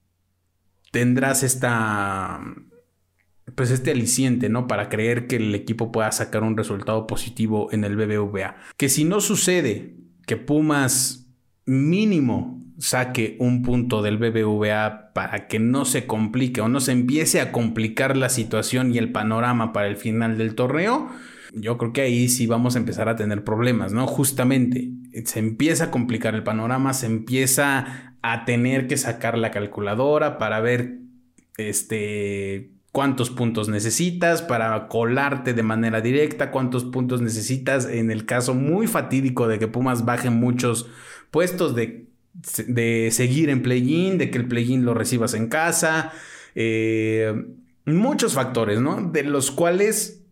tendrás 0.90 1.42
esta, 1.42 2.40
pues 3.54 3.70
este 3.70 3.90
aliciente, 3.90 4.48
¿no? 4.48 4.66
Para 4.66 4.88
creer 4.88 5.26
que 5.26 5.36
el 5.36 5.54
equipo 5.54 5.92
pueda 5.92 6.10
sacar 6.10 6.42
un 6.42 6.56
resultado 6.56 7.06
positivo 7.06 7.68
en 7.70 7.84
el 7.84 7.96
BBVA. 7.96 8.56
Que 8.78 8.88
si 8.88 9.04
no 9.04 9.20
sucede 9.20 10.01
que 10.26 10.36
Pumas 10.36 11.26
mínimo 11.66 12.62
saque 12.78 13.36
un 13.38 13.62
punto 13.62 14.02
del 14.02 14.18
BBVA 14.18 15.12
para 15.14 15.46
que 15.46 15.58
no 15.58 15.84
se 15.84 16.06
complique 16.06 16.60
o 16.60 16.68
no 16.68 16.80
se 16.80 16.92
empiece 16.92 17.40
a 17.40 17.52
complicar 17.52 18.16
la 18.16 18.28
situación 18.28 18.92
y 18.94 18.98
el 18.98 19.12
panorama 19.12 19.72
para 19.72 19.86
el 19.86 19.96
final 19.96 20.36
del 20.36 20.54
torneo, 20.54 21.08
yo 21.54 21.78
creo 21.78 21.92
que 21.92 22.00
ahí 22.00 22.28
sí 22.28 22.46
vamos 22.46 22.74
a 22.74 22.78
empezar 22.78 23.08
a 23.08 23.16
tener 23.16 23.44
problemas, 23.44 23.92
¿no? 23.92 24.06
Justamente 24.06 24.90
se 25.24 25.38
empieza 25.38 25.84
a 25.84 25.90
complicar 25.90 26.34
el 26.34 26.42
panorama, 26.42 26.94
se 26.94 27.06
empieza 27.06 28.16
a 28.22 28.44
tener 28.44 28.86
que 28.86 28.96
sacar 28.96 29.36
la 29.36 29.50
calculadora 29.50 30.38
para 30.38 30.60
ver 30.60 30.98
este 31.56 32.72
cuántos 32.92 33.30
puntos 33.30 33.68
necesitas 33.68 34.42
para 34.42 34.86
colarte 34.88 35.54
de 35.54 35.62
manera 35.62 36.00
directa, 36.00 36.50
cuántos 36.50 36.84
puntos 36.84 37.20
necesitas 37.20 37.86
en 37.86 38.10
el 38.10 38.26
caso 38.26 38.54
muy 38.54 38.86
fatídico 38.86 39.48
de 39.48 39.58
que 39.58 39.68
Pumas 39.68 40.04
baje 40.04 40.30
muchos 40.30 40.88
puestos 41.30 41.74
de 41.74 42.12
de 42.32 43.10
seguir 43.10 43.50
en 43.50 43.62
play-in, 43.62 44.18
de 44.18 44.30
que 44.30 44.38
el 44.38 44.48
play-in 44.48 44.84
lo 44.84 44.94
recibas 44.94 45.34
en 45.34 45.48
casa, 45.48 46.12
eh, 46.54 47.34
muchos 47.84 48.34
factores, 48.34 48.80
¿no? 48.80 49.10
De 49.10 49.22
los 49.22 49.50
cuales, 49.50 50.24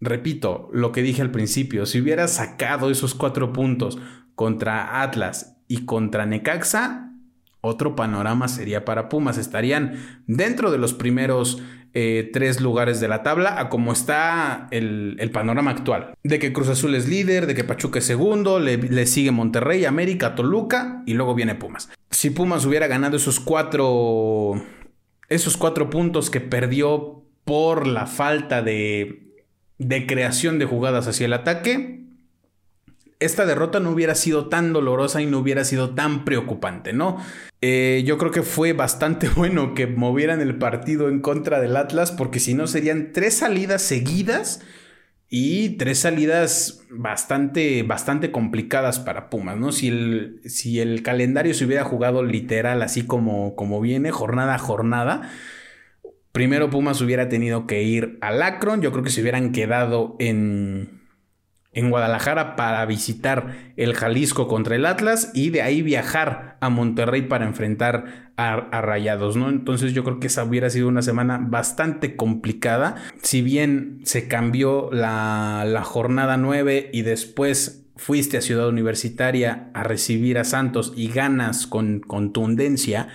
repito, 0.00 0.70
lo 0.72 0.92
que 0.92 1.02
dije 1.02 1.22
al 1.22 1.30
principio, 1.30 1.86
si 1.86 2.00
hubieras 2.00 2.34
sacado 2.34 2.90
esos 2.90 3.14
cuatro 3.14 3.52
puntos 3.52 3.98
contra 4.34 5.02
Atlas 5.02 5.56
y 5.68 5.84
contra 5.84 6.26
Necaxa, 6.26 7.11
otro 7.62 7.96
panorama 7.96 8.48
sería 8.48 8.84
para 8.84 9.08
Pumas. 9.08 9.38
Estarían 9.38 9.94
dentro 10.26 10.70
de 10.70 10.78
los 10.78 10.92
primeros 10.92 11.62
eh, 11.94 12.30
tres 12.32 12.60
lugares 12.60 13.00
de 13.00 13.08
la 13.08 13.22
tabla 13.22 13.60
a 13.60 13.68
como 13.68 13.92
está 13.92 14.66
el, 14.70 15.30
panorama 15.32 15.70
actual. 15.70 16.14
De 16.24 16.38
que 16.38 16.52
Cruz 16.52 16.68
Azul 16.68 16.94
es 16.94 17.08
líder, 17.08 17.46
de 17.46 17.54
que 17.54 17.64
Pachuca 17.64 18.00
es 18.00 18.04
segundo, 18.04 18.58
le, 18.58 19.06
sigue 19.06 19.30
Monterrey, 19.30 19.84
América, 19.84 20.34
Toluca 20.34 21.02
y 21.06 21.14
luego 21.14 21.34
viene 21.34 21.54
Pumas. 21.54 21.88
Si 22.10 22.30
Pumas 22.30 22.64
hubiera 22.66 22.88
ganado 22.88 23.16
esos 23.16 23.40
cuatro, 23.40 24.54
esos 25.28 25.56
cuatro 25.56 25.88
puntos 25.88 26.30
que 26.30 26.40
perdió 26.40 27.24
por 27.44 27.86
la 27.86 28.06
falta 28.06 28.60
de, 28.62 29.36
de 29.78 30.06
creación 30.06 30.58
de 30.58 30.64
jugadas 30.64 31.06
hacia 31.06 31.26
el 31.26 31.32
ataque, 31.32 32.01
esta 33.24 33.46
derrota 33.46 33.80
no 33.80 33.90
hubiera 33.90 34.14
sido 34.14 34.48
tan 34.48 34.72
dolorosa 34.72 35.22
y 35.22 35.26
no 35.26 35.38
hubiera 35.38 35.64
sido 35.64 35.94
tan 35.94 36.24
preocupante, 36.24 36.92
¿no? 36.92 37.18
Eh, 37.60 38.02
yo 38.04 38.18
creo 38.18 38.30
que 38.30 38.42
fue 38.42 38.72
bastante 38.72 39.28
bueno 39.36 39.74
que 39.74 39.86
movieran 39.86 40.40
el 40.40 40.56
partido 40.58 41.08
en 41.08 41.20
contra 41.20 41.60
del 41.60 41.76
Atlas, 41.76 42.12
porque 42.12 42.40
si 42.40 42.54
no 42.54 42.66
serían 42.66 43.12
tres 43.12 43.34
salidas 43.34 43.82
seguidas 43.82 44.60
y 45.28 45.70
tres 45.78 46.00
salidas 46.00 46.82
bastante, 46.90 47.82
bastante 47.84 48.30
complicadas 48.30 48.98
para 48.98 49.30
Pumas, 49.30 49.56
¿no? 49.56 49.72
Si 49.72 49.88
el, 49.88 50.40
si 50.44 50.80
el 50.80 51.02
calendario 51.02 51.54
se 51.54 51.64
hubiera 51.64 51.84
jugado 51.84 52.22
literal 52.22 52.82
así 52.82 53.06
como, 53.06 53.56
como 53.56 53.80
viene, 53.80 54.10
jornada 54.10 54.56
a 54.56 54.58
jornada, 54.58 55.30
primero 56.32 56.68
Pumas 56.68 57.00
hubiera 57.00 57.28
tenido 57.28 57.66
que 57.66 57.82
ir 57.82 58.18
al 58.20 58.42
Akron, 58.42 58.82
yo 58.82 58.92
creo 58.92 59.04
que 59.04 59.10
se 59.10 59.22
hubieran 59.22 59.52
quedado 59.52 60.16
en 60.18 61.01
en 61.72 61.90
Guadalajara 61.90 62.54
para 62.54 62.84
visitar 62.84 63.72
el 63.76 63.94
Jalisco 63.94 64.46
contra 64.46 64.76
el 64.76 64.84
Atlas 64.84 65.30
y 65.34 65.50
de 65.50 65.62
ahí 65.62 65.82
viajar 65.82 66.58
a 66.60 66.68
Monterrey 66.68 67.22
para 67.22 67.46
enfrentar 67.46 68.32
a, 68.36 68.80
Rayados, 68.82 69.36
¿no? 69.36 69.48
Entonces 69.48 69.92
yo 69.94 70.04
creo 70.04 70.18
que 70.20 70.26
esa 70.26 70.44
hubiera 70.44 70.68
sido 70.68 70.88
una 70.88 71.02
semana 71.02 71.38
bastante 71.40 72.16
complicada. 72.16 72.96
Si 73.22 73.40
bien 73.40 74.00
se 74.04 74.28
cambió 74.28 74.90
la, 74.92 75.64
la 75.66 75.82
jornada 75.82 76.36
9 76.36 76.90
y 76.92 77.02
después 77.02 77.84
fuiste 77.96 78.38
a 78.38 78.42
Ciudad 78.42 78.68
Universitaria 78.68 79.70
a 79.74 79.84
recibir 79.84 80.38
a 80.38 80.44
Santos 80.44 80.92
y 80.96 81.08
ganas 81.08 81.66
con 81.66 82.00
contundencia, 82.00 83.08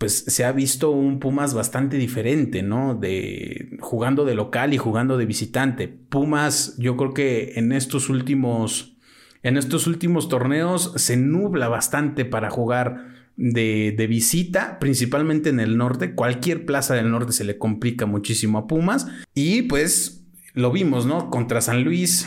pues 0.00 0.24
se 0.26 0.46
ha 0.46 0.52
visto 0.52 0.90
un 0.92 1.20
Pumas 1.20 1.52
bastante 1.52 1.98
diferente, 1.98 2.62
¿no? 2.62 2.94
De 2.94 3.76
jugando 3.80 4.24
de 4.24 4.34
local 4.34 4.72
y 4.72 4.78
jugando 4.78 5.18
de 5.18 5.26
visitante. 5.26 5.88
Pumas, 5.88 6.74
yo 6.78 6.96
creo 6.96 7.12
que 7.12 7.52
en 7.56 7.70
estos 7.70 8.08
últimos 8.08 8.96
en 9.42 9.58
estos 9.58 9.86
últimos 9.86 10.30
torneos 10.30 10.94
se 10.96 11.18
nubla 11.18 11.68
bastante 11.68 12.24
para 12.24 12.48
jugar 12.48 13.08
de, 13.36 13.94
de, 13.94 14.06
visita, 14.06 14.78
principalmente 14.78 15.50
en 15.50 15.60
el 15.60 15.76
norte. 15.76 16.14
Cualquier 16.14 16.64
plaza 16.64 16.94
del 16.94 17.10
norte 17.10 17.32
se 17.32 17.44
le 17.44 17.58
complica 17.58 18.06
muchísimo 18.06 18.56
a 18.56 18.66
Pumas. 18.66 19.06
Y 19.34 19.62
pues 19.62 20.26
lo 20.54 20.72
vimos, 20.72 21.04
¿no? 21.04 21.28
Contra 21.28 21.60
San 21.60 21.84
Luis. 21.84 22.26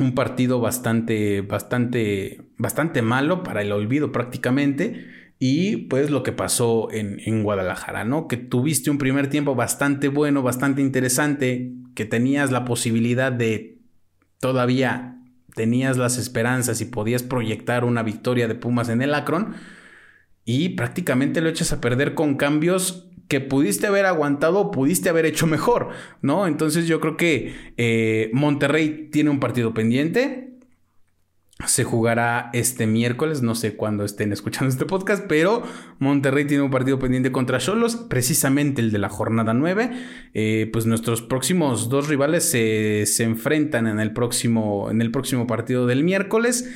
Un 0.00 0.16
partido 0.16 0.60
bastante, 0.60 1.42
bastante, 1.42 2.42
bastante 2.58 3.02
malo 3.02 3.44
para 3.44 3.62
el 3.62 3.70
olvido 3.70 4.10
prácticamente 4.10 5.22
y 5.38 5.76
pues 5.88 6.10
lo 6.10 6.22
que 6.22 6.32
pasó 6.32 6.88
en, 6.90 7.42
Guadalajara, 7.42 8.04
¿no? 8.04 8.28
Que 8.28 8.36
tuviste 8.36 8.90
un 8.90 8.98
primer 8.98 9.28
tiempo 9.28 9.54
bastante 9.54 10.08
bueno, 10.08 10.42
bastante 10.42 10.80
interesante, 10.80 11.72
que 11.94 12.04
tenías 12.04 12.50
la 12.50 12.64
posibilidad 12.64 13.32
de 13.32 13.78
todavía 14.40 15.10
tenías 15.54 15.96
las 15.96 16.18
esperanzas 16.18 16.80
y 16.80 16.86
podías 16.86 17.22
proyectar 17.22 17.84
una 17.84 18.02
victoria 18.02 18.48
de 18.48 18.56
Pumas 18.56 18.88
en 18.88 19.02
el 19.02 19.14
Akron 19.14 19.54
y 20.44 20.70
prácticamente 20.70 21.40
lo 21.40 21.48
echas 21.48 21.72
a 21.72 21.80
perder 21.80 22.14
con 22.14 22.36
cambios 22.36 23.08
que 23.28 23.40
pudiste 23.40 23.86
haber 23.86 24.04
aguantado 24.06 24.60
o 24.60 24.70
pudiste 24.70 25.08
haber 25.08 25.26
hecho 25.26 25.46
mejor, 25.46 25.90
¿no? 26.20 26.46
Entonces 26.46 26.86
yo 26.86 27.00
creo 27.00 27.16
que 27.16 27.54
eh, 27.76 28.30
Monterrey 28.32 29.08
tiene 29.10 29.30
un 29.30 29.40
partido 29.40 29.72
pendiente, 29.72 30.53
se 31.66 31.84
jugará 31.84 32.50
este 32.52 32.86
miércoles, 32.86 33.42
no 33.42 33.54
sé 33.54 33.76
cuándo 33.76 34.04
estén 34.04 34.32
escuchando 34.32 34.70
este 34.70 34.86
podcast, 34.86 35.24
pero 35.28 35.62
Monterrey 36.00 36.46
tiene 36.46 36.64
un 36.64 36.70
partido 36.70 36.98
pendiente 36.98 37.30
contra 37.30 37.58
Cholos, 37.58 37.94
precisamente 37.96 38.80
el 38.80 38.90
de 38.90 38.98
la 38.98 39.08
jornada 39.08 39.54
9. 39.54 39.90
Eh, 40.34 40.68
pues 40.72 40.86
nuestros 40.86 41.22
próximos 41.22 41.88
dos 41.88 42.08
rivales 42.08 42.44
se, 42.44 43.04
enfrentan 43.22 43.86
en 43.86 44.00
el, 44.00 44.12
próximo, 44.12 44.90
en 44.90 45.00
el 45.00 45.12
próximo 45.12 45.46
partido 45.46 45.86
del 45.86 46.02
miércoles. 46.02 46.70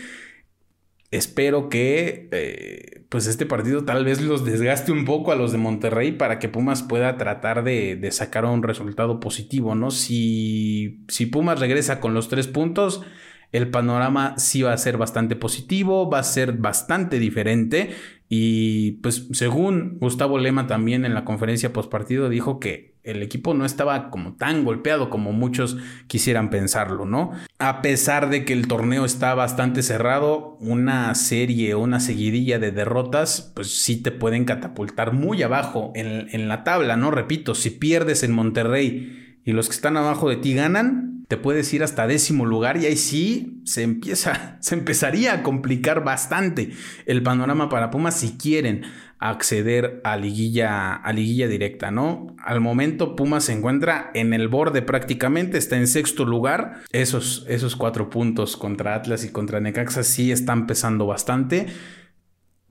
Espero 1.11 1.69
que 1.69 2.29
eh, 2.31 3.05
pues 3.09 3.27
este 3.27 3.47
partido 3.47 3.85
tal 3.85 4.05
vez 4.05 4.21
los 4.21 4.45
desgaste 4.45 4.93
un 4.93 5.05
poco 5.07 5.33
a 5.33 5.37
los 5.37 5.53
de 5.53 5.59
Monterrey 5.59 6.13
para 6.13 6.39
que 6.39 6.49
Pumas 6.49 6.83
pueda 6.83 7.17
tratar 7.17 7.65
de, 7.65 7.97
de 7.97 8.11
sacar 8.13 8.45
un 8.45 8.63
resultado 8.63 9.19
positivo, 9.19 9.75
¿no? 9.75 9.91
Si, 9.91 11.05
si 11.09 11.27
Pumas 11.27 11.59
regresa 11.59 11.99
con 11.99 12.15
los 12.15 12.29
tres 12.29 12.47
puntos 12.47 13.03
el 13.53 13.71
panorama 13.71 14.35
sí 14.37 14.63
va 14.63 14.73
a 14.73 14.79
ser 14.79 14.99
bastante 14.99 15.37
positivo, 15.37 16.11
va 16.11 16.19
a 16.19 16.25
ser 16.25 16.53
bastante 16.53 17.19
diferente 17.19 17.91
y 18.29 18.93
pues 19.03 19.27
según 19.33 19.97
Gustavo 20.01 20.39
Lema 20.39 20.67
también 20.67 21.07
en 21.07 21.15
la 21.15 21.25
conferencia 21.25 21.73
postpartido 21.73 22.29
dijo 22.29 22.61
que 22.61 22.99
el 23.05 23.23
equipo 23.23 23.55
no 23.55 23.65
estaba 23.65 24.11
como 24.11 24.35
tan 24.35 24.67
golpeado 24.67 25.09
como 25.09 25.33
muchos 25.33 25.79
quisieran 26.09 26.51
pensarlo, 26.51 27.07
¿no? 27.07 27.33
A 27.59 27.81
pesar 27.81 28.29
de 28.29 28.45
que 28.45 28.53
el 28.53 28.69
torneo 28.69 29.07
está 29.07 29.35
bastante 29.35 29.83
cerrado, 29.83 30.59
una 30.61 31.15
serie 31.15 31.75
una 31.75 32.01
seguidilla 32.01 32.59
de 32.59 32.71
derrotas 32.71 33.51
pues 33.55 33.81
sí 33.81 34.03
te 34.03 34.11
pueden 34.11 34.45
catapultar 34.45 35.15
muy 35.15 35.43
abajo 35.43 35.93
en, 35.95 36.29
en 36.33 36.49
la 36.49 36.65
tabla, 36.65 36.99
¿no? 36.99 37.11
Repito, 37.11 37.55
si 37.55 37.71
pierdes 37.71 38.23
en 38.25 38.33
Monterrey 38.33 39.41
y 39.43 39.53
los 39.53 39.69
que 39.71 39.75
están 39.75 39.97
abajo 39.97 40.29
de 40.29 40.37
ti 40.37 40.53
ganan, 40.53 41.18
te 41.29 41.37
puedes 41.37 41.73
ir 41.75 41.83
hasta 41.83 42.07
décimo 42.07 42.47
lugar 42.47 42.79
y 42.79 42.87
ahí 42.87 42.97
sí 42.97 43.61
se 43.65 43.83
empieza, 43.83 44.57
se 44.61 44.75
empezaría 44.75 45.35
a 45.35 45.43
complicar 45.43 46.03
bastante 46.03 46.71
el 47.07 47.23
panorama 47.23 47.69
para 47.69 47.91
Pumas 47.91 48.19
si 48.19 48.37
quieren 48.39 48.83
acceder 49.21 50.01
a 50.05 50.17
liguilla, 50.17 50.95
a 50.95 51.13
liguilla 51.13 51.49
directa, 51.49 51.91
¿no? 51.91 52.37
Al 52.43 52.61
momento 52.61 53.17
Pumas 53.17 53.45
se 53.45 53.53
encuentra 53.53 54.11
en 54.15 54.33
el 54.33 54.49
borde 54.49 54.81
prácticamente, 54.81 55.59
está 55.59 55.77
en 55.77 55.89
sexto 55.89 56.25
lugar. 56.25 56.83
Esos, 56.93 57.45
esos 57.49 57.77
cuatro 57.77 58.11
puntos 58.11 58.57
contra 58.57 58.95
Atlas 58.95 59.25
y 59.25 59.31
contra 59.31 59.61
Necaxa 59.61 60.05
sí 60.05 60.31
están 60.31 60.67
pesando 60.67 61.07
bastante. 61.07 61.67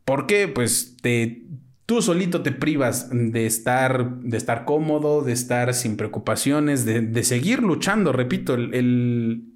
Porque 0.06 0.48
pues 0.48 0.96
te, 1.02 1.44
tú 1.88 2.02
solito 2.02 2.42
te 2.44 2.52
privas 2.52 3.10
de 3.12 3.48
estar, 3.48 4.20
de 4.20 4.38
estar 4.38 4.66
cómodo, 4.66 5.24
de 5.24 5.32
estar 5.32 5.74
sin 5.74 5.96
preocupaciones, 5.96 6.86
de, 6.86 7.24
seguir 7.24 7.64
luchando. 7.64 8.12
Repito, 8.12 8.54
el, 8.56 9.54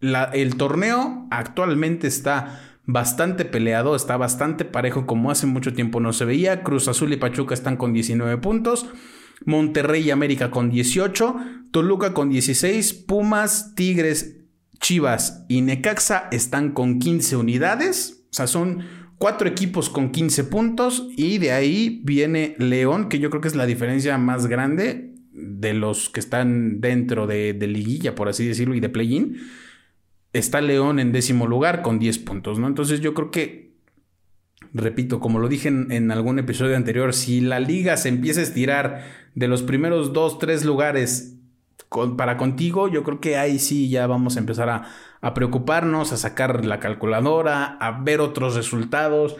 el, 0.00 0.56
torneo 0.56 1.28
actualmente 1.30 2.08
está 2.08 2.60
bastante 2.86 3.44
peleado, 3.44 3.94
está 3.94 4.16
bastante 4.16 4.64
parejo 4.64 5.06
como 5.06 5.30
hace 5.30 5.46
mucho 5.46 5.72
tiempo 5.72 6.00
no 6.00 6.12
se 6.12 6.24
veía. 6.24 6.64
Cruz 6.64 6.88
Azul 6.88 7.12
y 7.12 7.16
Pachuca 7.16 7.54
están 7.54 7.76
con 7.76 7.92
19 7.92 8.38
puntos. 8.38 8.86
Monterrey 9.46 10.02
y 10.02 10.10
América 10.10 10.50
con 10.50 10.70
18, 10.70 11.36
Toluca 11.70 12.12
con 12.12 12.30
16, 12.30 12.92
Pumas, 12.92 13.74
Tigres, 13.76 14.40
Chivas 14.80 15.44
y 15.48 15.62
Necaxa 15.62 16.28
están 16.32 16.72
con 16.72 16.98
15 16.98 17.36
unidades. 17.36 18.24
O 18.32 18.34
sea, 18.34 18.48
son 18.48 18.80
cuatro 19.20 19.46
equipos 19.46 19.90
con 19.90 20.12
15 20.12 20.44
puntos 20.44 21.06
y 21.14 21.36
de 21.36 21.52
ahí 21.52 22.00
viene 22.04 22.56
León, 22.58 23.10
que 23.10 23.18
yo 23.18 23.28
creo 23.28 23.42
que 23.42 23.48
es 23.48 23.54
la 23.54 23.66
diferencia 23.66 24.16
más 24.16 24.46
grande 24.46 25.12
de 25.30 25.74
los 25.74 26.08
que 26.08 26.20
están 26.20 26.80
dentro 26.80 27.26
de, 27.26 27.52
liguilla, 27.52 28.14
por 28.14 28.30
así 28.30 28.48
decirlo, 28.48 28.74
y 28.74 28.80
de 28.80 28.88
play-in. 28.88 29.36
Está 30.32 30.62
León 30.62 30.98
en 30.98 31.12
décimo 31.12 31.46
lugar 31.46 31.82
con 31.82 31.98
10 31.98 32.18
puntos, 32.20 32.58
¿no? 32.58 32.66
Entonces 32.66 33.02
yo 33.02 33.12
creo 33.12 33.30
que, 33.30 33.74
repito, 34.72 35.20
como 35.20 35.38
lo 35.38 35.48
dije 35.48 35.68
en, 35.68 36.10
algún 36.10 36.38
episodio 36.38 36.74
anterior, 36.74 37.12
si 37.12 37.42
la 37.42 37.60
liga 37.60 37.98
se 37.98 38.08
empieza 38.08 38.40
a 38.40 38.44
estirar 38.44 39.04
de 39.34 39.48
los 39.48 39.62
primeros 39.62 40.14
dos, 40.14 40.38
tres 40.38 40.64
lugares 40.64 41.36
para 42.16 42.36
contigo, 42.36 42.88
yo 42.88 43.02
creo 43.02 43.20
que 43.20 43.36
ahí 43.36 43.58
sí 43.58 43.88
ya 43.88 44.06
vamos 44.06 44.36
a 44.36 44.40
empezar 44.40 44.68
a, 44.68 45.34
preocuparnos, 45.34 46.12
a 46.12 46.16
sacar 46.16 46.64
la 46.64 46.78
calculadora, 46.78 47.76
a 47.80 48.00
ver 48.02 48.20
otros 48.20 48.54
resultados 48.54 49.36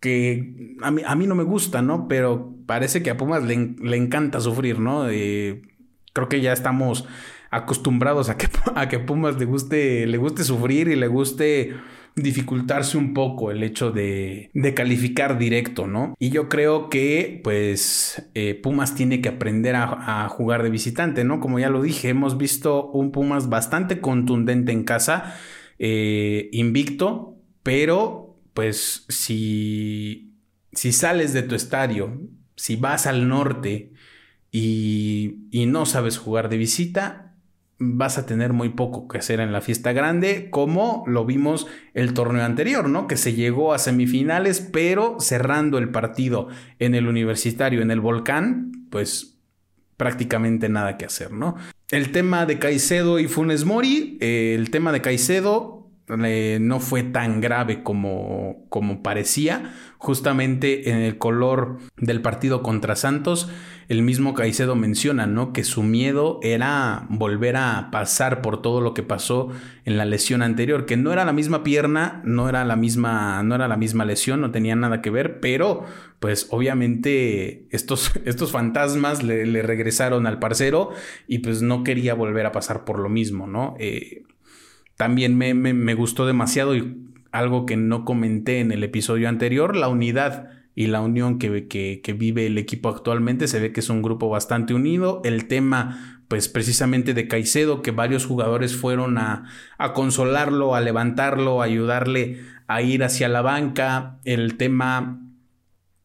que 0.00 0.76
a 0.82 0.90
mí, 0.90 1.02
a 1.04 1.16
mí 1.16 1.26
no 1.26 1.34
me 1.34 1.42
gusta, 1.42 1.82
¿no? 1.82 2.06
Pero 2.06 2.54
parece 2.66 3.02
que 3.02 3.10
a 3.10 3.16
Pumas 3.16 3.42
le, 3.42 3.74
le 3.80 3.96
encanta 3.96 4.40
sufrir, 4.40 4.78
¿no? 4.78 5.08
Eh, 5.08 5.62
creo 6.12 6.28
que 6.28 6.40
ya 6.40 6.52
estamos 6.52 7.04
acostumbrados 7.50 8.28
a 8.28 8.36
que, 8.36 8.48
a 8.74 8.88
que 8.88 8.98
Pumas 8.98 9.38
le 9.38 9.44
guste, 9.46 10.06
le 10.06 10.18
guste 10.18 10.44
sufrir 10.44 10.88
y 10.88 10.96
le 10.96 11.08
guste 11.08 11.74
dificultarse 12.22 12.98
un 12.98 13.14
poco 13.14 13.50
el 13.50 13.62
hecho 13.62 13.90
de, 13.90 14.50
calificar 14.74 15.38
directo, 15.38 15.86
¿no? 15.86 16.14
Y 16.18 16.30
yo 16.30 16.48
creo 16.48 16.88
que, 16.88 17.40
pues, 17.42 18.30
eh, 18.34 18.54
Pumas 18.54 18.94
tiene 18.94 19.20
que 19.20 19.28
aprender 19.28 19.76
a, 19.76 20.28
jugar 20.28 20.62
de 20.62 20.70
visitante, 20.70 21.24
¿no? 21.24 21.40
Como 21.40 21.58
ya 21.58 21.70
lo 21.70 21.82
dije, 21.82 22.08
hemos 22.08 22.38
visto 22.38 22.90
un 22.90 23.12
Pumas 23.12 23.48
bastante 23.48 24.00
contundente 24.00 24.72
en 24.72 24.84
casa, 24.84 25.36
eh, 25.78 26.48
invicto, 26.52 27.36
pero, 27.62 28.38
pues, 28.54 29.04
si, 29.08 30.34
si 30.72 30.92
sales 30.92 31.32
de 31.32 31.42
tu 31.42 31.54
estadio, 31.54 32.20
si 32.56 32.76
vas 32.76 33.06
al 33.06 33.28
norte 33.28 33.92
y, 34.50 35.46
y 35.50 35.66
no 35.66 35.86
sabes 35.86 36.18
jugar 36.18 36.48
de 36.48 36.56
visita, 36.56 37.27
vas 37.78 38.18
a 38.18 38.26
tener 38.26 38.52
muy 38.52 38.70
poco 38.70 39.06
que 39.06 39.18
hacer 39.18 39.40
en 39.40 39.52
la 39.52 39.60
fiesta 39.60 39.92
grande, 39.92 40.50
como 40.50 41.04
lo 41.06 41.24
vimos 41.24 41.66
el 41.94 42.12
torneo 42.12 42.44
anterior, 42.44 42.88
¿no? 42.88 43.06
Que 43.06 43.16
se 43.16 43.34
llegó 43.34 43.72
a 43.72 43.78
semifinales, 43.78 44.60
pero 44.60 45.20
cerrando 45.20 45.78
el 45.78 45.90
partido 45.90 46.48
en 46.78 46.94
el 46.94 47.06
universitario, 47.06 47.80
en 47.80 47.90
el 47.90 48.00
volcán, 48.00 48.72
pues 48.90 49.38
prácticamente 49.96 50.68
nada 50.68 50.96
que 50.96 51.04
hacer, 51.04 51.32
¿no? 51.32 51.56
El 51.90 52.12
tema 52.12 52.46
de 52.46 52.58
Caicedo 52.58 53.18
y 53.18 53.28
Funes 53.28 53.64
Mori, 53.64 54.18
eh, 54.20 54.54
el 54.56 54.70
tema 54.70 54.92
de 54.92 55.00
Caicedo 55.00 55.77
no 56.08 56.80
fue 56.80 57.02
tan 57.02 57.40
grave 57.40 57.82
como, 57.82 58.66
como 58.68 59.02
parecía, 59.02 59.74
justamente 59.98 60.90
en 60.90 60.98
el 60.98 61.18
color 61.18 61.78
del 61.96 62.22
partido 62.22 62.62
contra 62.62 62.96
Santos 62.96 63.50
el 63.88 64.02
mismo 64.02 64.34
Caicedo 64.34 64.76
menciona, 64.76 65.26
¿no? 65.26 65.54
Que 65.54 65.64
su 65.64 65.82
miedo 65.82 66.40
era 66.42 67.06
volver 67.08 67.56
a 67.56 67.88
pasar 67.90 68.42
por 68.42 68.60
todo 68.60 68.82
lo 68.82 68.92
que 68.92 69.02
pasó 69.02 69.48
en 69.86 69.96
la 69.96 70.04
lesión 70.04 70.42
anterior, 70.42 70.84
que 70.84 70.98
no 70.98 71.10
era 71.10 71.24
la 71.24 71.32
misma 71.32 71.64
pierna, 71.64 72.20
no 72.24 72.50
era 72.50 72.66
la 72.66 72.76
misma, 72.76 73.42
no 73.42 73.54
era 73.54 73.66
la 73.66 73.78
misma 73.78 74.04
lesión, 74.04 74.42
no 74.42 74.50
tenía 74.50 74.76
nada 74.76 75.00
que 75.00 75.08
ver, 75.08 75.40
pero 75.40 75.86
pues 76.20 76.48
obviamente 76.50 77.66
estos, 77.70 78.12
estos 78.26 78.52
fantasmas 78.52 79.22
le, 79.22 79.62
regresaron 79.62 80.26
al 80.26 80.38
parcero 80.38 80.90
y 81.26 81.38
pues 81.38 81.62
no 81.62 81.82
quería 81.82 82.12
volver 82.12 82.44
a 82.44 82.52
pasar 82.52 82.84
por 82.84 82.98
lo 82.98 83.08
mismo, 83.08 83.46
¿no? 83.46 83.74
Eh, 83.78 84.24
también 84.98 85.38
me, 85.38 85.54
me 85.54 85.94
gustó 85.94 86.26
demasiado 86.26 86.76
y 86.76 87.08
algo 87.32 87.66
que 87.66 87.76
no 87.76 88.04
comenté 88.04 88.58
en 88.58 88.72
el 88.72 88.82
episodio 88.82 89.28
anterior, 89.28 89.76
la 89.76 89.88
unidad 89.88 90.50
y 90.74 90.88
la 90.88 91.00
unión 91.00 91.38
que, 91.38 91.68
que, 91.68 92.12
vive 92.12 92.46
el 92.46 92.58
equipo 92.58 92.88
actualmente. 92.88 93.48
Se 93.48 93.60
ve 93.60 93.72
que 93.72 93.80
es 93.80 93.90
un 93.90 94.02
grupo 94.02 94.28
bastante 94.28 94.74
unido. 94.74 95.22
El 95.24 95.46
tema, 95.46 96.22
pues 96.28 96.48
precisamente 96.48 97.14
de 97.14 97.28
Caicedo, 97.28 97.80
que 97.80 97.92
varios 97.92 98.26
jugadores 98.26 98.76
fueron 98.76 99.18
a, 99.18 99.48
a 99.78 99.92
consolarlo, 99.92 100.74
a 100.74 100.80
levantarlo, 100.80 101.62
a 101.62 101.66
ayudarle 101.66 102.40
a 102.66 102.82
ir 102.82 103.04
hacia 103.04 103.28
la 103.28 103.42
banca. 103.42 104.18
El 104.24 104.56
tema 104.56 105.20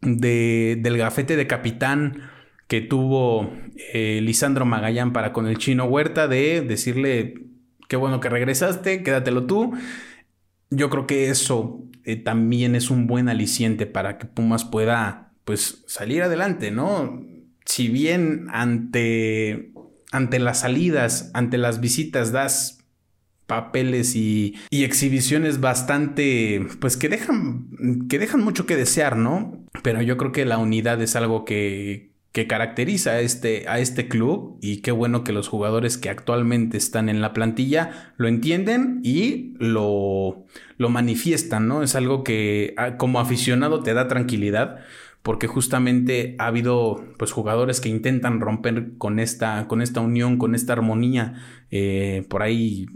de, 0.02 0.78
del 0.82 0.98
gafete 0.98 1.36
de 1.36 1.48
capitán 1.48 2.30
que 2.68 2.82
tuvo 2.82 3.54
eh, 3.94 4.22
Lisandro 4.22 4.66
Magallán 4.66 5.14
para 5.14 5.34
con 5.34 5.48
el 5.48 5.58
chino 5.58 5.86
Huerta 5.86 6.28
de 6.28 6.62
decirle, 6.62 7.53
qué 7.88 7.96
bueno 7.96 8.20
que 8.20 8.30
regresaste, 8.30 9.04
quédatelo 9.04 9.46
tú. 9.46 9.74
Yo 10.70 10.90
creo 10.90 11.08
que 11.08 11.30
eso 11.30 11.84
eh, 12.04 12.16
también 12.16 12.76
es 12.76 12.90
un 12.90 13.08
buen 13.08 13.30
aliciente 13.30 13.86
para 13.86 14.18
que 14.18 14.26
Pumas 14.26 14.66
pueda 14.66 15.34
pues 15.46 15.84
salir 15.88 16.24
adelante, 16.24 16.72
¿no? 16.72 17.22
Si 17.66 17.88
bien 17.90 18.48
ante, 18.50 19.72
ante 20.12 20.40
las 20.40 20.62
salidas, 20.62 21.32
ante 21.34 21.58
las 21.58 21.80
visitas 21.80 22.32
das 22.32 22.80
papeles 23.48 24.16
y, 24.16 24.56
y, 24.70 24.84
exhibiciones 24.84 25.60
bastante, 25.60 26.66
pues 26.80 26.96
que 26.96 27.10
dejan, 27.10 28.08
que 28.10 28.18
dejan 28.18 28.42
mucho 28.42 28.66
que 28.66 28.78
desear, 28.78 29.18
¿no? 29.18 29.66
Pero 29.84 30.02
yo 30.02 30.18
creo 30.18 30.32
que 30.32 30.46
la 30.46 30.58
unidad 30.58 31.02
es 31.02 31.16
algo 31.16 31.44
que, 31.44 32.12
que 32.34 32.48
caracteriza 32.48 33.12
a 33.12 33.20
este, 33.22 33.70
a 33.70 33.80
este 33.80 34.08
club 34.08 34.58
y 34.60 34.78
qué 34.78 34.92
bueno 34.92 35.24
que 35.24 35.32
los 35.32 35.48
jugadores 35.48 36.00
que 36.00 36.10
actualmente 36.10 36.78
están 36.78 37.08
en 37.08 37.22
la 37.22 37.32
plantilla 37.32 38.12
lo 38.18 38.28
entienden 38.28 39.02
y 39.04 39.54
lo, 39.60 40.44
lo 40.78 40.90
manifiestan, 40.90 41.68
¿no? 41.68 41.84
Es 41.84 41.96
algo 41.96 42.24
que 42.24 42.74
ah, 42.76 42.98
como 42.98 43.20
aficionado 43.20 43.84
te 43.84 43.94
da 43.94 44.08
tranquilidad 44.08 44.80
porque 45.22 45.46
justamente 45.46 46.36
ha 46.40 46.48
habido 46.48 47.06
pues 47.20 47.32
jugadores 47.32 47.80
que 47.80 47.90
intentan 47.90 48.42
romper 48.42 48.98
con 48.98 49.20
esta, 49.20 49.68
con 49.68 49.84
esta 49.84 50.02
unión, 50.02 50.38
con 50.38 50.56
esta 50.56 50.74
armonía. 50.74 51.36
Eh, 51.70 52.26
por 52.30 52.42
ahí 52.42 52.88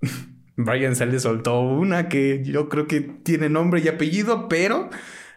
Brian 0.56 0.94
Sale 0.94 1.18
soltó 1.18 1.60
una 1.60 2.08
que 2.08 2.44
yo 2.44 2.68
creo 2.68 2.86
que 2.86 3.00
tiene 3.00 3.48
nombre 3.48 3.80
y 3.84 3.88
apellido, 3.88 4.48
pero 4.48 4.90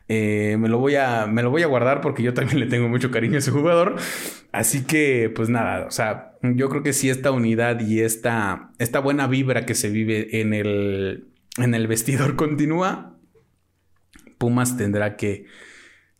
eh, 0.07 0.57
me, 0.59 0.69
lo 0.69 0.77
voy 0.77 0.95
a, 0.95 1.25
me 1.25 1.41
lo 1.41 1.49
voy 1.49 1.63
a 1.63 1.67
guardar 1.67 2.01
porque 2.01 2.23
yo 2.23 2.33
también 2.33 2.59
le 2.61 2.67
tengo 2.67 2.87
mucho 2.87 3.11
cariño 3.11 3.35
a 3.35 3.39
ese 3.39 3.51
jugador. 3.51 3.95
Así 4.51 4.85
que, 4.85 5.31
pues 5.35 5.49
nada, 5.49 5.85
o 5.87 5.91
sea, 5.91 6.33
yo 6.41 6.69
creo 6.69 6.83
que 6.83 6.93
si 6.93 7.09
esta 7.09 7.31
unidad 7.31 7.79
y 7.79 8.01
esta, 8.01 8.71
esta 8.77 8.99
buena 8.99 9.27
vibra 9.27 9.65
que 9.65 9.75
se 9.75 9.89
vive 9.89 10.41
en 10.41 10.53
el, 10.53 11.27
en 11.57 11.73
el 11.73 11.87
vestidor 11.87 12.35
continúa, 12.37 13.17
Pumas 14.37 14.77
tendrá 14.77 15.15
que, 15.15 15.45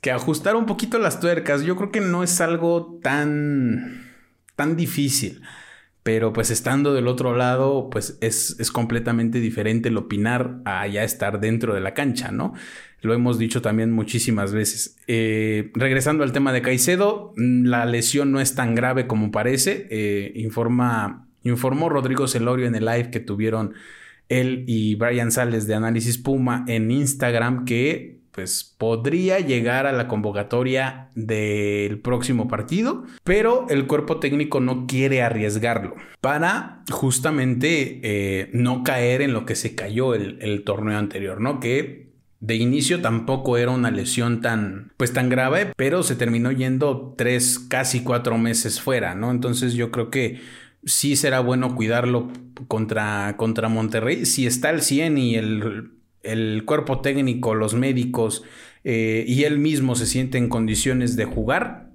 que 0.02 0.12
ajustar 0.12 0.56
un 0.56 0.66
poquito 0.66 0.98
las 1.00 1.20
tuercas. 1.20 1.64
Yo 1.64 1.76
creo 1.76 1.92
que 1.92 2.02
no 2.02 2.24
es 2.24 2.42
algo 2.42 3.00
tan, 3.04 4.14
tan 4.56 4.76
difícil. 4.76 5.42
Pero 6.04 6.34
pues 6.34 6.52
estando 6.52 6.94
del 6.94 7.08
otro 7.08 7.36
lado, 7.36 7.90
pues 7.90 8.20
es, 8.22 8.56
es, 8.60 8.72
completamente 8.72 9.40
diferente 9.40 9.90
el 9.90 9.98
opinar 9.98 10.62
a 10.64 10.86
ya 10.86 11.04
estar 11.04 11.40
dentro 11.40 11.74
de 11.74 11.82
la 11.82 11.96
cancha, 11.96 12.32
¿no? 12.32 12.54
Lo 13.02 13.14
hemos 13.14 13.38
dicho 13.38 13.62
también 13.62 13.92
muchísimas 13.92 14.54
veces. 14.54 14.98
Eh, 15.08 15.72
regresando 15.76 16.24
al 16.24 16.32
tema 16.32 16.54
de 16.54 16.62
Caicedo, 16.62 17.34
mm, 17.38 17.66
la 17.66 17.86
lesión 17.86 18.32
no 18.32 18.40
es 18.40 18.56
tan 18.56 18.76
grave 18.76 19.08
como 19.08 19.32
parece. 19.32 19.88
Eh, 19.92 20.32
informa, 20.36 21.28
informó 21.44 21.90
Rodrigo 21.90 22.28
Celorio 22.28 22.66
en 22.66 22.76
el 22.76 22.86
live 22.86 23.12
que 23.12 23.20
tuvieron 23.20 23.74
él 24.30 24.64
y 24.68 24.96
Brian 24.96 25.32
Sales 25.32 25.68
de 25.68 25.76
Análisis 25.76 26.18
Puma 26.18 26.66
en 26.68 26.90
Instagram 26.90 27.66
que 27.66 28.16
pues 28.36 28.76
podría 28.78 29.40
llegar 29.40 29.88
a 29.88 29.94
la 29.94 30.10
convocatoria 30.10 31.10
del 31.16 32.00
próximo 32.00 32.50
partido, 32.50 33.06
pero 33.24 33.66
el 33.70 33.88
cuerpo 33.88 34.20
técnico 34.20 34.60
no 34.60 34.88
quiere 34.88 35.22
arriesgarlo 35.22 35.96
para 36.20 36.84
justamente 36.92 38.02
eh, 38.04 38.50
no 38.52 38.84
caer 38.84 39.22
en 39.22 39.32
lo 39.32 39.46
que 39.46 39.56
se 39.56 39.74
cayó 39.74 40.14
el, 40.14 40.38
el 40.42 40.66
torneo 40.66 40.98
anterior, 40.98 41.40
¿no? 41.40 41.62
Que 41.62 42.15
de 42.46 42.56
inicio 42.56 43.02
tampoco 43.02 43.58
era 43.58 43.72
una 43.72 43.90
lesión 43.90 44.42
tan, 44.42 44.94
pues 44.98 45.14
tan 45.14 45.30
grave, 45.30 45.74
pero 45.76 46.04
se 46.04 46.16
terminó 46.16 46.52
yendo 46.52 47.16
tres, 47.18 47.58
casi 47.58 48.04
cuatro 48.04 48.38
meses 48.38 48.80
fuera, 48.80 49.16
¿no? 49.16 49.32
Entonces 49.32 49.74
yo 49.74 49.90
creo 49.90 50.12
que 50.12 50.42
sí 50.84 51.16
será 51.16 51.40
bueno 51.40 51.76
cuidarlo 51.76 52.32
contra, 52.68 53.36
contra 53.38 53.68
Monterrey. 53.68 54.28
Si 54.28 54.46
está 54.46 54.70
al 54.70 54.84
100 54.84 55.18
y 55.18 55.36
el, 55.36 55.94
el 56.22 56.64
cuerpo 56.66 57.02
técnico, 57.02 57.56
los 57.56 57.74
médicos 57.74 58.44
eh, 58.84 59.26
y 59.28 59.46
él 59.46 59.58
mismo 59.58 59.96
se 59.96 60.06
siente 60.06 60.38
en 60.38 60.48
condiciones 60.48 61.16
de 61.16 61.26
jugar, 61.26 61.90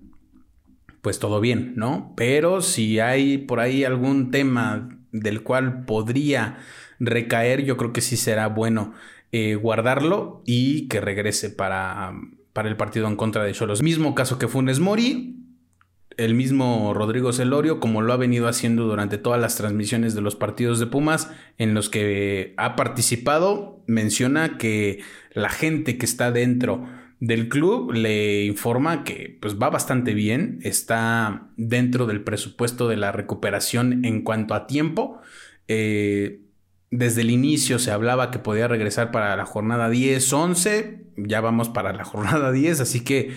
pues 1.01 1.21
todo 1.21 1.41
bien, 1.41 1.75
¿no? 1.77 2.13
Pero 2.17 2.61
si 2.61 2.99
hay 2.99 3.39
por 3.39 3.61
ahí 3.61 3.85
algún 3.85 4.33
tema 4.33 4.89
del 5.13 5.45
cual 5.45 5.85
podría 5.85 6.59
recaer, 6.99 7.65
yo 7.65 7.77
creo 7.77 7.93
que 7.93 8.01
sí 8.01 8.17
será 8.17 8.49
bueno 8.49 8.95
eh, 9.33 9.55
guardarlo 9.55 10.43
y 10.45 10.89
que 10.89 11.01
regrese 11.01 11.51
para, 11.51 12.15
para 12.53 12.69
el 12.69 12.77
partido 12.77 13.07
en 13.07 13.17
contra 13.17 13.45
de 13.45 13.53
Cholos. 13.53 13.83
Mismo 13.83 14.15
caso 14.15 14.39
que 14.39 14.49
Funes 14.49 14.81
Mori, 14.81 15.37
el 16.17 16.35
mismo 16.35 16.93
Rodrigo 16.95 17.33
Celorio, 17.33 17.81
como 17.81 18.03
lo 18.03 18.13
ha 18.13 18.17
venido 18.17 18.49
haciendo 18.49 18.85
durante 18.85 19.19
todas 19.19 19.41
las 19.41 19.57
transmisiones 19.57 20.15
de 20.15 20.21
los 20.21 20.37
partidos 20.37 20.79
de 20.81 20.87
Pumas 20.87 21.31
en 21.59 21.75
los 21.75 21.89
que 21.89 22.55
ha 22.57 22.77
participado, 22.77 23.83
menciona 23.87 24.59
que 24.59 25.01
la 25.33 25.49
gente 25.49 25.97
que 25.97 26.07
está 26.07 26.33
dentro 26.33 26.87
del 27.21 27.49
club 27.49 27.93
le 27.93 28.45
informa 28.45 29.05
que 29.05 29.39
pues 29.41 29.59
va 29.59 29.71
bastante 29.71 30.15
bien, 30.15 30.59
está 30.63 31.49
dentro 31.57 32.07
del 32.07 32.23
presupuesto 32.23 32.89
de 32.89 32.97
la 32.97 33.13
recuperación 33.13 34.05
en 34.05 34.23
cuanto 34.23 34.55
a 34.55 34.67
tiempo. 34.67 35.21
Eh, 35.69 36.41
desde 36.91 37.23
el 37.23 37.31
inicio 37.31 37.79
se 37.79 37.93
hablaba 37.93 38.31
que 38.31 38.39
podía 38.39 38.69
regresar 38.69 39.11
para 39.11 39.37
la 39.37 39.47
jornada 39.47 39.89
10, 39.89 40.33
11, 40.33 41.07
ya 41.17 41.41
vamos 41.41 41.69
para 41.69 41.93
la 41.93 42.05
jornada 42.05 42.53
10, 42.53 42.81
así 42.81 43.05
que 43.05 43.35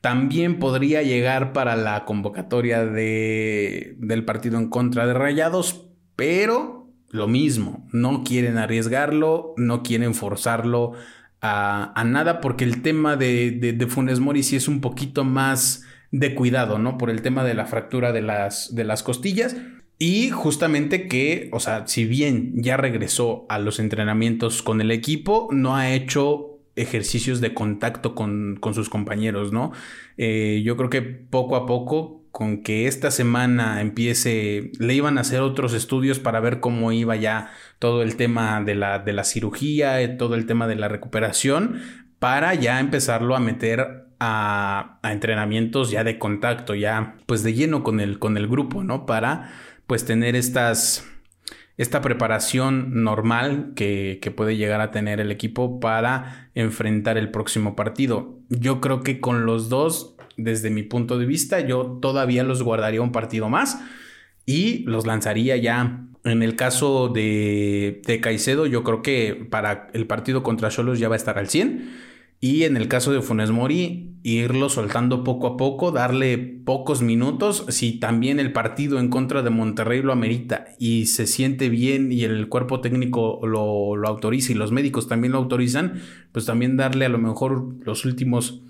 también 0.00 0.58
podría 0.58 1.02
llegar 1.02 1.54
para 1.54 1.76
la 1.76 2.04
convocatoria 2.04 2.84
de, 2.84 3.96
del 3.98 4.24
partido 4.24 4.58
en 4.58 4.68
contra 4.68 5.06
de 5.06 5.14
Rayados, 5.14 5.88
pero 6.14 6.92
lo 7.08 7.26
mismo, 7.26 7.88
no 7.90 8.22
quieren 8.22 8.58
arriesgarlo, 8.58 9.54
no 9.56 9.82
quieren 9.82 10.14
forzarlo 10.14 10.92
a, 11.40 12.02
nada, 12.06 12.40
porque 12.40 12.64
el 12.64 12.82
tema 12.82 13.16
de, 13.16 13.50
de, 13.50 13.86
Funes 13.86 14.18
Mori 14.18 14.42
sí 14.42 14.56
es 14.56 14.66
un 14.66 14.80
poquito 14.80 15.24
más 15.24 15.84
de 16.10 16.34
cuidado, 16.34 16.78
¿no? 16.78 16.96
Por 16.96 17.10
el 17.10 17.22
tema 17.22 17.44
de 17.44 17.54
la 17.54 17.66
fractura 17.66 18.12
de 18.12 18.22
las, 18.22 18.74
de 18.74 18.84
las 18.84 19.02
costillas. 19.02 19.54
Y 19.98 20.30
justamente 20.30 21.08
que, 21.08 21.48
o 21.52 21.60
sea, 21.60 21.86
si 21.86 22.04
bien 22.04 22.62
ya 22.62 22.76
regresó 22.76 23.46
a 23.48 23.58
los 23.58 23.78
entrenamientos 23.78 24.62
con 24.62 24.80
el 24.80 24.90
equipo, 24.90 25.48
no 25.52 25.76
ha 25.76 25.90
hecho 25.92 26.54
ejercicios 26.76 27.40
de 27.40 27.54
contacto 27.54 28.14
con, 28.14 28.58
sus 28.74 28.88
compañeros, 28.88 29.52
¿no? 29.52 29.72
Eh, 30.16 30.62
yo 30.64 30.76
creo 30.76 30.90
que 30.90 31.02
poco 31.02 31.56
a 31.56 31.66
poco, 31.66 32.24
con 32.32 32.64
que 32.64 32.88
esta 32.88 33.12
semana 33.12 33.80
empiece, 33.80 34.72
le 34.80 34.94
iban 34.94 35.18
a 35.18 35.20
hacer 35.20 35.40
otros 35.40 35.72
estudios 35.72 36.18
para 36.18 36.40
ver 36.40 36.58
cómo 36.58 36.90
iba 36.90 37.14
ya 37.14 37.52
todo 37.78 38.02
el 38.02 38.16
tema 38.16 38.60
de 38.60 38.74
la, 38.74 38.98
de 38.98 39.12
la 39.12 39.22
cirugía, 39.22 40.02
eh, 40.02 40.08
todo 40.08 40.34
el 40.34 40.46
tema 40.46 40.66
de 40.66 40.74
la 40.74 40.88
recuperación, 40.88 41.80
para 42.18 42.54
ya 42.54 42.80
empezarlo 42.80 43.36
a 43.36 43.40
meter 43.40 44.08
a, 44.18 44.98
a, 45.00 45.12
entrenamientos 45.12 45.92
ya 45.92 46.02
de 46.02 46.18
contacto, 46.18 46.74
ya 46.74 47.14
pues 47.26 47.44
de 47.44 47.54
lleno 47.54 47.84
con 47.84 48.00
el, 48.00 48.18
con 48.18 48.36
el 48.36 48.48
grupo, 48.48 48.82
¿no? 48.82 49.06
Para 49.06 49.52
pues 49.86 50.04
tener 50.04 50.36
estas 50.36 51.06
esta 51.76 52.00
preparación 52.00 53.02
normal 53.02 53.72
que, 53.74 54.32
puede 54.36 54.56
llegar 54.56 54.80
a 54.80 54.90
tener 54.90 55.20
el 55.20 55.32
equipo 55.32 55.80
para 55.80 56.50
enfrentar 56.54 57.18
el 57.18 57.30
próximo 57.30 57.74
partido. 57.74 58.38
Yo 58.48 58.80
creo 58.80 59.02
que 59.02 59.20
con 59.20 59.44
los 59.44 59.68
dos, 59.68 60.14
desde 60.36 60.70
mi 60.70 60.84
punto 60.84 61.18
de 61.18 61.26
vista, 61.26 61.60
yo 61.60 61.98
todavía 62.00 62.44
los 62.44 62.62
guardaría 62.62 63.02
un 63.02 63.12
partido 63.12 63.48
más 63.48 63.80
y 64.46 64.84
los 64.84 65.06
lanzaría 65.06 65.56
ya. 65.56 66.06
En 66.22 66.42
el 66.42 66.56
caso 66.56 67.08
de, 67.08 68.00
de 68.06 68.20
Caicedo, 68.20 68.66
yo 68.66 68.82
creo 68.82 69.02
que 69.02 69.46
para 69.50 69.88
el 69.92 70.06
partido 70.06 70.42
contra 70.42 70.70
Cholos 70.70 70.98
ya 70.98 71.08
va 71.08 71.16
a 71.16 71.18
estar 71.18 71.38
al 71.38 71.48
100 71.48 72.13
y 72.44 72.64
en 72.64 72.76
el 72.76 72.88
caso 72.88 73.10
de 73.10 73.22
Funes 73.22 73.50
Mori, 73.50 74.18
irlo 74.22 74.68
soltando 74.68 75.24
poco 75.24 75.46
a 75.46 75.56
poco, 75.56 75.92
darle 75.92 76.36
pocos 76.36 77.00
minutos. 77.00 77.64
Si 77.70 77.98
también 77.98 78.38
el 78.38 78.52
partido 78.52 78.98
en 78.98 79.08
contra 79.08 79.40
de 79.40 79.48
Monterrey 79.48 80.02
lo 80.02 80.12
amerita 80.12 80.66
y 80.78 81.06
se 81.06 81.26
siente 81.26 81.70
bien 81.70 82.12
y 82.12 82.24
el 82.24 82.50
cuerpo 82.50 82.82
técnico 82.82 83.40
lo, 83.46 83.96
lo 83.96 84.06
autoriza 84.06 84.52
y 84.52 84.56
los 84.56 84.72
médicos 84.72 85.08
también 85.08 85.32
lo 85.32 85.38
autorizan, 85.38 86.02
pues 86.32 86.44
también 86.44 86.76
darle 86.76 87.06
a 87.06 87.08
lo 87.08 87.16
mejor 87.16 87.76
los 87.80 88.04
últimos 88.04 88.60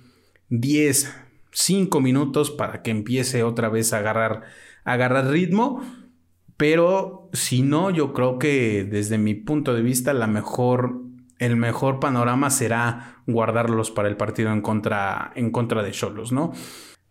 10, 0.51 1.13
5 1.51 2.01
minutos 2.01 2.53
para 2.53 2.81
que 2.81 2.93
empiece 2.93 3.43
otra 3.43 3.71
vez 3.71 3.93
a 3.93 3.99
agarrar, 3.99 4.43
a 4.85 4.93
agarrar 4.93 5.33
ritmo. 5.33 5.83
Pero 6.57 7.29
si 7.33 7.63
no, 7.63 7.91
yo 7.91 8.13
creo 8.13 8.39
que 8.39 8.85
desde 8.89 9.19
mi 9.19 9.35
punto 9.35 9.75
de 9.75 9.83
vista 9.83 10.13
la 10.13 10.29
mejor 10.29 11.04
el 11.39 11.57
mejor 11.57 12.01
panorama 12.01 12.51
será 12.51 13.23
guardarlos 13.27 13.91
para 13.91 14.09
el 14.09 14.17
partido 14.17 14.53
en 14.53 14.61
contra, 14.61 15.33
en 15.35 15.51
contra 15.51 15.83
de 15.83 15.91
Cholos, 15.91 16.33
¿no? 16.33 16.53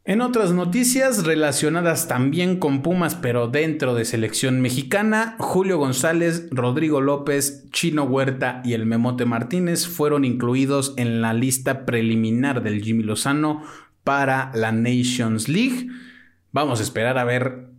En 0.05 0.19
otras 0.19 0.51
noticias 0.51 1.25
relacionadas 1.25 2.09
también 2.09 2.57
con 2.59 2.81
Pumas, 2.81 3.15
pero 3.15 3.47
dentro 3.47 3.95
de 3.95 4.03
selección 4.03 4.59
mexicana, 4.59 5.37
Julio 5.39 5.77
González, 5.77 6.49
Rodrigo 6.51 6.99
López, 6.99 7.69
Chino 7.71 8.03
Huerta 8.03 8.61
y 8.65 8.73
el 8.73 8.85
Memote 8.85 9.23
Martínez 9.23 9.87
fueron 9.87 10.25
incluidos 10.25 10.93
en 10.97 11.21
la 11.21 11.33
lista 11.33 11.85
preliminar 11.85 12.63
del 12.63 12.83
Jimmy 12.83 13.03
Lozano 13.03 13.63
para 14.03 14.51
la 14.53 14.73
Nations 14.73 15.47
League. 15.47 15.87
Vamos 16.51 16.81
a 16.81 16.83
esperar 16.83 17.17
a 17.17 17.23
ver 17.23 17.72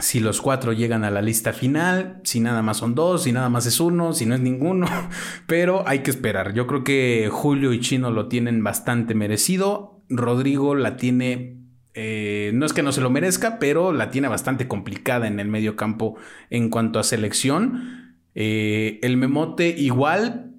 si 0.00 0.20
los 0.20 0.40
cuatro 0.40 0.72
llegan 0.72 1.04
a 1.04 1.10
la 1.10 1.22
lista 1.22 1.52
final, 1.52 2.20
si 2.24 2.40
nada 2.40 2.62
más 2.62 2.78
son 2.78 2.94
dos, 2.94 3.24
si 3.24 3.32
nada 3.32 3.48
más 3.48 3.66
es 3.66 3.80
uno, 3.80 4.12
si 4.12 4.26
no 4.26 4.34
es 4.34 4.40
ninguno, 4.40 4.86
pero 5.46 5.86
hay 5.86 6.00
que 6.00 6.10
esperar. 6.10 6.54
Yo 6.54 6.66
creo 6.66 6.84
que 6.84 7.28
Julio 7.30 7.72
y 7.72 7.80
Chino 7.80 8.10
lo 8.10 8.28
tienen 8.28 8.62
bastante 8.64 9.14
merecido. 9.14 10.02
Rodrigo 10.08 10.74
la 10.74 10.96
tiene, 10.96 11.58
eh, 11.94 12.50
no 12.54 12.66
es 12.66 12.72
que 12.72 12.82
no 12.82 12.92
se 12.92 13.00
lo 13.00 13.10
merezca, 13.10 13.58
pero 13.58 13.92
la 13.92 14.10
tiene 14.10 14.28
bastante 14.28 14.68
complicada 14.68 15.26
en 15.26 15.38
el 15.40 15.48
medio 15.48 15.76
campo 15.76 16.16
en 16.50 16.70
cuanto 16.70 16.98
a 16.98 17.04
selección. 17.04 18.16
Eh, 18.34 18.98
el 19.02 19.16
Memote 19.16 19.68
igual, 19.68 20.52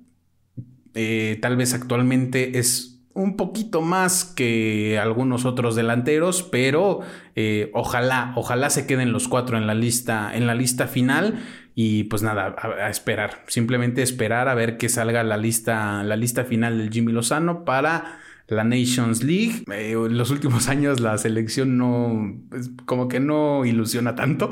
eh, 0.94 1.38
tal 1.42 1.58
vez 1.58 1.74
actualmente 1.74 2.60
es 2.60 3.01
un 3.14 3.36
poquito 3.36 3.82
más 3.82 4.26
que 4.26 5.00
algunos 5.00 5.46
otros 5.46 5.76
delanteros, 5.76 6.44
pero 6.44 7.02
eh, 7.36 7.72
ojalá, 7.74 8.34
ojalá 8.36 8.70
se 8.70 8.86
queden 8.86 9.12
los 9.12 9.28
cuatro 9.28 9.58
en 9.58 9.68
la 9.68 9.74
lista, 9.76 10.36
en 10.36 10.48
la 10.48 10.56
lista 10.56 10.88
final. 10.88 11.40
Y 11.74 12.04
pues 12.06 12.22
nada, 12.22 12.56
a, 12.58 12.90
esperar. 12.90 13.44
Simplemente 13.48 14.02
esperar 14.02 14.50
a 14.50 14.56
ver 14.56 14.78
que 14.78 14.90
salga 14.90 15.24
la 15.24 15.38
lista, 15.38 16.04
la 16.04 16.18
lista 16.18 16.44
final 16.44 16.78
del 16.78 16.90
Jimmy 16.92 17.14
Lozano 17.14 17.64
para 17.64 18.20
la 18.48 18.64
Nations 18.64 19.24
League. 19.24 19.64
Eh, 19.72 19.94
en 19.94 20.18
los 20.18 20.32
últimos 20.32 20.68
años 20.70 21.00
la 21.00 21.18
selección 21.18 21.78
no, 21.78 22.36
pues, 22.50 22.72
como 22.86 23.08
que 23.08 23.20
no 23.20 23.66
ilusiona 23.66 24.16
tanto. 24.16 24.52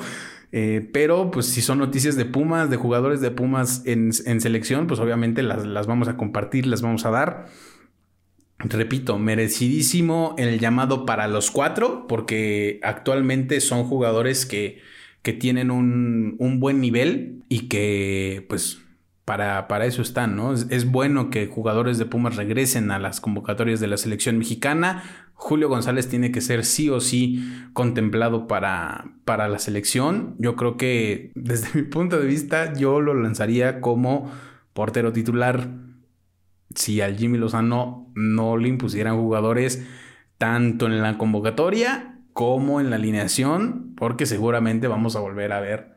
Eh, 0.52 0.90
pero 0.94 1.30
pues 1.30 1.46
si 1.46 1.62
son 1.62 1.78
noticias 1.78 2.16
de 2.16 2.26
Pumas, 2.26 2.70
de 2.70 2.78
jugadores 2.78 3.22
de 3.22 3.30
Pumas 3.30 3.84
en, 3.86 4.12
selección, 4.14 4.88
pues 4.88 5.00
obviamente 5.00 5.44
las, 5.44 5.66
las 5.66 5.86
vamos 5.86 6.08
a 6.08 6.18
compartir, 6.18 6.66
las 6.66 6.82
vamos 6.82 7.06
a 7.06 7.12
dar. 7.12 7.48
Repito, 8.62 9.18
merecidísimo 9.18 10.36
el 10.38 10.60
llamado 10.60 11.06
para 11.06 11.30
los 11.30 11.50
cuatro, 11.50 12.08
porque 12.08 12.82
actualmente 12.84 13.62
son 13.62 13.86
jugadores 13.86 14.46
que, 14.46 14.82
que 15.22 15.32
tienen 15.32 15.72
un, 15.72 16.36
un, 16.40 16.60
buen 16.60 16.82
nivel 16.82 17.44
y 17.48 17.70
que 17.70 18.46
pues 18.50 18.82
para, 19.24 19.70
para 19.70 19.86
eso 19.86 20.02
están, 20.02 20.36
¿no? 20.36 20.52
Es, 20.52 20.92
bueno 20.92 21.30
que 21.30 21.48
jugadores 21.48 22.00
de 22.00 22.06
Pumas 22.06 22.36
regresen 22.36 22.92
a 22.92 23.00
las 23.00 23.22
convocatorias 23.22 23.80
de 23.80 23.88
la 23.88 23.96
selección 23.96 24.38
mexicana. 24.38 25.04
Julio 25.36 25.70
González 25.70 26.10
tiene 26.10 26.34
que 26.34 26.42
ser 26.42 26.66
sí 26.66 26.90
o 26.90 27.00
sí 27.00 27.42
contemplado 27.72 28.46
para, 28.46 29.14
para 29.24 29.48
la 29.48 29.60
selección. 29.60 30.36
Yo 30.38 30.58
creo 30.58 30.76
que 30.76 31.32
desde 31.34 31.70
mi 31.76 31.84
punto 31.84 32.20
de 32.20 32.28
vista 32.28 32.74
yo 32.74 33.00
lo 33.00 33.14
lanzaría 33.14 33.80
como 33.80 34.30
portero 34.74 35.14
titular 35.14 35.70
si 36.76 37.02
al 37.02 37.18
Jimmy 37.18 37.38
Lozano 37.38 38.12
no 38.16 38.58
le 38.58 38.70
impusieran 38.70 39.18
jugadores 39.18 39.86
tanto 40.38 40.86
en 40.86 41.02
la 41.02 41.18
convocatoria 41.18 42.20
como 42.34 42.80
en 42.80 42.90
la 42.90 42.96
alineación, 42.96 43.94
porque 43.96 44.26
seguramente 44.26 44.88
vamos 44.88 45.16
a 45.16 45.20
volver 45.20 45.52
a 45.52 45.60
ver 45.60 45.96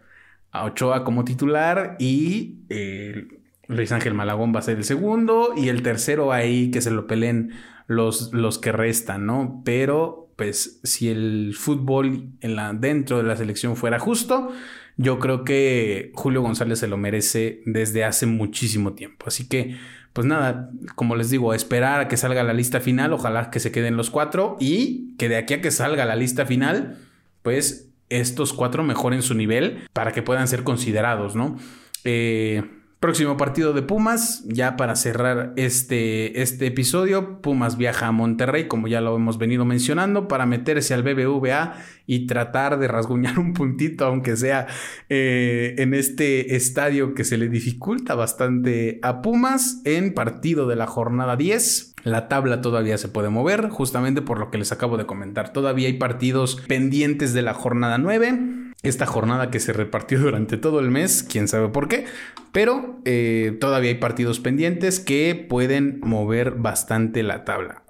a 0.50 0.64
Ochoa 0.64 1.04
como 1.04 1.24
titular 1.24 1.96
y 1.98 2.64
eh, 2.68 3.28
Luis 3.68 3.92
Ángel 3.92 4.14
Malagón 4.14 4.54
va 4.54 4.58
a 4.58 4.62
ser 4.62 4.76
el 4.76 4.84
segundo 4.84 5.54
y 5.56 5.68
el 5.68 5.82
tercero 5.82 6.32
ahí 6.32 6.70
que 6.70 6.80
se 6.80 6.90
lo 6.90 7.06
peleen 7.06 7.52
los, 7.86 8.32
los 8.32 8.58
que 8.58 8.72
restan, 8.72 9.26
¿no? 9.26 9.62
Pero 9.64 10.21
pues 10.36 10.80
si 10.82 11.08
el 11.08 11.54
fútbol 11.56 12.28
en 12.40 12.56
la, 12.56 12.72
dentro 12.72 13.18
de 13.18 13.24
la 13.24 13.36
selección 13.36 13.76
fuera 13.76 13.98
justo, 13.98 14.52
yo 14.96 15.18
creo 15.18 15.44
que 15.44 16.12
Julio 16.14 16.42
González 16.42 16.78
se 16.78 16.88
lo 16.88 16.96
merece 16.96 17.62
desde 17.66 18.04
hace 18.04 18.26
muchísimo 18.26 18.92
tiempo. 18.92 19.26
Así 19.26 19.48
que, 19.48 19.76
pues 20.12 20.26
nada, 20.26 20.70
como 20.94 21.16
les 21.16 21.30
digo, 21.30 21.54
esperar 21.54 22.00
a 22.00 22.08
que 22.08 22.16
salga 22.16 22.42
la 22.42 22.52
lista 22.52 22.80
final, 22.80 23.12
ojalá 23.12 23.50
que 23.50 23.60
se 23.60 23.72
queden 23.72 23.96
los 23.96 24.10
cuatro 24.10 24.56
y 24.60 25.14
que 25.16 25.28
de 25.28 25.36
aquí 25.36 25.54
a 25.54 25.60
que 25.60 25.70
salga 25.70 26.04
la 26.04 26.16
lista 26.16 26.46
final, 26.46 26.98
pues 27.42 27.88
estos 28.08 28.52
cuatro 28.52 28.82
mejoren 28.82 29.22
su 29.22 29.34
nivel 29.34 29.88
para 29.92 30.12
que 30.12 30.22
puedan 30.22 30.46
ser 30.48 30.64
considerados, 30.64 31.34
¿no? 31.34 31.56
Eh, 32.04 32.62
Próximo 33.02 33.36
partido 33.36 33.72
de 33.72 33.82
Pumas, 33.82 34.44
ya 34.46 34.76
para 34.76 34.94
cerrar 34.94 35.54
este, 35.56 36.40
este 36.40 36.68
episodio, 36.68 37.40
Pumas 37.42 37.76
viaja 37.76 38.06
a 38.06 38.12
Monterrey, 38.12 38.68
como 38.68 38.86
ya 38.86 39.00
lo 39.00 39.16
hemos 39.16 39.38
venido 39.38 39.64
mencionando, 39.64 40.28
para 40.28 40.46
meterse 40.46 40.94
al 40.94 41.02
BBVA 41.02 41.74
y 42.06 42.28
tratar 42.28 42.78
de 42.78 42.86
rasguñar 42.86 43.38
un 43.40 43.54
puntito, 43.54 44.04
aunque 44.04 44.36
sea 44.36 44.68
eh, 45.08 45.74
en 45.78 45.94
este 45.94 46.54
estadio 46.54 47.14
que 47.14 47.24
se 47.24 47.38
le 47.38 47.48
dificulta 47.48 48.14
bastante 48.14 49.00
a 49.02 49.20
Pumas 49.20 49.82
en 49.84 50.14
partido 50.14 50.68
de 50.68 50.76
la 50.76 50.86
jornada 50.86 51.34
10. 51.34 51.96
La 52.04 52.28
tabla 52.28 52.60
todavía 52.60 52.98
se 52.98 53.08
puede 53.08 53.30
mover, 53.30 53.68
justamente 53.68 54.22
por 54.22 54.38
lo 54.38 54.52
que 54.52 54.58
les 54.58 54.70
acabo 54.70 54.96
de 54.96 55.06
comentar. 55.06 55.52
Todavía 55.52 55.88
hay 55.88 55.94
partidos 55.94 56.62
pendientes 56.68 57.34
de 57.34 57.42
la 57.42 57.52
jornada 57.52 57.98
9 57.98 58.61
esta 58.82 59.06
jornada 59.06 59.50
que 59.50 59.60
se 59.60 59.72
repartió 59.72 60.18
durante 60.20 60.56
todo 60.56 60.80
el 60.80 60.90
mes, 60.90 61.22
quién 61.22 61.48
sabe 61.48 61.68
por 61.68 61.88
qué, 61.88 62.06
pero 62.52 63.00
eh, 63.04 63.56
todavía 63.60 63.90
hay 63.90 63.98
partidos 63.98 64.40
pendientes 64.40 65.00
que 65.00 65.46
pueden 65.48 66.00
mover 66.02 66.52
bastante 66.52 67.22
la 67.22 67.44
tabla. 67.44 67.84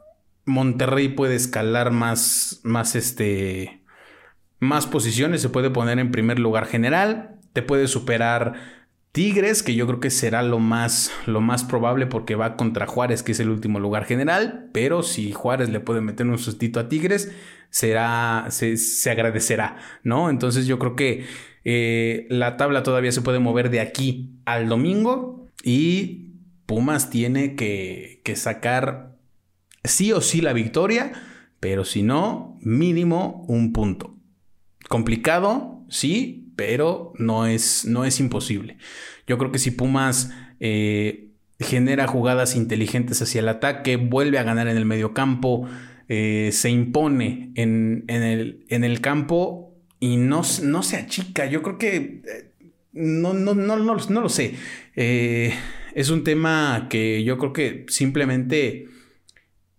Monterrey 0.45 1.09
puede 1.09 1.37
escalar 1.37 1.93
más, 1.93 2.61
más 2.65 2.97
este, 2.97 3.83
más 4.59 4.87
posiciones, 4.87 5.41
se 5.41 5.49
puede 5.49 5.71
poner 5.71 5.99
en 5.99 6.11
primer 6.11 6.39
lugar 6.39 6.67
general, 6.67 7.37
te 7.53 7.63
puede 7.63 7.89
superar 7.89 8.55
Tigres, 9.13 9.63
que 9.63 9.75
yo 9.75 9.87
creo 9.87 10.01
que 10.01 10.09
será 10.09 10.43
lo 10.43 10.59
más, 10.59 11.13
lo 11.27 11.43
más 11.43 11.65
probable 11.65 12.07
porque 12.07 12.35
va 12.35 12.57
contra 12.57 12.87
Juárez, 12.87 13.23
que 13.23 13.33
es 13.33 13.41
el 13.41 13.51
último 13.51 13.79
lugar 13.79 14.07
general, 14.07 14.71
pero 14.73 15.03
si 15.03 15.33
Juárez 15.33 15.69
le 15.69 15.81
puede 15.81 16.01
meter 16.01 16.27
un 16.27 16.39
sustito 16.39 16.81
a 16.81 16.89
Tigres, 16.89 17.31
será, 17.73 18.47
se, 18.51 19.11
agradecerá, 19.11 19.79
¿no? 20.05 20.31
Entonces 20.31 20.67
yo 20.67 20.79
creo 20.79 20.95
que 20.95 21.25
eh, 21.65 22.27
la 22.29 22.57
tabla 22.57 22.83
todavía 22.83 23.11
se 23.13 23.23
puede 23.23 23.39
mover 23.39 23.71
de 23.71 23.81
aquí 23.81 24.37
al 24.45 24.69
domingo 24.69 25.49
y 25.65 26.35
Pumas 26.67 27.11
tiene 27.11 27.57
que, 27.57 28.21
que 28.25 28.37
sacar 28.37 29.17
sí 29.85 30.13
o 30.13 30.21
sí 30.21 30.43
la 30.43 30.53
victoria, 30.53 31.13
pero 31.61 31.85
si 31.85 32.03
no, 32.03 32.59
mínimo 32.61 33.45
un 33.49 33.73
punto. 33.73 34.17
Complicado, 34.89 35.83
sí, 35.89 36.53
pero 36.57 37.15
no 37.17 37.47
es, 37.47 37.87
no 37.87 38.05
es 38.05 38.21
imposible. 38.21 38.77
Yo 39.27 39.39
creo 39.39 39.51
que 39.51 39.59
si 39.59 39.71
Pumas 39.71 40.31
eh, 40.61 41.31
genera 41.59 42.07
jugadas 42.07 42.55
inteligentes 42.55 43.23
hacia 43.23 43.41
el 43.41 43.49
ataque, 43.49 43.97
vuelve 43.97 44.39
a 44.39 44.43
ganar 44.43 44.69
en 44.69 44.77
el 44.77 44.85
medio 44.85 45.15
campo, 45.15 45.67
eh, 46.15 46.53
se 46.53 46.69
impone 46.69 47.53
en, 47.55 48.05
el, 48.07 48.67
en, 48.69 48.85
el, 48.85 49.01
campo 49.01 49.75
y 49.99 50.19
no, 50.19 50.43
no, 50.63 50.83
se 50.83 50.97
achica. 50.99 51.47
Yo 51.47 51.63
creo 51.63 51.79
que 51.79 51.97
eh, 51.97 52.53
no, 52.93 53.33
no, 53.33 53.55
no, 53.55 53.77
no, 53.77 54.21
lo 54.21 54.29
sé. 54.29 54.55
es 54.95 56.11
un 56.11 56.23
tema 56.23 56.89
que 56.91 57.25
yo 57.25 57.39
creo 57.39 57.55
que 57.55 57.87
simplemente 57.89 58.89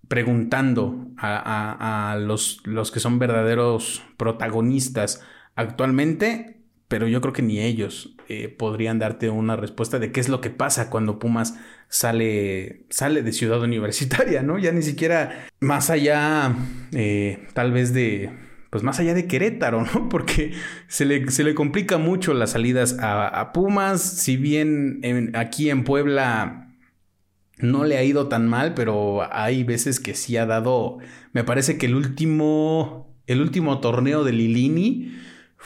preguntando 0.07 1.05
a, 1.17 2.13
a 2.13 2.17
los, 2.17 2.61
los 2.65 2.89
que 2.89 2.99
son 2.99 3.19
verdaderos 3.19 4.01
protagonistas 4.17 5.21
actualmente, 5.53 6.63
pero 6.87 7.07
yo 7.07 7.21
creo 7.21 7.33
que 7.33 7.43
ni 7.43 7.59
ellos 7.59 8.12
eh, 8.29 8.47
podrían 8.47 8.99
darte 8.99 9.29
una 9.29 9.55
respuesta 9.55 9.99
de 9.99 10.11
qué 10.11 10.19
es 10.19 10.29
lo 10.29 10.41
que 10.41 10.49
pasa 10.49 10.89
cuando 10.89 11.19
Pumas 11.19 11.55
sale, 11.89 12.85
sale 12.89 13.21
de 13.21 13.33
ciudad 13.33 13.61
universitaria, 13.61 14.41
¿no? 14.43 14.57
Ya 14.57 14.71
ni 14.71 14.81
siquiera 14.81 15.47
más 15.59 15.89
allá, 15.89 16.55
eh, 16.93 17.47
tal 17.53 17.71
vez 17.71 17.93
de, 17.93 18.31
pues 18.69 18.81
más 18.81 18.99
allá 18.99 19.13
de 19.13 19.27
Querétaro, 19.27 19.85
¿no? 19.85 20.07
Porque 20.09 20.53
se 20.87 21.05
le, 21.05 21.29
se 21.29 21.43
le 21.43 21.53
complica 21.53 21.97
mucho 21.97 22.33
las 22.33 22.51
salidas 22.51 22.97
a, 22.99 23.51
Pumas, 23.53 24.01
si 24.01 24.37
bien 24.37 25.31
aquí 25.35 25.69
en 25.69 25.83
Puebla 25.83 26.71
no 27.59 27.83
le 27.83 27.97
ha 27.97 28.03
ido 28.03 28.29
tan 28.29 28.47
mal, 28.47 28.73
pero 28.73 29.21
hay 29.31 29.63
veces 29.63 29.99
que 29.99 30.15
sí 30.15 30.37
ha 30.37 30.45
dado, 30.45 30.97
me 31.33 31.43
parece 31.43 31.77
que 31.77 31.85
el 31.85 31.95
último, 31.95 33.15
el 33.27 33.41
último 33.41 33.79
torneo 33.79 34.23
de 34.23 34.31
Lilini, 34.31 35.13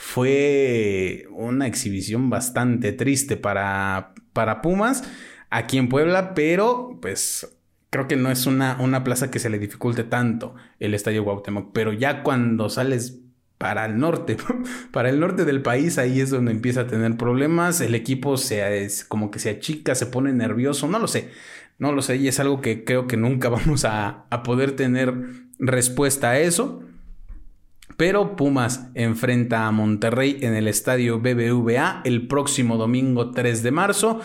fue 0.00 1.26
una 1.32 1.66
exhibición 1.66 2.30
bastante 2.30 2.92
triste 2.92 3.36
para, 3.36 4.14
para 4.32 4.62
Pumas 4.62 5.02
aquí 5.50 5.76
en 5.76 5.88
Puebla, 5.88 6.34
pero 6.34 6.96
pues 7.02 7.58
creo 7.90 8.06
que 8.06 8.14
no 8.14 8.30
es 8.30 8.46
una, 8.46 8.76
una 8.80 9.02
plaza 9.02 9.32
que 9.32 9.40
se 9.40 9.50
le 9.50 9.58
dificulte 9.58 10.04
tanto 10.04 10.54
el 10.78 10.94
Estadio 10.94 11.24
Cuauhtémoc, 11.24 11.72
pero 11.72 11.92
ya 11.92 12.22
cuando 12.22 12.70
sales 12.70 13.18
para 13.58 13.86
el 13.86 13.98
norte, 13.98 14.36
para 14.92 15.10
el 15.10 15.18
norte 15.18 15.44
del 15.44 15.62
país, 15.62 15.98
ahí 15.98 16.20
es 16.20 16.30
donde 16.30 16.52
empieza 16.52 16.82
a 16.82 16.86
tener 16.86 17.16
problemas, 17.16 17.80
el 17.80 17.96
equipo 17.96 18.36
se, 18.36 18.84
es 18.84 19.04
como 19.04 19.32
que 19.32 19.40
se 19.40 19.50
achica, 19.50 19.96
se 19.96 20.06
pone 20.06 20.32
nervioso, 20.32 20.86
no 20.86 21.00
lo 21.00 21.08
sé, 21.08 21.30
no 21.78 21.90
lo 21.90 22.02
sé, 22.02 22.18
y 22.18 22.28
es 22.28 22.38
algo 22.38 22.60
que 22.60 22.84
creo 22.84 23.08
que 23.08 23.16
nunca 23.16 23.48
vamos 23.48 23.84
a, 23.84 24.26
a 24.30 24.44
poder 24.44 24.76
tener 24.76 25.12
respuesta 25.58 26.30
a 26.30 26.38
eso. 26.38 26.84
Pero 27.98 28.36
Pumas 28.36 28.86
enfrenta 28.94 29.66
a 29.66 29.72
Monterrey 29.72 30.38
en 30.42 30.54
el 30.54 30.68
estadio 30.68 31.18
BBVA 31.18 32.02
el 32.04 32.28
próximo 32.28 32.76
domingo 32.76 33.32
3 33.32 33.64
de 33.64 33.72
marzo 33.72 34.20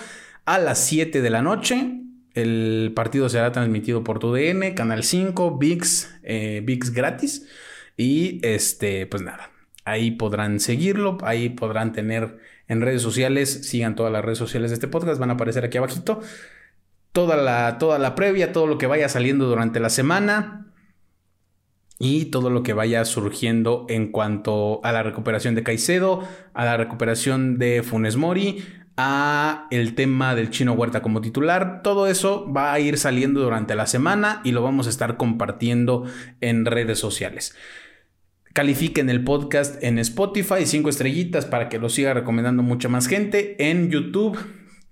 a 0.46 0.60
las 0.60 0.86
7 0.86 1.24
de 1.24 1.30
la 1.32 1.42
noche. 1.42 2.02
El 2.36 2.92
partido 2.96 3.30
será 3.30 3.52
transmitido 3.52 4.04
por 4.04 4.20
TUDN, 4.20 4.76
Canal 4.76 5.04
5, 5.04 5.58
VIX, 5.58 6.20
eh, 6.22 6.62
VIX 6.64 6.92
gratis. 6.92 7.48
Y 7.98 8.40
este, 8.44 9.08
pues 9.08 9.24
nada, 9.24 9.50
ahí 9.86 10.12
podrán 10.12 10.60
seguirlo, 10.60 11.18
ahí 11.24 11.50
podrán 11.50 11.94
tener 11.94 12.38
en 12.68 12.80
redes 12.80 13.02
sociales, 13.02 13.68
sigan 13.68 13.96
todas 13.96 14.14
las 14.14 14.24
redes 14.24 14.38
sociales 14.38 14.70
de 14.70 14.76
este 14.76 14.88
podcast, 14.88 15.20
van 15.20 15.32
a 15.32 15.34
aparecer 15.34 15.66
aquí 15.66 15.80
abajito. 15.80 16.22
Toda 17.12 17.38
la, 17.38 17.80
toda 17.80 17.98
la 17.98 18.14
previa, 18.14 18.54
todo 18.54 18.68
lo 18.68 18.78
que 18.78 18.86
vaya 18.86 19.10
saliendo 19.10 19.48
durante 19.48 19.80
la 19.80 19.90
semana 19.90 20.63
y 22.04 22.26
todo 22.26 22.50
lo 22.50 22.64
que 22.64 22.74
vaya 22.74 23.06
surgiendo 23.06 23.86
en 23.88 24.12
cuanto 24.12 24.82
a 24.84 24.92
la 24.92 25.04
recuperación 25.04 25.56
de 25.56 25.64
Caicedo, 25.64 26.22
a 26.54 26.66
la 26.66 26.76
recuperación 26.76 27.58
de 27.58 27.82
Funes 27.82 28.18
Mori, 28.18 28.62
a 28.98 29.68
el 29.72 29.96
tema 29.96 30.36
del 30.36 30.50
chino 30.50 30.74
Huerta 30.74 31.02
como 31.02 31.22
titular. 31.22 31.82
Todo 31.82 32.08
eso 32.08 32.52
va 32.52 32.74
a 32.74 32.80
ir 32.82 32.98
saliendo 32.98 33.40
durante 33.40 33.74
la 33.74 33.88
semana 33.88 34.42
y 34.44 34.52
lo 34.52 34.62
vamos 34.62 34.88
a 34.88 34.90
estar 34.90 35.16
compartiendo 35.16 36.04
en 36.42 36.66
redes 36.66 37.00
sociales. 37.00 37.56
Califiquen 38.52 39.10
el 39.10 39.24
podcast 39.24 39.82
en 39.82 39.98
Spotify, 39.98 40.66
cinco 40.66 40.90
estrellitas 40.90 41.46
para 41.46 41.70
que 41.70 41.80
lo 41.80 41.88
siga 41.88 42.14
recomendando 42.14 42.64
mucha 42.64 42.90
más 42.90 43.08
gente. 43.08 43.56
En 43.58 43.90
YouTube, 43.90 44.38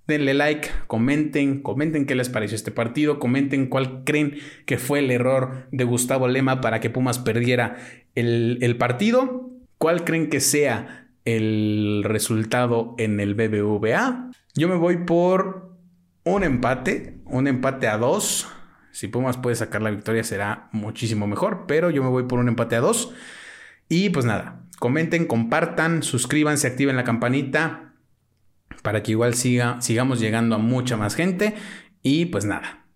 denle 0.06 0.34
like, 0.34 0.68
comenten, 0.86 1.62
comenten 1.62 2.06
qué 2.06 2.14
les 2.14 2.28
pareció 2.28 2.56
este 2.56 2.70
partido, 2.70 3.18
comenten 3.18 3.66
cuál 3.66 4.04
creen 4.04 4.36
que 4.66 4.78
fue 4.78 4.98
el 4.98 5.10
error 5.10 5.66
de 5.70 5.84
Gustavo 5.84 6.28
Lema 6.28 6.60
para 6.60 6.80
que 6.80 6.90
Pumas 6.90 7.18
perdiera 7.18 7.76
el, 8.14 8.76
partido, 8.78 9.50
cuál 9.78 10.04
creen 10.04 10.28
que 10.28 10.40
sea 10.40 11.08
el 11.24 12.02
resultado 12.04 12.94
en 12.98 13.20
el 13.20 13.34
BBVA. 13.34 14.30
Yo 14.54 14.68
me 14.68 14.74
voy 14.74 14.98
por 14.98 15.76
un 16.24 16.42
empate, 16.42 17.18
un 17.24 17.46
empate 17.46 17.86
a 17.86 17.96
dos. 17.96 18.48
Si 18.90 19.08
Pumas 19.08 19.38
puede 19.38 19.56
sacar 19.56 19.82
la 19.82 19.90
victoria 19.90 20.24
será 20.24 20.68
muchísimo 20.72 21.26
mejor, 21.26 21.64
pero 21.66 21.90
yo 21.90 22.02
me 22.02 22.10
voy 22.10 22.24
por 22.24 22.38
un 22.38 22.48
empate 22.48 22.76
a 22.76 22.80
dos. 22.80 23.14
Y 23.88 24.10
pues 24.10 24.24
nada, 24.24 24.64
comenten, 24.78 25.26
compartan, 25.26 26.02
suscríbanse, 26.02 26.66
activen 26.66 26.96
la 26.96 27.04
campanita 27.04 27.91
para 28.82 29.02
que 29.02 29.12
igual 29.12 29.34
siga, 29.34 29.80
sigamos 29.80 30.20
llegando 30.20 30.54
a 30.54 30.58
mucha 30.58 30.96
más 30.96 31.14
gente. 31.14 31.54
Y 32.02 32.26
pues 32.26 32.44
nada, 32.44 32.86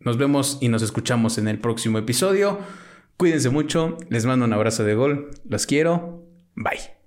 nos 0.00 0.18
vemos 0.18 0.58
y 0.60 0.68
nos 0.68 0.82
escuchamos 0.82 1.38
en 1.38 1.48
el 1.48 1.58
próximo 1.58 1.98
episodio. 1.98 2.58
Cuídense 3.16 3.50
mucho, 3.50 3.96
les 4.08 4.26
mando 4.26 4.44
un 4.44 4.52
abrazo 4.52 4.84
de 4.84 4.94
gol, 4.94 5.30
los 5.48 5.66
quiero, 5.66 6.26
bye. 6.56 7.03